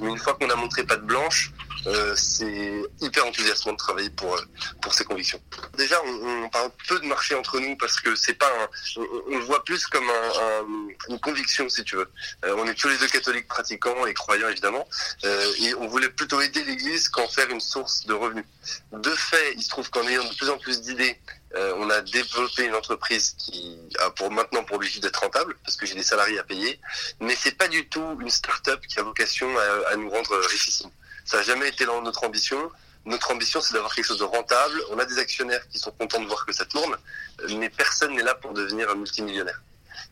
Mais 0.00 0.08
une 0.08 0.18
fois 0.18 0.34
qu'on 0.34 0.48
a 0.48 0.56
montré 0.56 0.84
pas 0.84 0.96
de 0.96 1.02
blanche, 1.02 1.52
euh, 1.86 2.14
c'est 2.16 2.82
hyper 3.00 3.26
enthousiasmant 3.26 3.72
de 3.72 3.76
travailler 3.76 4.10
pour 4.10 4.34
euh, 4.34 4.40
pour 4.80 4.94
ses 4.94 5.04
convictions. 5.04 5.40
Déjà, 5.76 6.00
on, 6.04 6.44
on, 6.44 6.48
parle 6.48 6.70
peu 6.86 7.00
de 7.00 7.06
marché 7.06 7.34
entre 7.34 7.58
nous 7.58 7.76
parce 7.76 8.00
que 8.00 8.14
c'est 8.14 8.34
pas 8.34 8.46
un, 8.46 9.00
on, 9.28 9.38
le 9.38 9.44
voit 9.44 9.64
plus 9.64 9.84
comme 9.86 10.08
un, 10.08 10.66
une 11.08 11.18
conviction 11.18 11.68
si 11.68 11.82
tu 11.82 11.96
veux. 11.96 12.08
Euh, 12.44 12.54
on 12.56 12.66
est 12.66 12.74
tous 12.74 12.88
les 12.88 12.98
deux 12.98 13.08
catholiques 13.08 13.48
pratiquants 13.48 14.06
et 14.06 14.14
croyants 14.14 14.48
évidemment, 14.48 14.86
et 15.24 15.74
on 15.74 15.88
voulait 15.88 16.08
plutôt 16.08 16.40
aider 16.40 16.62
l'Église 16.64 17.08
qu'en 17.08 17.26
faire 17.26 17.50
une 17.50 17.60
source 17.60 18.06
de 18.06 18.14
revenus. 18.14 18.44
De 18.92 19.10
fait, 19.10 19.54
il 19.56 19.62
se 19.62 19.70
trouve 19.70 19.90
qu'en 19.90 20.06
ayant 20.06 20.24
de 20.24 20.34
plus 20.36 20.50
en 20.50 20.58
plus 20.58 20.82
d'idées, 20.82 21.18
euh, 21.54 21.74
on 21.76 21.90
a 21.90 22.00
développé 22.00 22.64
une 22.64 22.74
entreprise 22.74 23.34
qui 23.38 23.78
a 23.98 24.10
pour 24.10 24.30
maintenant 24.30 24.64
pour 24.64 24.76
objectif 24.76 25.00
d'être 25.00 25.20
rentable 25.20 25.54
parce 25.64 25.76
que 25.76 25.84
j'ai 25.84 25.94
des 25.94 26.02
salariés 26.02 26.38
à 26.38 26.44
payer, 26.44 26.80
mais 27.20 27.34
c'est 27.36 27.56
pas 27.56 27.68
du 27.68 27.86
tout 27.88 28.18
une 28.20 28.30
start-up 28.30 28.80
qui 28.86 28.98
a 28.98 29.02
vocation 29.02 29.48
à, 29.90 29.96
nous 29.96 30.08
rendre 30.08 30.34
richissimes. 30.48 30.90
Ça 31.24 31.38
n'a 31.38 31.42
jamais 31.42 31.68
été 31.68 31.84
notre 31.84 32.24
ambition. 32.24 32.70
Notre 33.04 33.32
ambition, 33.32 33.60
c'est 33.60 33.74
d'avoir 33.74 33.94
quelque 33.94 34.06
chose 34.06 34.18
de 34.18 34.24
rentable. 34.24 34.80
On 34.90 34.98
a 34.98 35.04
des 35.04 35.18
actionnaires 35.18 35.66
qui 35.68 35.78
sont 35.78 35.90
contents 35.90 36.20
de 36.20 36.26
voir 36.26 36.46
que 36.46 36.52
ça 36.52 36.64
tourne, 36.64 36.96
mais 37.48 37.68
personne 37.68 38.14
n'est 38.14 38.22
là 38.22 38.34
pour 38.34 38.52
devenir 38.54 38.88
un 38.90 38.94
multimillionnaire. 38.94 39.60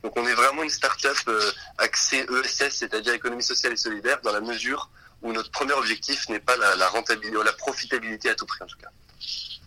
Donc 0.02 0.16
on 0.16 0.26
est 0.26 0.34
vraiment 0.34 0.62
une 0.62 0.70
start-up 0.70 1.16
euh, 1.28 1.52
axée 1.78 2.26
ESS, 2.44 2.70
c'est-à-dire 2.70 3.14
économie 3.14 3.42
sociale 3.42 3.72
et 3.72 3.76
solidaire, 3.76 4.20
dans 4.22 4.32
la 4.32 4.40
mesure 4.40 4.90
où 5.22 5.32
notre 5.32 5.50
premier 5.50 5.72
objectif 5.72 6.28
n'est 6.28 6.40
pas 6.40 6.56
la, 6.56 6.76
la 6.76 6.88
rentabilité, 6.88 7.36
la 7.44 7.52
profitabilité 7.52 8.30
à 8.30 8.34
tout 8.34 8.46
prix 8.46 8.62
en 8.62 8.66
tout 8.66 8.78
cas. 8.78 8.88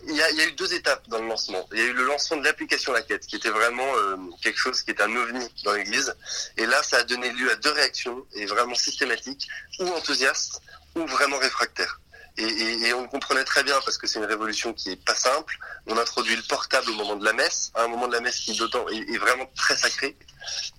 Il 0.06 0.16
y, 0.16 0.22
a, 0.22 0.46
eu 0.46 0.52
deux 0.52 0.72
étapes 0.74 1.08
dans 1.08 1.18
le 1.18 1.28
lancement. 1.28 1.66
Il 1.72 1.78
y 1.78 1.82
a 1.82 1.84
eu 1.86 1.92
le 1.92 2.04
lancement 2.04 2.36
de 2.36 2.44
l'application 2.44 2.92
La 2.92 3.02
Quête, 3.02 3.26
qui 3.26 3.36
était 3.36 3.50
vraiment 3.50 3.96
euh, 3.96 4.16
quelque 4.42 4.58
chose 4.58 4.82
qui 4.82 4.90
est 4.90 5.00
un 5.00 5.14
ovni 5.16 5.46
dans 5.64 5.72
l'Église. 5.72 6.14
Et 6.56 6.66
là, 6.66 6.82
ça 6.82 6.98
a 6.98 7.04
donné 7.04 7.30
lieu 7.32 7.50
à 7.50 7.56
deux 7.56 7.72
réactions, 7.72 8.26
et 8.34 8.44
vraiment 8.46 8.74
systématiques, 8.74 9.48
ou 9.78 9.88
enthousiastes, 9.88 10.60
ou 10.94 11.06
vraiment 11.06 11.38
réfractaires. 11.38 12.00
Et, 12.36 12.42
et, 12.42 12.86
et, 12.88 12.94
on 12.94 13.02
le 13.02 13.08
comprenait 13.08 13.44
très 13.44 13.62
bien 13.62 13.78
parce 13.84 13.96
que 13.96 14.08
c'est 14.08 14.18
une 14.18 14.24
révolution 14.24 14.72
qui 14.72 14.90
est 14.90 15.04
pas 15.04 15.14
simple. 15.14 15.56
On 15.86 15.96
introduit 15.96 16.34
le 16.34 16.42
portable 16.42 16.90
au 16.90 16.94
moment 16.94 17.14
de 17.14 17.24
la 17.24 17.32
messe, 17.32 17.70
à 17.74 17.84
un 17.84 17.88
moment 17.88 18.08
de 18.08 18.12
la 18.12 18.20
messe 18.20 18.40
qui 18.40 18.56
d'autant 18.56 18.88
est, 18.88 18.96
est, 18.96 19.18
vraiment 19.18 19.46
très 19.54 19.76
sacré. 19.76 20.16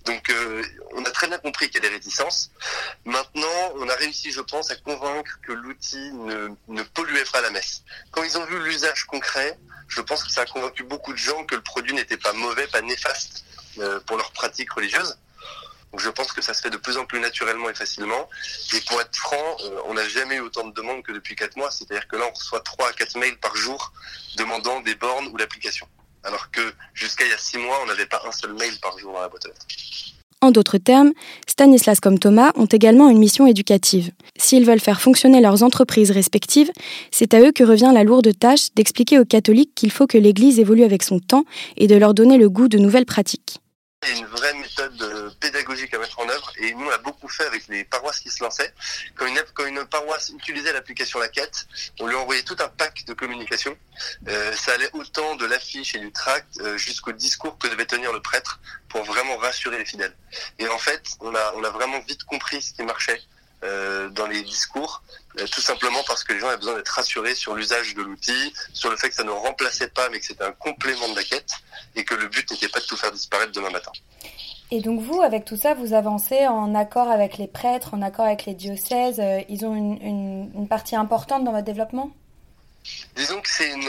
Donc 0.04 0.28
euh, 0.28 0.62
on 0.92 1.02
a 1.04 1.10
très 1.10 1.28
bien 1.28 1.38
compris 1.38 1.70
qu'il 1.70 1.82
y 1.82 1.86
a 1.86 1.88
des 1.88 1.94
réticences. 1.94 2.50
Maintenant, 3.06 3.72
on 3.76 3.88
a 3.88 3.94
réussi, 3.94 4.32
je 4.32 4.42
pense, 4.42 4.70
à 4.70 4.76
convaincre 4.76 5.40
que 5.42 5.52
l'outil 5.52 6.12
ne, 6.12 6.48
ne 6.68 6.82
polluait 6.82 7.24
pas 7.32 7.40
la 7.40 7.50
messe. 7.50 7.82
Quand 8.10 8.22
ils 8.22 8.36
ont 8.36 8.44
vu 8.44 8.62
l'usage 8.62 9.04
concret, 9.04 9.58
je 9.88 10.02
pense 10.02 10.24
que 10.24 10.30
ça 10.30 10.42
a 10.42 10.46
convaincu 10.46 10.82
beaucoup 10.82 11.12
de 11.12 11.18
gens 11.18 11.44
que 11.46 11.54
le 11.54 11.62
produit 11.62 11.94
n'était 11.94 12.18
pas 12.18 12.34
mauvais, 12.34 12.66
pas 12.66 12.82
néfaste 12.82 13.44
euh, 13.78 13.98
pour 14.00 14.18
leur 14.18 14.30
pratique 14.32 14.72
religieuse. 14.72 15.16
Donc 15.96 16.04
je 16.04 16.10
pense 16.10 16.30
que 16.30 16.42
ça 16.42 16.52
se 16.52 16.60
fait 16.60 16.68
de 16.68 16.76
plus 16.76 16.98
en 16.98 17.06
plus 17.06 17.20
naturellement 17.20 17.70
et 17.70 17.74
facilement. 17.74 18.28
Et 18.74 18.80
pour 18.82 19.00
être 19.00 19.16
franc, 19.16 19.56
euh, 19.64 19.80
on 19.86 19.94
n'a 19.94 20.06
jamais 20.06 20.36
eu 20.36 20.40
autant 20.40 20.68
de 20.68 20.74
demandes 20.74 21.02
que 21.02 21.10
depuis 21.10 21.34
4 21.34 21.56
mois. 21.56 21.70
C'est-à-dire 21.70 22.06
que 22.06 22.16
là, 22.16 22.24
on 22.30 22.34
reçoit 22.34 22.60
3 22.60 22.90
à 22.90 22.92
4 22.92 23.16
mails 23.16 23.38
par 23.38 23.56
jour 23.56 23.94
demandant 24.36 24.82
des 24.82 24.94
bornes 24.94 25.26
ou 25.28 25.38
l'application. 25.38 25.88
Alors 26.22 26.50
que 26.50 26.60
jusqu'à 26.92 27.24
il 27.24 27.30
y 27.30 27.32
a 27.32 27.38
6 27.38 27.56
mois, 27.56 27.78
on 27.82 27.86
n'avait 27.86 28.04
pas 28.04 28.20
un 28.28 28.32
seul 28.32 28.52
mail 28.52 28.78
par 28.82 28.98
jour 28.98 29.14
dans 29.14 29.22
la 29.22 29.28
boîte. 29.28 29.46
En 30.42 30.50
d'autres 30.50 30.76
termes, 30.76 31.14
Stanislas 31.46 31.98
comme 31.98 32.18
Thomas 32.18 32.52
ont 32.56 32.66
également 32.66 33.08
une 33.08 33.16
mission 33.16 33.46
éducative. 33.46 34.10
S'ils 34.36 34.66
veulent 34.66 34.80
faire 34.80 35.00
fonctionner 35.00 35.40
leurs 35.40 35.62
entreprises 35.62 36.10
respectives, 36.10 36.70
c'est 37.10 37.32
à 37.32 37.40
eux 37.40 37.52
que 37.52 37.64
revient 37.64 37.92
la 37.94 38.04
lourde 38.04 38.38
tâche 38.38 38.68
d'expliquer 38.74 39.18
aux 39.18 39.24
catholiques 39.24 39.74
qu'il 39.74 39.90
faut 39.90 40.06
que 40.06 40.18
l'Église 40.18 40.60
évolue 40.60 40.84
avec 40.84 41.02
son 41.02 41.20
temps 41.20 41.46
et 41.78 41.86
de 41.86 41.96
leur 41.96 42.12
donner 42.12 42.36
le 42.36 42.50
goût 42.50 42.68
de 42.68 42.76
nouvelles 42.76 43.06
pratiques. 43.06 43.60
Il 44.02 44.10
y 44.10 44.12
a 44.12 44.18
une 44.18 44.26
vraie 44.26 44.52
méthode 44.54 45.02
euh, 45.02 45.30
pédagogique 45.40 45.92
à 45.94 45.98
mettre 45.98 46.20
en 46.20 46.28
œuvre 46.28 46.52
et 46.58 46.74
nous 46.74 46.84
on 46.84 46.90
a 46.90 46.98
beaucoup 46.98 47.28
fait 47.28 47.46
avec 47.46 47.66
les 47.68 47.82
paroisses 47.82 48.20
qui 48.20 48.28
se 48.30 48.44
lançaient. 48.44 48.72
Quand 49.14 49.26
une, 49.26 49.40
quand 49.54 49.64
une 49.64 49.84
paroisse 49.86 50.28
utilisait 50.28 50.72
l'application 50.72 51.18
La 51.18 51.28
Quête, 51.28 51.66
on 51.98 52.06
lui 52.06 52.14
envoyait 52.14 52.42
tout 52.42 52.56
un 52.60 52.68
pack 52.68 53.04
de 53.06 53.14
communication. 53.14 53.76
Euh, 54.28 54.54
ça 54.54 54.74
allait 54.74 54.90
autant 54.92 55.34
de 55.36 55.46
l'affiche 55.46 55.94
et 55.94 55.98
du 55.98 56.12
tract 56.12 56.60
euh, 56.60 56.76
jusqu'au 56.76 57.12
discours 57.12 57.56
que 57.58 57.68
devait 57.68 57.86
tenir 57.86 58.12
le 58.12 58.20
prêtre 58.20 58.60
pour 58.90 59.02
vraiment 59.02 59.38
rassurer 59.38 59.78
les 59.78 59.86
fidèles. 59.86 60.14
Et 60.58 60.68
en 60.68 60.78
fait, 60.78 61.02
on 61.20 61.34
a, 61.34 61.54
on 61.56 61.64
a 61.64 61.70
vraiment 61.70 61.98
vite 62.00 62.22
compris 62.24 62.60
ce 62.60 62.74
qui 62.74 62.82
marchait. 62.82 63.22
Euh, 63.64 64.10
dans 64.10 64.26
les 64.26 64.42
discours, 64.42 65.02
euh, 65.40 65.46
tout 65.46 65.62
simplement 65.62 66.02
parce 66.06 66.22
que 66.24 66.34
les 66.34 66.40
gens 66.40 66.48
avaient 66.48 66.58
besoin 66.58 66.74
d'être 66.74 66.90
rassurés 66.90 67.34
sur 67.34 67.54
l'usage 67.54 67.94
de 67.94 68.02
l'outil, 68.02 68.52
sur 68.74 68.90
le 68.90 68.98
fait 68.98 69.08
que 69.08 69.14
ça 69.14 69.24
ne 69.24 69.30
remplaçait 69.30 69.88
pas, 69.88 70.10
mais 70.10 70.20
que 70.20 70.26
c'était 70.26 70.44
un 70.44 70.52
complément 70.52 71.08
de 71.08 71.16
la 71.16 71.24
quête, 71.24 71.50
et 71.94 72.04
que 72.04 72.14
le 72.14 72.28
but 72.28 72.50
n'était 72.50 72.68
pas 72.68 72.80
de 72.80 72.84
tout 72.84 72.98
faire 72.98 73.10
disparaître 73.12 73.52
demain 73.52 73.70
matin. 73.70 73.92
Et 74.70 74.80
donc 74.80 75.00
vous, 75.00 75.22
avec 75.22 75.46
tout 75.46 75.56
ça, 75.56 75.72
vous 75.72 75.94
avancez 75.94 76.46
en 76.46 76.74
accord 76.74 77.08
avec 77.08 77.38
les 77.38 77.46
prêtres, 77.46 77.94
en 77.94 78.02
accord 78.02 78.26
avec 78.26 78.44
les 78.44 78.54
diocèses. 78.54 79.20
Euh, 79.20 79.40
ils 79.48 79.64
ont 79.64 79.74
une, 79.74 80.02
une, 80.02 80.50
une 80.54 80.68
partie 80.68 80.94
importante 80.94 81.44
dans 81.44 81.52
votre 81.52 81.64
développement? 81.64 82.10
Disons 83.16 83.40
que 83.40 83.48
c'est 83.48 83.72
une. 83.72 83.88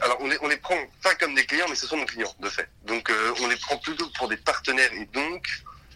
alors 0.00 0.16
on 0.20 0.26
les, 0.26 0.38
on 0.42 0.48
les 0.48 0.56
prend 0.56 0.74
pas 1.02 1.14
comme 1.14 1.34
des 1.34 1.44
clients, 1.44 1.66
mais 1.68 1.76
ce 1.76 1.86
sont 1.86 1.96
nos 1.96 2.06
clients 2.06 2.34
de 2.40 2.48
fait. 2.48 2.68
Donc 2.86 3.10
euh, 3.10 3.34
on 3.42 3.46
les 3.46 3.56
prend 3.56 3.76
plutôt 3.76 4.08
pour 4.16 4.26
des 4.26 4.38
partenaires 4.38 4.92
et 4.94 5.04
donc 5.06 5.46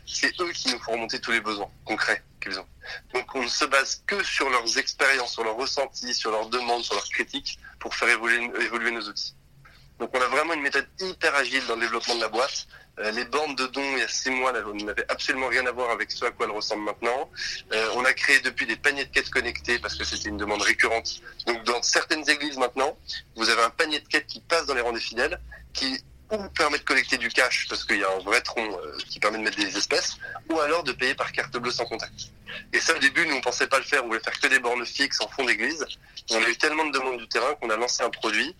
c'est 0.07 0.39
eux 0.41 0.53
qui 0.53 0.71
nous 0.73 0.79
font 0.79 0.93
remonter 0.93 1.21
tous 1.21 1.33
les 1.33 1.41
besoins 1.41 1.71
concrets 1.85 2.23
qu'ils 2.41 2.59
ont. 2.59 2.67
Donc 3.13 3.35
on 3.35 3.43
ne 3.43 3.49
se 3.49 3.65
base 3.65 4.03
que 4.07 4.23
sur 4.23 4.49
leurs 4.51 4.79
expériences, 4.79 5.33
sur 5.33 5.45
leurs 5.45 5.57
ressentis, 5.57 6.15
sur 6.15 6.31
leurs 6.31 6.49
demandes, 6.49 6.85
sur 6.85 6.95
leurs 6.95 7.09
critiques 7.09 7.59
pour 7.79 7.95
faire 7.95 8.09
évoluer, 8.09 8.51
évoluer 8.61 8.91
nos 8.91 9.09
outils. 9.09 9.35
Donc 9.99 10.11
on 10.13 10.21
a 10.21 10.27
vraiment 10.27 10.55
une 10.55 10.63
méthode 10.63 10.89
hyper 11.01 11.35
agile 11.35 11.65
dans 11.67 11.77
le 11.77 11.83
développement 11.83 12.17
de 12.17 12.21
la 12.21 12.29
boîte. 12.29 12.67
Euh, 13.01 13.11
les 13.11 13.25
bornes 13.25 13.57
de 13.57 13.67
dons 13.67 13.83
il 13.95 13.99
y 13.99 14.03
a 14.03 14.09
six 14.09 14.31
mois, 14.31 14.53
n'avaient 14.53 15.07
absolument 15.09 15.49
rien 15.49 15.67
à 15.67 15.73
voir 15.73 15.91
avec 15.91 16.13
ce 16.13 16.25
à 16.25 16.31
quoi 16.31 16.47
elles 16.47 16.53
ressemblent 16.53 16.85
maintenant. 16.85 17.31
Euh, 17.73 17.89
on 17.95 18.05
a 18.05 18.13
créé 18.13 18.41
depuis 18.41 18.67
des 18.67 18.77
paniers 18.77 19.05
de 19.05 19.11
quêtes 19.11 19.31
connectés 19.31 19.79
parce 19.79 19.97
que 19.97 20.05
c'était 20.05 20.29
une 20.29 20.37
demande 20.37 20.63
récurrente. 20.63 21.21
Donc 21.47 21.65
dans 21.65 21.83
certaines 21.83 22.29
églises 22.29 22.57
maintenant, 22.57 22.97
vous 23.37 23.49
avez 23.49 23.63
un 23.63 23.71
panier 23.71 24.01
de 24.01 24.07
quêtes 24.07 24.27
qui 24.27 24.41
passe 24.41 24.67
dans 24.67 24.75
les 24.75 24.81
rangs 24.81 24.93
des 24.93 25.01
fidèles, 25.01 25.41
qui 25.73 26.05
ou 26.33 26.49
permet 26.57 26.79
de 26.79 26.85
collecter 26.85 27.19
du 27.19 27.29
cash 27.29 27.67
parce 27.69 27.85
qu'il 27.85 27.99
y 27.99 28.05
a 28.05 28.11
un 28.11 28.19
vrai 28.21 28.41
tronc 28.41 28.63
euh, 28.63 28.97
qui 29.09 29.21
permet 29.21 29.39
de 29.39 29.43
mettre 29.45 29.59
des 29.59 29.77
espèces, 29.77 30.17
ou 30.51 30.59
alors 30.59 30.83
de 30.83 30.93
payer 30.93 31.15
par 31.15 31.31
carte 31.33 31.57
bleue 31.57 31.71
sans 31.71 31.85
contact. 31.85 32.31
Et 32.73 32.81
ça, 32.81 32.95
au 32.95 32.99
début, 32.99 33.27
nous, 33.27 33.35
on 33.35 33.41
pensait 33.41 33.67
pas 33.67 33.79
le 33.79 33.85
faire, 33.85 34.05
on 34.05 34.09
voulait 34.09 34.21
faire 34.21 34.39
que 34.39 34.47
des 34.47 34.59
bornes 34.59 34.85
fixes 34.87 35.21
en 35.21 35.29
fond 35.29 35.45
d'église. 35.45 35.85
On 36.31 36.43
a 36.43 36.49
eu 36.49 36.57
tellement 36.57 36.87
de 36.87 36.93
demandes 36.93 37.19
du 37.19 37.29
terrain 37.29 37.55
qu'on 37.61 37.69
a 37.71 37.77
lancé 37.77 38.03
un 38.03 38.11
produit. 38.11 38.55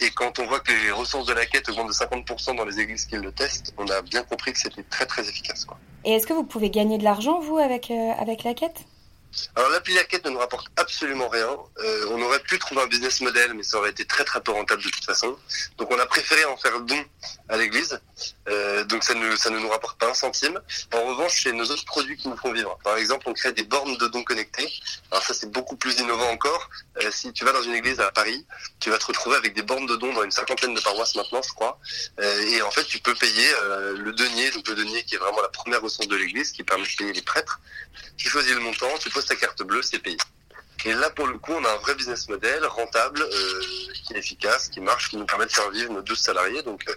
Et 0.00 0.10
quand 0.10 0.38
on 0.38 0.46
voit 0.46 0.60
que 0.60 0.72
les 0.72 0.90
ressources 0.90 1.26
de 1.26 1.32
la 1.32 1.46
quête 1.46 1.68
augmentent 1.68 1.88
de 1.88 1.92
50% 1.92 2.56
dans 2.56 2.64
les 2.64 2.78
églises 2.80 3.06
qui 3.06 3.16
le 3.16 3.32
testent, 3.32 3.74
on 3.78 3.86
a 3.88 4.02
bien 4.02 4.22
compris 4.22 4.52
que 4.52 4.58
c'était 4.58 4.82
très 4.84 5.06
très 5.06 5.28
efficace. 5.28 5.64
Quoi. 5.64 5.78
Et 6.04 6.12
est-ce 6.12 6.26
que 6.26 6.32
vous 6.32 6.44
pouvez 6.44 6.70
gagner 6.70 6.98
de 6.98 7.04
l'argent, 7.04 7.40
vous, 7.40 7.58
avec, 7.58 7.90
euh, 7.90 8.12
avec 8.18 8.44
la 8.44 8.54
quête? 8.54 8.84
Alors 9.56 9.70
l'appli 9.70 9.94
La 9.94 10.04
Quête 10.04 10.24
ne 10.24 10.30
nous 10.30 10.38
rapporte 10.38 10.68
absolument 10.76 11.28
rien. 11.28 11.56
Euh, 11.78 12.06
on 12.10 12.22
aurait 12.22 12.40
pu 12.40 12.58
trouver 12.58 12.82
un 12.82 12.86
business 12.86 13.20
model, 13.20 13.54
mais 13.54 13.62
ça 13.62 13.78
aurait 13.78 13.90
été 13.90 14.04
très 14.04 14.24
très 14.24 14.40
peu 14.40 14.52
rentable 14.52 14.82
de 14.82 14.88
toute 14.88 15.04
façon. 15.04 15.36
Donc 15.76 15.90
on 15.90 15.98
a 15.98 16.06
préféré 16.06 16.44
en 16.44 16.56
faire 16.56 16.80
don 16.80 17.04
à 17.48 17.56
l'église. 17.56 18.00
Euh, 18.48 18.84
donc 18.84 19.04
ça 19.04 19.14
ne, 19.14 19.36
ça 19.36 19.50
ne 19.50 19.58
nous 19.58 19.68
rapporte 19.68 19.98
pas 19.98 20.08
un 20.10 20.14
centime. 20.14 20.60
En 20.92 21.02
revanche, 21.04 21.42
c'est 21.42 21.52
nos 21.52 21.64
autres 21.64 21.84
produits 21.84 22.16
qui 22.16 22.28
nous 22.28 22.36
font 22.36 22.52
vivre. 22.52 22.78
Par 22.84 22.96
exemple, 22.96 23.28
on 23.28 23.34
crée 23.34 23.52
des 23.52 23.64
bornes 23.64 23.96
de 23.96 24.06
dons 24.08 24.24
connectés. 24.24 24.70
Alors 25.10 25.24
ça 25.24 25.34
c'est 25.34 25.50
beaucoup 25.50 25.76
plus 25.76 25.98
innovant 26.00 26.30
encore. 26.30 26.68
Euh, 27.02 27.10
si 27.10 27.32
tu 27.32 27.44
vas 27.44 27.52
dans 27.52 27.62
une 27.62 27.74
église 27.74 28.00
à 28.00 28.10
Paris, 28.10 28.46
tu 28.80 28.90
vas 28.90 28.98
te 28.98 29.06
retrouver 29.06 29.36
avec 29.36 29.54
des 29.54 29.62
bornes 29.62 29.86
de 29.86 29.96
dons 29.96 30.12
dans 30.12 30.24
une 30.24 30.30
cinquantaine 30.30 30.74
de 30.74 30.80
paroisses 30.80 31.14
maintenant, 31.14 31.42
je 31.42 31.52
crois. 31.52 31.78
Et 32.20 32.62
en 32.62 32.70
fait, 32.70 32.84
tu 32.84 32.98
peux 32.98 33.14
payer 33.14 33.48
le 33.96 34.12
denier, 34.12 34.50
donc 34.50 34.66
le 34.68 34.74
denier 34.74 35.02
qui 35.04 35.14
est 35.14 35.18
vraiment 35.18 35.40
la 35.40 35.48
première 35.48 35.80
ressource 35.80 36.08
de 36.08 36.16
l'église, 36.16 36.52
qui 36.52 36.62
permet 36.62 36.84
de 36.84 36.96
payer 36.96 37.12
les 37.12 37.22
prêtres. 37.22 37.60
Tu 38.16 38.28
choisis 38.28 38.52
le 38.52 38.60
montant, 38.60 38.88
tu 38.98 39.10
poses 39.10 39.24
ta 39.28 39.36
carte 39.36 39.62
bleue, 39.62 39.80
payé. 40.02 40.16
Et 40.84 40.94
là, 40.94 41.10
pour 41.10 41.26
le 41.26 41.38
coup, 41.38 41.52
on 41.52 41.64
a 41.64 41.72
un 41.72 41.76
vrai 41.78 41.94
business 41.96 42.28
model 42.28 42.64
rentable, 42.64 43.20
euh, 43.20 43.62
qui 44.04 44.14
est 44.14 44.18
efficace, 44.18 44.68
qui 44.68 44.80
marche, 44.80 45.10
qui 45.10 45.16
nous 45.16 45.26
permet 45.26 45.46
de 45.46 45.52
faire 45.52 45.68
vivre 45.70 45.92
nos 45.92 46.02
12 46.02 46.18
salariés. 46.18 46.62
Donc, 46.62 46.84
euh, 46.88 46.94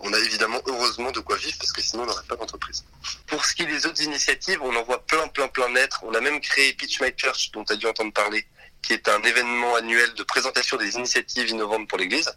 on 0.00 0.12
a 0.12 0.18
évidemment 0.18 0.60
heureusement 0.66 1.10
de 1.10 1.20
quoi 1.20 1.36
vivre 1.36 1.56
parce 1.58 1.72
que 1.72 1.82
sinon, 1.82 2.04
on 2.04 2.06
n'aurait 2.06 2.26
pas 2.28 2.36
d'entreprise. 2.36 2.84
Pour 3.26 3.44
ce 3.44 3.54
qui 3.54 3.62
est 3.62 3.66
des 3.66 3.86
autres 3.86 4.02
initiatives, 4.02 4.60
on 4.62 4.74
en 4.76 4.82
voit 4.84 5.04
plein, 5.04 5.26
plein, 5.28 5.48
plein 5.48 5.68
naître. 5.70 6.00
On 6.04 6.14
a 6.14 6.20
même 6.20 6.40
créé 6.40 6.72
Pitch 6.74 7.00
My 7.00 7.12
Church, 7.16 7.50
dont 7.52 7.64
tu 7.64 7.72
as 7.72 7.76
dû 7.76 7.86
entendre 7.86 8.12
parler, 8.12 8.46
qui 8.82 8.92
est 8.92 9.08
un 9.08 9.22
événement 9.22 9.74
annuel 9.74 10.14
de 10.14 10.22
présentation 10.22 10.76
des 10.76 10.94
initiatives 10.94 11.48
innovantes 11.48 11.88
pour 11.88 11.98
l'Église. 11.98 12.30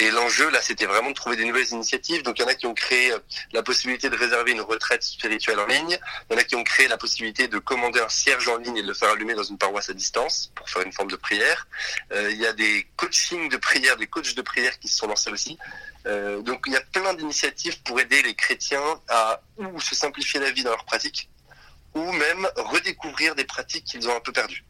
Et 0.00 0.10
l'enjeu, 0.10 0.48
là, 0.48 0.62
c'était 0.62 0.86
vraiment 0.86 1.10
de 1.10 1.14
trouver 1.14 1.36
des 1.36 1.44
nouvelles 1.44 1.70
initiatives. 1.72 2.22
Donc, 2.22 2.38
il 2.38 2.42
y 2.42 2.44
en 2.46 2.48
a 2.48 2.54
qui 2.54 2.66
ont 2.66 2.72
créé 2.72 3.12
euh, 3.12 3.18
la 3.52 3.62
possibilité 3.62 4.08
de 4.08 4.16
réserver 4.16 4.52
une 4.52 4.62
retraite 4.62 5.02
spirituelle 5.02 5.60
en 5.60 5.66
ligne. 5.66 5.98
Il 6.30 6.32
y 6.32 6.36
en 6.36 6.38
a 6.38 6.44
qui 6.44 6.56
ont 6.56 6.64
créé 6.64 6.88
la 6.88 6.96
possibilité 6.96 7.48
de 7.48 7.58
commander 7.58 8.00
un 8.00 8.08
cierge 8.08 8.48
en 8.48 8.56
ligne 8.56 8.78
et 8.78 8.82
de 8.82 8.86
le 8.86 8.94
faire 8.94 9.10
allumer 9.10 9.34
dans 9.34 9.42
une 9.42 9.58
paroisse 9.58 9.90
à 9.90 9.92
distance 9.92 10.52
pour 10.54 10.70
faire 10.70 10.80
une 10.86 10.92
forme 10.94 11.10
de 11.10 11.16
prière. 11.16 11.68
Euh, 12.12 12.30
il 12.30 12.38
y 12.38 12.46
a 12.46 12.54
des 12.54 12.88
coachings 12.96 13.50
de 13.50 13.58
prière, 13.58 13.98
des 13.98 14.06
coachs 14.06 14.34
de 14.34 14.40
prière 14.40 14.78
qui 14.78 14.88
se 14.88 14.96
sont 14.96 15.06
lancés 15.06 15.30
aussi. 15.30 15.58
Euh, 16.06 16.40
donc, 16.40 16.62
il 16.66 16.72
y 16.72 16.76
a 16.76 16.80
plein 16.80 17.12
d'initiatives 17.12 17.82
pour 17.82 18.00
aider 18.00 18.22
les 18.22 18.34
chrétiens 18.34 19.02
à 19.10 19.42
ou 19.58 19.82
se 19.82 19.94
simplifier 19.94 20.40
la 20.40 20.50
vie 20.50 20.62
dans 20.62 20.70
leur 20.70 20.86
pratique, 20.86 21.28
ou 21.92 22.10
même 22.12 22.48
redécouvrir 22.56 23.34
des 23.34 23.44
pratiques 23.44 23.84
qu'ils 23.84 24.08
ont 24.08 24.16
un 24.16 24.20
peu 24.20 24.32
perdues. 24.32 24.64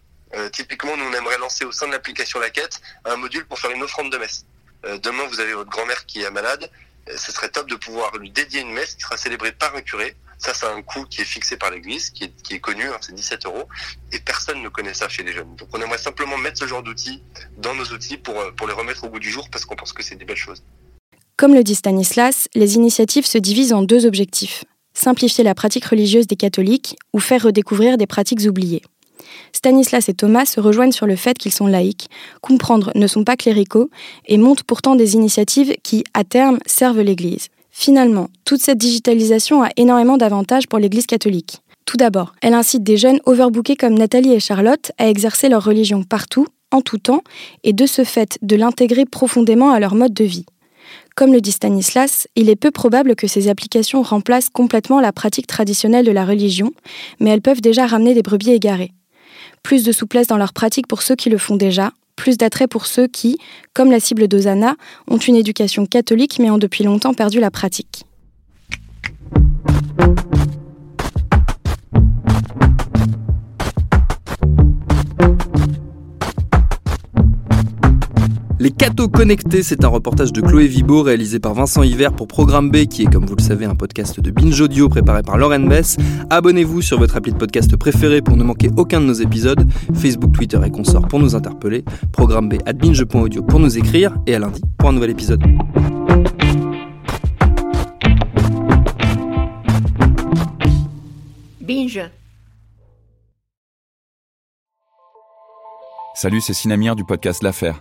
Typiquement, 0.53 0.97
nous, 0.97 1.05
on 1.05 1.13
aimerait 1.13 1.39
lancer 1.39 1.65
au 1.65 1.73
sein 1.73 1.87
de 1.89 1.93
l'application 1.93 2.39
La 2.39 2.51
Quête 2.51 2.81
un 3.05 3.17
module 3.17 3.47
pour 3.47 3.59
faire 3.59 3.73
une 3.73 3.83
offrande 3.83 4.13
de 4.13 4.19
messe. 4.19 4.45
Euh, 4.85 4.99
demain, 4.99 5.25
vous 5.29 5.41
avez 5.41 5.53
votre 5.55 5.71
grand-mère 5.71 6.07
qui 6.07 6.23
est 6.23 6.31
malade. 6.31 6.71
Euh, 7.09 7.17
ce 7.17 7.33
serait 7.33 7.49
top 7.49 7.69
de 7.69 7.77
pouvoir 7.77 8.17
lui 8.17 8.31
dédier 8.31 8.61
une 8.61 8.73
messe 8.73 8.95
qui 8.95 9.03
sera 9.03 9.17
célébrée 9.17 9.53
par 9.53 9.75
un 9.75 9.83
curé. 9.83 10.15
Ça, 10.39 10.55
c'est 10.55 10.67
un 10.67 10.81
coût 10.81 11.05
qui 11.05 11.21
est 11.21 11.25
fixé 11.25 11.59
par 11.59 11.71
l'Église, 11.71 12.11
qui 12.11 12.25
est, 12.25 12.61
connu, 12.61 12.85
hein, 12.85 12.97
c'est 13.03 13.15
17 13.15 13.45
euros. 13.45 13.69
Et 14.13 14.19
personne 14.21 14.63
ne 14.63 14.69
connaît 14.71 14.95
ça 14.95 15.09
chez 15.09 15.23
les 15.23 15.33
jeunes. 15.33 15.55
Donc, 15.57 15.69
on 15.73 15.81
aimerait 15.83 15.99
simplement 15.99 16.39
mettre 16.39 16.59
ce 16.59 16.67
genre 16.67 16.83
d'outils 16.83 17.23
dans 17.59 17.75
nos 17.75 17.85
outils 17.85 18.17
pour, 18.17 18.41
euh, 18.41 18.51
pour 18.53 18.67
les 18.67 18.73
remettre 18.73 19.05
au 19.05 19.09
goût 19.09 19.19
du 19.19 19.31
jour 19.31 19.49
parce 19.51 19.67
qu'on 19.67 19.77
pense 19.77 19.93
que 19.93 20.03
c'est 20.03 20.17
des 20.17 20.25
belles 20.25 20.37
choses. 20.37 20.63
Comme 21.37 21.55
le 21.55 21.63
dit 21.63 21.75
Stanislas, 21.75 22.49
les 22.55 22.77
initiatives 22.77 23.27
se 23.27 23.39
divisent 23.39 23.73
en 23.73 23.83
deux 23.83 24.07
objectifs. 24.07 24.65
Simplifier 24.95 25.45
la 25.45 25.55
pratique 25.55 25.85
religieuse 25.85 26.27
des 26.27 26.37
catholiques 26.37 26.97
ou 27.13 27.21
faire 27.21 27.43
redécouvrir 27.43 27.97
des 27.97 28.07
pratiques 28.07 28.41
oubliées. 28.41 28.83
Stanislas 29.53 30.09
et 30.09 30.15
Thomas 30.15 30.47
se 30.47 30.61
rejoignent 30.61 30.93
sur 30.93 31.07
le 31.07 31.17
fait 31.17 31.37
qu'ils 31.37 31.53
sont 31.53 31.67
laïcs, 31.67 32.09
comprendre 32.41 32.93
ne 32.95 33.07
sont 33.07 33.25
pas 33.25 33.37
cléricaux 33.37 33.91
et 34.27 34.39
montent 34.39 34.63
pourtant 34.63 34.95
des 34.95 35.15
initiatives 35.15 35.75
qui, 35.83 36.05
à 36.15 36.25
terme, 36.25 36.59
servent 36.67 37.01
l'Église. 37.01 37.49
Finalement, 37.71 38.29
toute 38.45 38.61
cette 38.61 38.79
digitalisation 38.79 39.63
a 39.63 39.71
énormément 39.77 40.17
d'avantages 40.17 40.67
pour 40.67 40.79
l'Église 40.79 41.07
catholique. 41.07 41.63
Tout 41.87 41.97
d'abord, 41.97 42.35
elle 42.43 42.55
incite 42.55 42.83
des 42.83 42.97
jeunes 42.97 43.21
overbookés 43.27 43.77
comme 43.77 43.95
Nathalie 43.95 44.33
et 44.33 44.41
Charlotte 44.41 44.93
à 44.99 45.09
exercer 45.09 45.49
leur 45.49 45.65
religion 45.65 46.03
partout, 46.03 46.47
en 46.71 46.83
tout 46.83 46.99
temps, 46.99 47.23
et 47.65 47.73
de 47.73 47.87
ce 47.87 48.05
fait 48.05 48.39
de 48.43 48.57
l'intégrer 48.57 49.07
profondément 49.07 49.73
à 49.73 49.81
leur 49.81 49.95
mode 49.95 50.15
de 50.15 50.25
vie. 50.25 50.47
Comme 51.17 51.33
le 51.33 51.41
dit 51.41 51.53
Stanislas, 51.53 52.29
il 52.37 52.49
est 52.49 52.57
peu 52.57 52.71
probable 52.71 53.17
que 53.17 53.27
ces 53.27 53.49
applications 53.49 54.03
remplacent 54.03 54.51
complètement 54.51 55.01
la 55.01 55.13
pratique 55.13 55.47
traditionnelle 55.47 56.07
de 56.07 56.13
la 56.13 56.25
religion, 56.25 56.73
mais 57.19 57.31
elles 57.31 57.43
peuvent 57.43 57.61
déjà 57.61 57.87
ramener 57.87 58.15
des 58.15 58.23
brebis 58.23 58.53
égarées 58.53 58.93
plus 59.63 59.85
de 59.85 59.93
souplesse 59.93 60.27
dans 60.27 60.37
leur 60.37 60.53
pratique 60.53 60.87
pour 60.87 61.03
ceux 61.03 61.17
qui 61.17 61.31
le 61.31 61.39
font 61.39 61.57
déjà, 61.57 61.93
plus 62.17 62.37
d'attrait 62.37 62.69
pour 62.69 62.87
ceux 62.87 63.07
qui, 63.07 63.39
comme 63.75 63.91
la 63.91 64.01
cible 64.01 64.29
d'Osana, 64.29 64.77
ont 65.09 65.19
une 65.19 65.37
éducation 65.37 65.87
catholique 65.87 66.39
mais 66.39 66.51
ont 66.51 66.59
depuis 66.59 66.85
longtemps 66.85 67.15
perdu 67.15 67.41
la 67.41 67.51
pratique. 67.51 68.05
Les 78.61 78.71
cathos 78.71 79.09
connectés, 79.09 79.63
c'est 79.63 79.87
un 79.87 79.89
reportage 79.89 80.35
de 80.35 80.43
Chloé 80.43 80.67
Vibo 80.67 81.03
réalisé 81.03 81.41
par 81.41 81.55
Vincent 81.55 81.83
Hiver 81.83 82.13
pour 82.13 82.29
Programme 82.29 82.71
B, 82.71 82.85
qui 82.85 83.05
est, 83.05 83.11
comme 83.11 83.25
vous 83.25 83.35
le 83.35 83.43
savez, 83.43 83.65
un 83.65 83.75
podcast 83.75 84.21
de 84.21 84.31
Binge 84.31 84.61
Audio 84.61 84.91
préparé 84.91 85.23
par 85.23 85.39
Lauren 85.39 85.61
Bess. 85.61 85.97
Abonnez-vous 86.29 86.83
sur 86.83 86.99
votre 86.99 87.17
appli 87.17 87.33
de 87.33 87.39
podcast 87.39 87.75
préféré 87.77 88.21
pour 88.21 88.37
ne 88.37 88.45
manquer 88.45 88.69
aucun 88.77 89.01
de 89.01 89.07
nos 89.07 89.15
épisodes. 89.15 89.67
Facebook, 89.95 90.33
Twitter 90.33 90.61
et 90.63 90.71
consorts 90.71 91.09
pour 91.09 91.21
nous 91.21 91.35
interpeller. 91.35 91.87
Programme 92.13 92.51
B 92.51 92.57
at 92.67 92.75
binge.audio 92.75 93.43
pour 93.43 93.61
nous 93.61 93.79
écrire. 93.79 94.15
Et 94.27 94.35
à 94.35 94.39
lundi 94.39 94.61
pour 94.77 94.91
un 94.91 94.93
nouvel 94.93 95.09
épisode. 95.09 95.43
Binge. 101.63 102.03
Salut, 106.15 106.43
c'est 106.43 106.53
Sinamir 106.53 106.95
du 106.95 107.07
podcast 107.07 107.43
L'Affaire. 107.43 107.81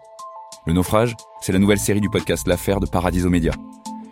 Le 0.65 0.73
naufrage, 0.73 1.15
c'est 1.41 1.51
la 1.51 1.59
nouvelle 1.59 1.79
série 1.79 2.01
du 2.01 2.09
podcast 2.09 2.47
L'affaire 2.47 2.79
de 2.79 2.85
Paradiso 2.85 3.29
Média. 3.29 3.51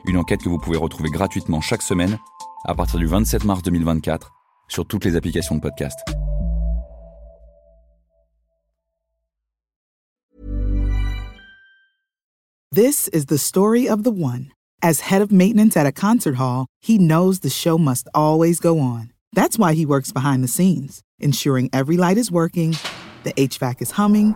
Une 0.05 0.17
enquête 0.17 0.41
que 0.41 0.49
vous 0.49 0.57
pouvez 0.57 0.77
retrouver 0.77 1.09
gratuitement 1.09 1.61
chaque 1.61 1.81
semaine 1.81 2.17
à 2.65 2.73
partir 2.73 2.99
du 2.99 3.05
27 3.05 3.43
mars 3.43 3.61
2024 3.61 4.31
sur 4.67 4.85
toutes 4.85 5.05
les 5.05 5.15
applications 5.15 5.55
de 5.55 5.61
podcast. 5.61 5.99
This 12.71 13.09
is 13.09 13.25
the 13.25 13.37
story 13.37 13.87
of 13.87 14.03
the 14.03 14.11
one. 14.11 14.51
As 14.81 15.01
head 15.01 15.21
of 15.21 15.31
maintenance 15.31 15.75
at 15.75 15.85
a 15.85 15.91
concert 15.91 16.35
hall, 16.35 16.67
he 16.79 16.97
knows 16.97 17.39
the 17.39 17.49
show 17.49 17.77
must 17.77 18.07
always 18.13 18.59
go 18.59 18.79
on. 18.79 19.11
That's 19.33 19.57
why 19.59 19.73
he 19.73 19.85
works 19.85 20.11
behind 20.11 20.43
the 20.43 20.47
scenes, 20.47 21.01
ensuring 21.19 21.69
every 21.73 21.97
light 21.97 22.17
is 22.17 22.31
working, 22.31 22.77
the 23.23 23.33
HVAC 23.33 23.81
is 23.81 23.91
humming, 23.91 24.35